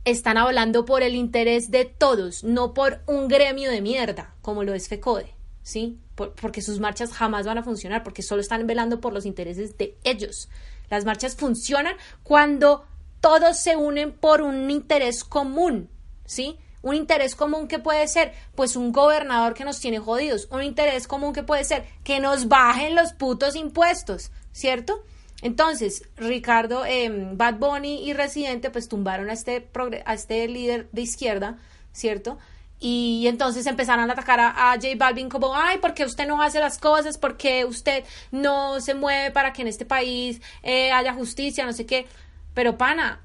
están 0.05 0.39
hablando 0.39 0.85
por 0.85 1.03
el 1.03 1.17
interés 1.17 1.73
de 1.73 1.85
todos, 1.85 2.45
no 2.45 2.73
por 2.73 3.01
un 3.07 3.27
gremio 3.27 3.71
de 3.71 3.83
mierda, 3.83 4.35
como 4.41 4.63
lo 4.63 4.73
es 4.73 4.89
FECODE, 4.89 5.35
¿sí? 5.63 5.99
porque 6.17 6.63
sus 6.63 6.81
marchas 6.81 7.13
jamás 7.13 7.47
van 7.47 7.59
a 7.59 7.63
funcionar, 7.63 8.03
porque 8.03 8.23
solo 8.23 8.41
están 8.41 8.67
velando 8.67 9.01
por 9.01 9.13
los 9.13 9.27
intereses 9.27 9.77
de 9.77 9.97
ellos. 10.03 10.49
Las 10.89 11.05
marchas 11.05 11.37
funcionan 11.37 11.95
cuando 12.23 12.87
todos 13.21 13.59
se 13.59 13.77
unen 13.77 14.13
por 14.13 14.41
un 14.41 14.71
interés 14.71 15.25
común, 15.25 15.91
¿sí? 16.25 16.57
Un 16.87 16.95
interés 16.95 17.35
común 17.35 17.67
que 17.67 17.81
puede 17.81 18.07
ser, 18.07 18.33
pues 18.55 18.77
un 18.77 18.93
gobernador 18.93 19.55
que 19.55 19.65
nos 19.65 19.81
tiene 19.81 19.99
jodidos. 19.99 20.47
Un 20.53 20.63
interés 20.63 21.09
común 21.09 21.33
que 21.33 21.43
puede 21.43 21.65
ser 21.65 21.85
que 22.05 22.21
nos 22.21 22.47
bajen 22.47 22.95
los 22.95 23.13
putos 23.13 23.57
impuestos, 23.57 24.31
¿cierto? 24.53 25.03
Entonces, 25.43 26.09
Ricardo, 26.17 26.85
em, 26.87 27.37
Bad 27.37 27.55
Bunny 27.57 28.09
y 28.09 28.13
Residente, 28.13 28.71
pues 28.71 28.89
tumbaron 28.89 29.31
a 29.31 29.33
este, 29.33 29.69
a 30.05 30.15
este 30.15 30.47
líder 30.47 30.89
de 30.93 31.03
izquierda, 31.03 31.59
¿cierto? 31.91 32.39
Y 32.79 33.27
entonces 33.27 33.67
empezaron 33.67 34.09
a 34.09 34.13
atacar 34.13 34.39
a, 34.39 34.73
J 34.75 34.87
Balvin 34.97 35.29
como, 35.29 35.57
ay, 35.57 35.79
¿por 35.79 35.93
qué 35.93 36.05
usted 36.05 36.29
no 36.29 36.41
hace 36.41 36.61
las 36.61 36.79
cosas? 36.79 37.19
¿Por 37.19 37.37
qué 37.37 37.65
usted 37.65 38.05
no 38.31 38.81
se 38.81 38.95
mueve 38.95 39.33
para 39.33 39.53
que 39.53 39.63
en 39.63 39.69
este 39.69 39.87
país 39.87 40.41
eh, 40.63 40.93
haya 40.93 41.15
justicia? 41.15 41.67
No 41.67 41.73
sé 41.73 41.85
qué. 41.85 42.07
Pero 42.55 42.79
pana, 42.79 43.23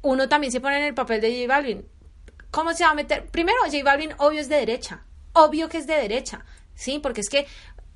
uno 0.00 0.26
también 0.26 0.52
se 0.52 0.60
pone 0.62 0.78
en 0.78 0.84
el 0.84 0.94
papel 0.94 1.20
de 1.20 1.42
J 1.42 1.54
Balvin. 1.54 1.97
¿Cómo 2.50 2.72
se 2.74 2.84
va 2.84 2.90
a 2.90 2.94
meter? 2.94 3.26
Primero, 3.26 3.58
J 3.64 3.82
Balvin, 3.84 4.14
obvio 4.18 4.40
es 4.40 4.48
de 4.48 4.56
derecha. 4.56 5.02
Obvio 5.32 5.68
que 5.68 5.78
es 5.78 5.86
de 5.86 5.94
derecha. 5.94 6.44
Sí, 6.74 6.98
porque 7.00 7.20
es 7.20 7.28
que 7.28 7.46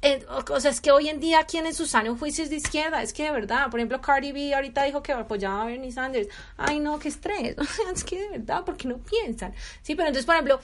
eh, 0.04 0.26
o 0.28 0.60
sea, 0.60 0.72
es 0.72 0.80
que 0.80 0.90
hoy 0.90 1.08
en 1.08 1.20
día 1.20 1.44
quien 1.44 1.64
en 1.64 1.74
su 1.74 1.86
sano 1.86 2.16
juicio 2.16 2.42
es 2.42 2.50
de 2.50 2.56
izquierda, 2.56 3.04
es 3.04 3.12
que 3.12 3.22
de 3.22 3.30
verdad, 3.30 3.70
por 3.70 3.78
ejemplo, 3.78 4.00
Cardi 4.00 4.32
B 4.32 4.52
ahorita 4.52 4.82
dijo 4.82 5.00
que 5.00 5.12
apoyaba 5.12 5.62
a 5.62 5.66
Bernie 5.66 5.92
Sanders. 5.92 6.28
Ay, 6.56 6.80
no, 6.80 6.98
qué 6.98 7.08
estrés. 7.08 7.56
O 7.58 7.64
sea, 7.64 7.92
es 7.94 8.02
que 8.02 8.20
de 8.20 8.28
verdad, 8.30 8.64
porque 8.66 8.88
no 8.88 8.98
piensan. 8.98 9.54
Sí, 9.82 9.94
pero 9.94 10.08
entonces, 10.08 10.26
por 10.26 10.34
ejemplo, 10.34 10.60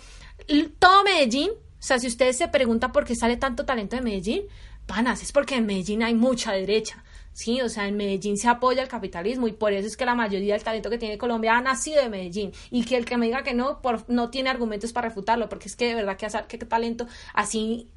todo 0.81 1.05
Medellín, 1.05 1.51
o 1.51 1.83
sea, 1.83 2.01
si 2.01 2.09
ustedes 2.09 2.37
se 2.37 2.49
preguntan 2.49 2.91
por 2.91 3.05
qué 3.05 3.15
sale 3.15 3.37
tanto 3.37 3.65
talento 3.65 3.95
de 3.95 4.03
Medellín, 4.03 4.43
panas, 4.87 5.23
es 5.23 5.31
porque 5.31 5.55
en 5.55 5.67
Medellín 5.67 6.03
hay 6.03 6.15
mucha 6.15 6.51
derecha. 6.51 7.05
Sí, 7.39 7.61
o 7.61 7.69
sea, 7.69 7.87
en 7.87 7.97
Medellín 7.97 8.37
se 8.37 8.49
apoya 8.49 8.83
el 8.83 8.89
capitalismo 8.89 9.47
y 9.47 9.53
por 9.53 9.73
eso 9.73 9.87
es 9.87 9.97
que 9.97 10.05
la 10.05 10.17
mayoría 10.17 10.55
del 10.55 10.65
talento 10.65 10.91
que 10.91 10.99
tiene 10.99 11.19
Colombia 11.19 11.57
ha 11.57 11.61
nacido 11.61 12.03
de 12.03 12.09
Medellín 12.09 12.51
y 12.69 12.85
que 12.85 12.97
el 12.97 13.05
que 13.05 13.17
me 13.17 13.27
diga 13.27 13.45
que 13.45 13.55
no, 13.55 13.81
por, 13.81 14.11
no 14.11 14.29
tiene 14.29 14.51
argumentos 14.51 14.93
para 14.93 15.09
refutarlo, 15.09 15.49
porque 15.49 15.69
es 15.69 15.77
que 15.77 15.87
de 15.87 15.95
verdad 15.95 16.17
que, 16.17 16.27
que 16.59 16.67
talento 16.67 17.07
así 17.35 17.93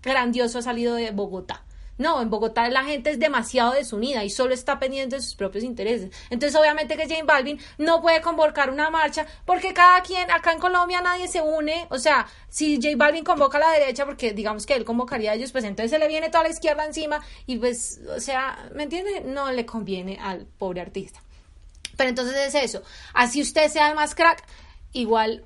grandioso 0.00 0.60
ha 0.60 0.62
salido 0.62 0.94
de 0.94 1.10
Bogotá. 1.10 1.64
No, 1.96 2.20
en 2.20 2.30
Bogotá 2.30 2.68
la 2.68 2.84
gente 2.84 3.10
es 3.10 3.18
demasiado 3.18 3.72
desunida 3.72 4.24
y 4.24 4.30
solo 4.30 4.52
está 4.52 4.78
pendiente 4.78 5.16
de 5.16 5.22
sus 5.22 5.34
propios 5.36 5.64
intereses. 5.64 6.10
Entonces, 6.30 6.58
obviamente 6.58 6.96
que 6.96 7.08
Jane 7.08 7.22
Balvin 7.22 7.60
no 7.78 8.02
puede 8.02 8.20
convocar 8.20 8.70
una 8.70 8.90
marcha 8.90 9.26
porque 9.44 9.72
cada 9.72 10.00
quien, 10.02 10.30
acá 10.30 10.52
en 10.52 10.58
Colombia 10.58 11.00
nadie 11.00 11.28
se 11.28 11.40
une. 11.40 11.86
O 11.90 11.98
sea, 11.98 12.26
si 12.48 12.76
J 12.76 12.96
Balvin 12.96 13.24
convoca 13.24 13.58
a 13.58 13.60
la 13.60 13.70
derecha, 13.70 14.04
porque 14.04 14.32
digamos 14.32 14.66
que 14.66 14.74
él 14.74 14.84
convocaría 14.84 15.32
a 15.32 15.34
ellos, 15.34 15.52
pues 15.52 15.64
entonces 15.64 15.90
se 15.90 15.98
le 15.98 16.08
viene 16.08 16.30
toda 16.30 16.44
la 16.44 16.50
izquierda 16.50 16.84
encima 16.84 17.20
y 17.46 17.56
pues, 17.58 18.00
o 18.08 18.20
sea, 18.20 18.70
¿me 18.74 18.84
entiende? 18.84 19.22
No 19.22 19.52
le 19.52 19.64
conviene 19.64 20.18
al 20.20 20.46
pobre 20.46 20.80
artista. 20.80 21.20
Pero 21.96 22.10
entonces 22.10 22.36
es 22.36 22.54
eso. 22.54 22.82
Así 23.12 23.40
usted 23.40 23.68
sea 23.70 23.88
el 23.88 23.94
más 23.94 24.14
crack, 24.14 24.44
igual 24.92 25.44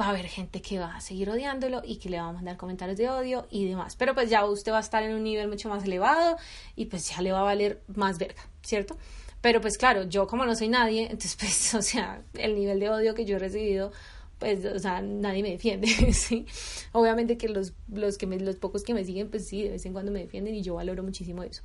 va 0.00 0.06
a 0.06 0.10
haber 0.10 0.26
gente 0.26 0.62
que 0.62 0.78
va 0.78 0.96
a 0.96 1.00
seguir 1.00 1.30
odiándolo 1.30 1.82
y 1.84 1.96
que 1.96 2.08
le 2.08 2.18
va 2.18 2.28
a 2.28 2.32
mandar 2.32 2.56
comentarios 2.56 2.96
de 2.96 3.08
odio 3.08 3.46
y 3.50 3.66
demás. 3.66 3.96
Pero 3.96 4.14
pues 4.14 4.30
ya 4.30 4.44
usted 4.44 4.72
va 4.72 4.78
a 4.78 4.80
estar 4.80 5.02
en 5.02 5.14
un 5.14 5.22
nivel 5.22 5.48
mucho 5.48 5.68
más 5.68 5.84
elevado 5.84 6.36
y 6.76 6.86
pues 6.86 7.08
ya 7.10 7.20
le 7.22 7.32
va 7.32 7.40
a 7.40 7.44
valer 7.44 7.82
más 7.94 8.18
verga, 8.18 8.42
¿cierto? 8.62 8.96
Pero 9.40 9.60
pues 9.60 9.76
claro, 9.76 10.04
yo 10.04 10.26
como 10.26 10.46
no 10.46 10.56
soy 10.56 10.68
nadie, 10.68 11.02
entonces 11.10 11.36
pues, 11.36 11.74
o 11.74 11.82
sea, 11.82 12.22
el 12.34 12.54
nivel 12.54 12.80
de 12.80 12.90
odio 12.90 13.14
que 13.14 13.24
yo 13.24 13.36
he 13.36 13.38
recibido 13.38 13.92
pues, 14.38 14.64
o 14.64 14.78
sea, 14.78 15.00
nadie 15.00 15.42
me 15.42 15.50
defiende, 15.50 15.86
¿sí? 16.12 16.46
Obviamente 16.92 17.38
que 17.38 17.48
los, 17.48 17.72
los, 17.88 18.18
que 18.18 18.26
me, 18.26 18.38
los 18.38 18.56
pocos 18.56 18.82
que 18.82 18.92
me 18.92 19.04
siguen, 19.04 19.30
pues 19.30 19.46
sí, 19.46 19.62
de 19.62 19.70
vez 19.70 19.86
en 19.86 19.92
cuando 19.92 20.12
me 20.12 20.18
defienden 20.20 20.54
y 20.54 20.62
yo 20.62 20.74
valoro 20.74 21.02
muchísimo 21.02 21.42
eso. 21.42 21.62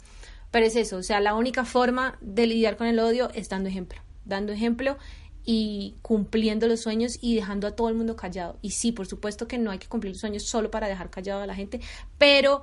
Pero 0.52 0.66
es 0.66 0.76
eso, 0.76 0.98
o 0.98 1.04
sea, 1.04 1.20
la 1.20 1.36
única 1.36 1.66
forma 1.66 2.18
de 2.22 2.48
lidiar 2.48 2.78
con 2.78 2.88
el 2.88 3.00
odio 3.00 3.32
es 3.34 3.50
dando 3.50 3.70
ejemplo, 3.70 4.00
dando 4.24 4.54
ejemplo 4.54 4.98
y 5.52 5.96
cumpliendo 6.04 6.68
los 6.68 6.82
sueños 6.82 7.18
y 7.22 7.34
dejando 7.34 7.66
a 7.66 7.72
todo 7.72 7.90
el 7.90 7.96
mundo 7.96 8.16
callado. 8.16 8.60
Y 8.62 8.70
sí, 8.70 8.92
por 8.92 9.08
supuesto 9.08 9.48
que 9.48 9.58
no 9.58 9.72
hay 9.72 9.80
que 9.80 9.88
cumplir 9.88 10.14
los 10.14 10.22
sueños 10.22 10.44
solo 10.44 10.70
para 10.70 10.88
dejar 10.88 11.10
callado 11.10 11.42
a 11.42 11.48
la 11.48 11.56
gente, 11.56 11.82
pero 12.20 12.62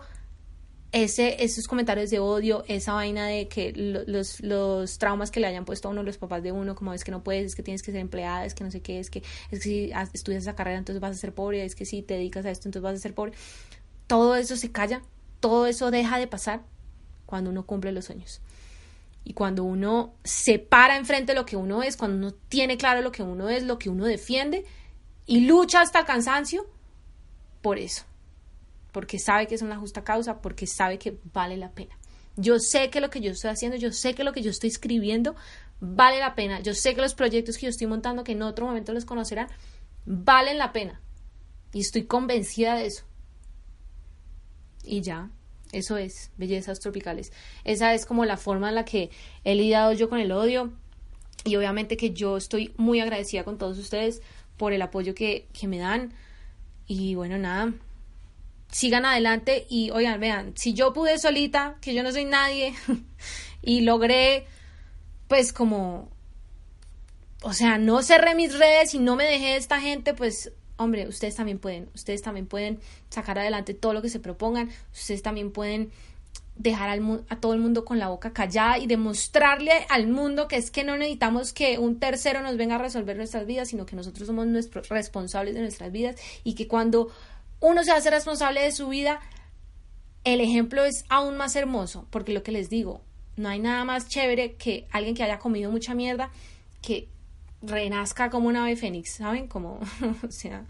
ese, 0.92 1.42
esos 1.42 1.66
comentarios 1.66 2.10
de 2.10 2.20
odio, 2.20 2.62
esa 2.68 2.92
vaina 2.92 3.26
de 3.26 3.48
que 3.48 3.72
los, 4.06 4.40
los 4.40 4.98
traumas 4.98 5.32
que 5.32 5.40
le 5.40 5.48
hayan 5.48 5.64
puesto 5.64 5.88
a 5.88 5.90
uno 5.90 6.04
los 6.04 6.16
papás 6.16 6.44
de 6.44 6.52
uno, 6.52 6.76
como 6.76 6.94
es 6.94 7.02
que 7.02 7.10
no 7.10 7.24
puedes, 7.24 7.46
es 7.46 7.56
que 7.56 7.64
tienes 7.64 7.82
que 7.82 7.90
ser 7.90 8.00
empleada, 8.00 8.44
es 8.44 8.54
que 8.54 8.62
no 8.62 8.70
sé 8.70 8.80
qué, 8.82 9.00
es 9.00 9.10
que, 9.10 9.24
es 9.50 9.58
que 9.58 9.64
si 9.64 9.92
estudias 10.12 10.44
esa 10.44 10.54
carrera 10.54 10.78
entonces 10.78 11.00
vas 11.00 11.10
a 11.10 11.18
ser 11.18 11.34
pobre, 11.34 11.64
es 11.64 11.74
que 11.74 11.86
si 11.86 12.02
te 12.02 12.14
dedicas 12.14 12.46
a 12.46 12.52
esto 12.52 12.68
entonces 12.68 12.84
vas 12.84 12.94
a 12.94 13.02
ser 13.02 13.14
pobre. 13.14 13.32
Todo 14.06 14.36
eso 14.36 14.56
se 14.56 14.70
calla, 14.70 15.02
todo 15.40 15.66
eso 15.66 15.90
deja 15.90 16.20
de 16.20 16.28
pasar 16.28 16.62
cuando 17.26 17.50
uno 17.50 17.66
cumple 17.66 17.90
los 17.90 18.04
sueños. 18.04 18.40
Y 19.26 19.34
cuando 19.34 19.64
uno 19.64 20.14
se 20.22 20.58
para 20.58 20.96
enfrente 20.96 21.32
de 21.32 21.38
lo 21.38 21.44
que 21.44 21.56
uno 21.56 21.82
es, 21.82 21.96
cuando 21.96 22.16
uno 22.16 22.36
tiene 22.48 22.78
claro 22.78 23.02
lo 23.02 23.10
que 23.10 23.22
uno 23.22 23.48
es, 23.48 23.64
lo 23.64 23.78
que 23.78 23.90
uno 23.90 24.06
defiende 24.06 24.64
y 25.26 25.40
lucha 25.40 25.80
hasta 25.82 25.98
el 25.98 26.06
cansancio 26.06 26.66
por 27.60 27.78
eso 27.78 28.04
porque 28.96 29.18
sabe 29.18 29.46
que 29.46 29.54
es 29.54 29.60
una 29.60 29.76
justa 29.76 30.04
causa, 30.04 30.40
porque 30.40 30.66
sabe 30.66 30.98
que 30.98 31.18
vale 31.34 31.58
la 31.58 31.72
pena. 31.72 31.98
Yo 32.36 32.58
sé 32.58 32.88
que 32.88 33.02
lo 33.02 33.10
que 33.10 33.20
yo 33.20 33.32
estoy 33.32 33.50
haciendo, 33.50 33.76
yo 33.76 33.92
sé 33.92 34.14
que 34.14 34.24
lo 34.24 34.32
que 34.32 34.40
yo 34.40 34.50
estoy 34.50 34.70
escribiendo 34.70 35.36
vale 35.80 36.18
la 36.18 36.34
pena. 36.34 36.60
Yo 36.60 36.72
sé 36.72 36.94
que 36.94 37.02
los 37.02 37.12
proyectos 37.12 37.58
que 37.58 37.66
yo 37.66 37.68
estoy 37.68 37.88
montando, 37.88 38.24
que 38.24 38.32
en 38.32 38.40
otro 38.40 38.64
momento 38.64 38.94
los 38.94 39.04
conocerán, 39.04 39.48
valen 40.06 40.56
la 40.56 40.72
pena. 40.72 41.02
Y 41.74 41.80
estoy 41.80 42.06
convencida 42.06 42.74
de 42.74 42.86
eso. 42.86 43.04
Y 44.82 45.02
ya, 45.02 45.28
eso 45.72 45.96
es, 45.96 46.30
bellezas 46.36 46.80
tropicales. 46.80 47.32
Esa 47.64 47.94
es 47.94 48.06
como 48.06 48.24
la 48.24 48.36
forma 48.36 48.68
en 48.68 48.74
la 48.74 48.84
que 48.84 49.10
he 49.44 49.54
lidiado 49.54 49.92
yo 49.92 50.08
con 50.08 50.20
el 50.20 50.32
odio. 50.32 50.72
Y 51.44 51.56
obviamente 51.56 51.96
que 51.96 52.10
yo 52.10 52.36
estoy 52.36 52.74
muy 52.76 53.00
agradecida 53.00 53.44
con 53.44 53.58
todos 53.58 53.78
ustedes 53.78 54.20
por 54.56 54.72
el 54.72 54.82
apoyo 54.82 55.14
que, 55.14 55.46
que 55.52 55.68
me 55.68 55.78
dan. 55.78 56.12
Y 56.86 57.14
bueno, 57.14 57.38
nada, 57.38 57.72
sigan 58.70 59.04
adelante 59.04 59.66
y 59.68 59.90
oigan, 59.90 60.20
vean, 60.20 60.52
si 60.56 60.74
yo 60.74 60.92
pude 60.92 61.18
solita, 61.18 61.76
que 61.80 61.94
yo 61.94 62.02
no 62.02 62.12
soy 62.12 62.24
nadie, 62.24 62.74
y 63.62 63.80
logré, 63.80 64.46
pues 65.28 65.52
como, 65.52 66.10
o 67.42 67.52
sea, 67.52 67.78
no 67.78 68.02
cerré 68.02 68.34
mis 68.34 68.58
redes 68.58 68.94
y 68.94 68.98
no 68.98 69.16
me 69.16 69.24
dejé 69.24 69.46
de 69.46 69.56
esta 69.56 69.80
gente, 69.80 70.14
pues, 70.14 70.52
hombre, 70.76 71.08
ustedes 71.08 71.34
también 71.34 71.58
pueden, 71.58 71.88
ustedes 71.94 72.22
también 72.22 72.46
pueden 72.46 72.80
sacar 73.10 73.38
adelante 73.38 73.74
todo 73.74 73.92
lo 73.92 74.02
que 74.02 74.08
se 74.08 74.20
propongan, 74.20 74.70
ustedes 74.92 75.22
también 75.22 75.50
pueden 75.52 75.90
dejar 76.56 76.88
al, 76.88 77.24
a 77.28 77.36
todo 77.40 77.52
el 77.52 77.60
mundo 77.60 77.84
con 77.84 77.98
la 77.98 78.08
boca 78.08 78.32
callada 78.32 78.78
y 78.78 78.86
demostrarle 78.86 79.86
al 79.90 80.06
mundo 80.06 80.48
que 80.48 80.56
es 80.56 80.70
que 80.70 80.84
no 80.84 80.96
necesitamos 80.96 81.52
que 81.52 81.78
un 81.78 81.98
tercero 81.98 82.40
nos 82.40 82.56
venga 82.56 82.76
a 82.76 82.78
resolver 82.78 83.16
nuestras 83.16 83.46
vidas, 83.46 83.68
sino 83.68 83.84
que 83.84 83.96
nosotros 83.96 84.26
somos 84.26 84.46
nuestros 84.46 84.88
responsables 84.88 85.54
de 85.54 85.60
nuestras 85.60 85.92
vidas 85.92 86.16
y 86.44 86.54
que 86.54 86.66
cuando 86.66 87.10
uno 87.60 87.84
se 87.84 87.92
hace 87.92 88.10
responsable 88.10 88.62
de 88.62 88.72
su 88.72 88.88
vida, 88.88 89.20
el 90.24 90.40
ejemplo 90.40 90.84
es 90.84 91.04
aún 91.08 91.36
más 91.36 91.56
hermoso, 91.56 92.06
porque 92.10 92.32
lo 92.32 92.42
que 92.42 92.52
les 92.52 92.70
digo, 92.70 93.02
no 93.36 93.48
hay 93.48 93.58
nada 93.58 93.84
más 93.84 94.08
chévere 94.08 94.54
que 94.54 94.86
alguien 94.90 95.14
que 95.14 95.22
haya 95.22 95.38
comido 95.38 95.70
mucha 95.70 95.94
mierda 95.94 96.30
que 96.80 97.08
renazca 97.62 98.30
como 98.30 98.48
un 98.48 98.56
ave 98.56 98.76
fénix, 98.76 99.10
¿saben? 99.10 99.48
Como, 99.48 99.80
o 100.26 100.30
sea, 100.30 100.64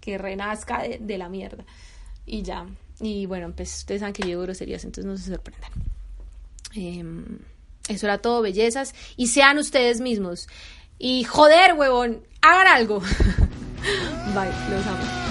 que 0.00 0.18
renazca 0.18 0.82
de, 0.82 1.18
la 1.18 1.28
mierda. 1.28 1.64
Y 2.26 2.42
ya. 2.42 2.66
Y 3.00 3.26
bueno, 3.26 3.52
pues 3.54 3.76
ustedes 3.78 4.00
saben 4.00 4.12
que 4.12 4.22
yo 4.22 4.28
digo 4.28 4.42
groserías, 4.42 4.84
entonces 4.84 5.04
no 5.04 5.16
se 5.16 5.30
sorprendan. 5.30 5.70
Em, 6.74 7.38
eso 7.88 8.06
era 8.06 8.18
todo, 8.18 8.42
bellezas. 8.42 8.94
Y 9.16 9.28
sean 9.28 9.58
ustedes 9.58 10.00
mismos. 10.00 10.48
Y 10.98 11.24
joder, 11.24 11.74
huevón, 11.74 12.22
hagan 12.42 12.66
algo. 12.66 13.00
Bye, 14.34 14.52
los 14.70 14.86
amo. 14.86 15.27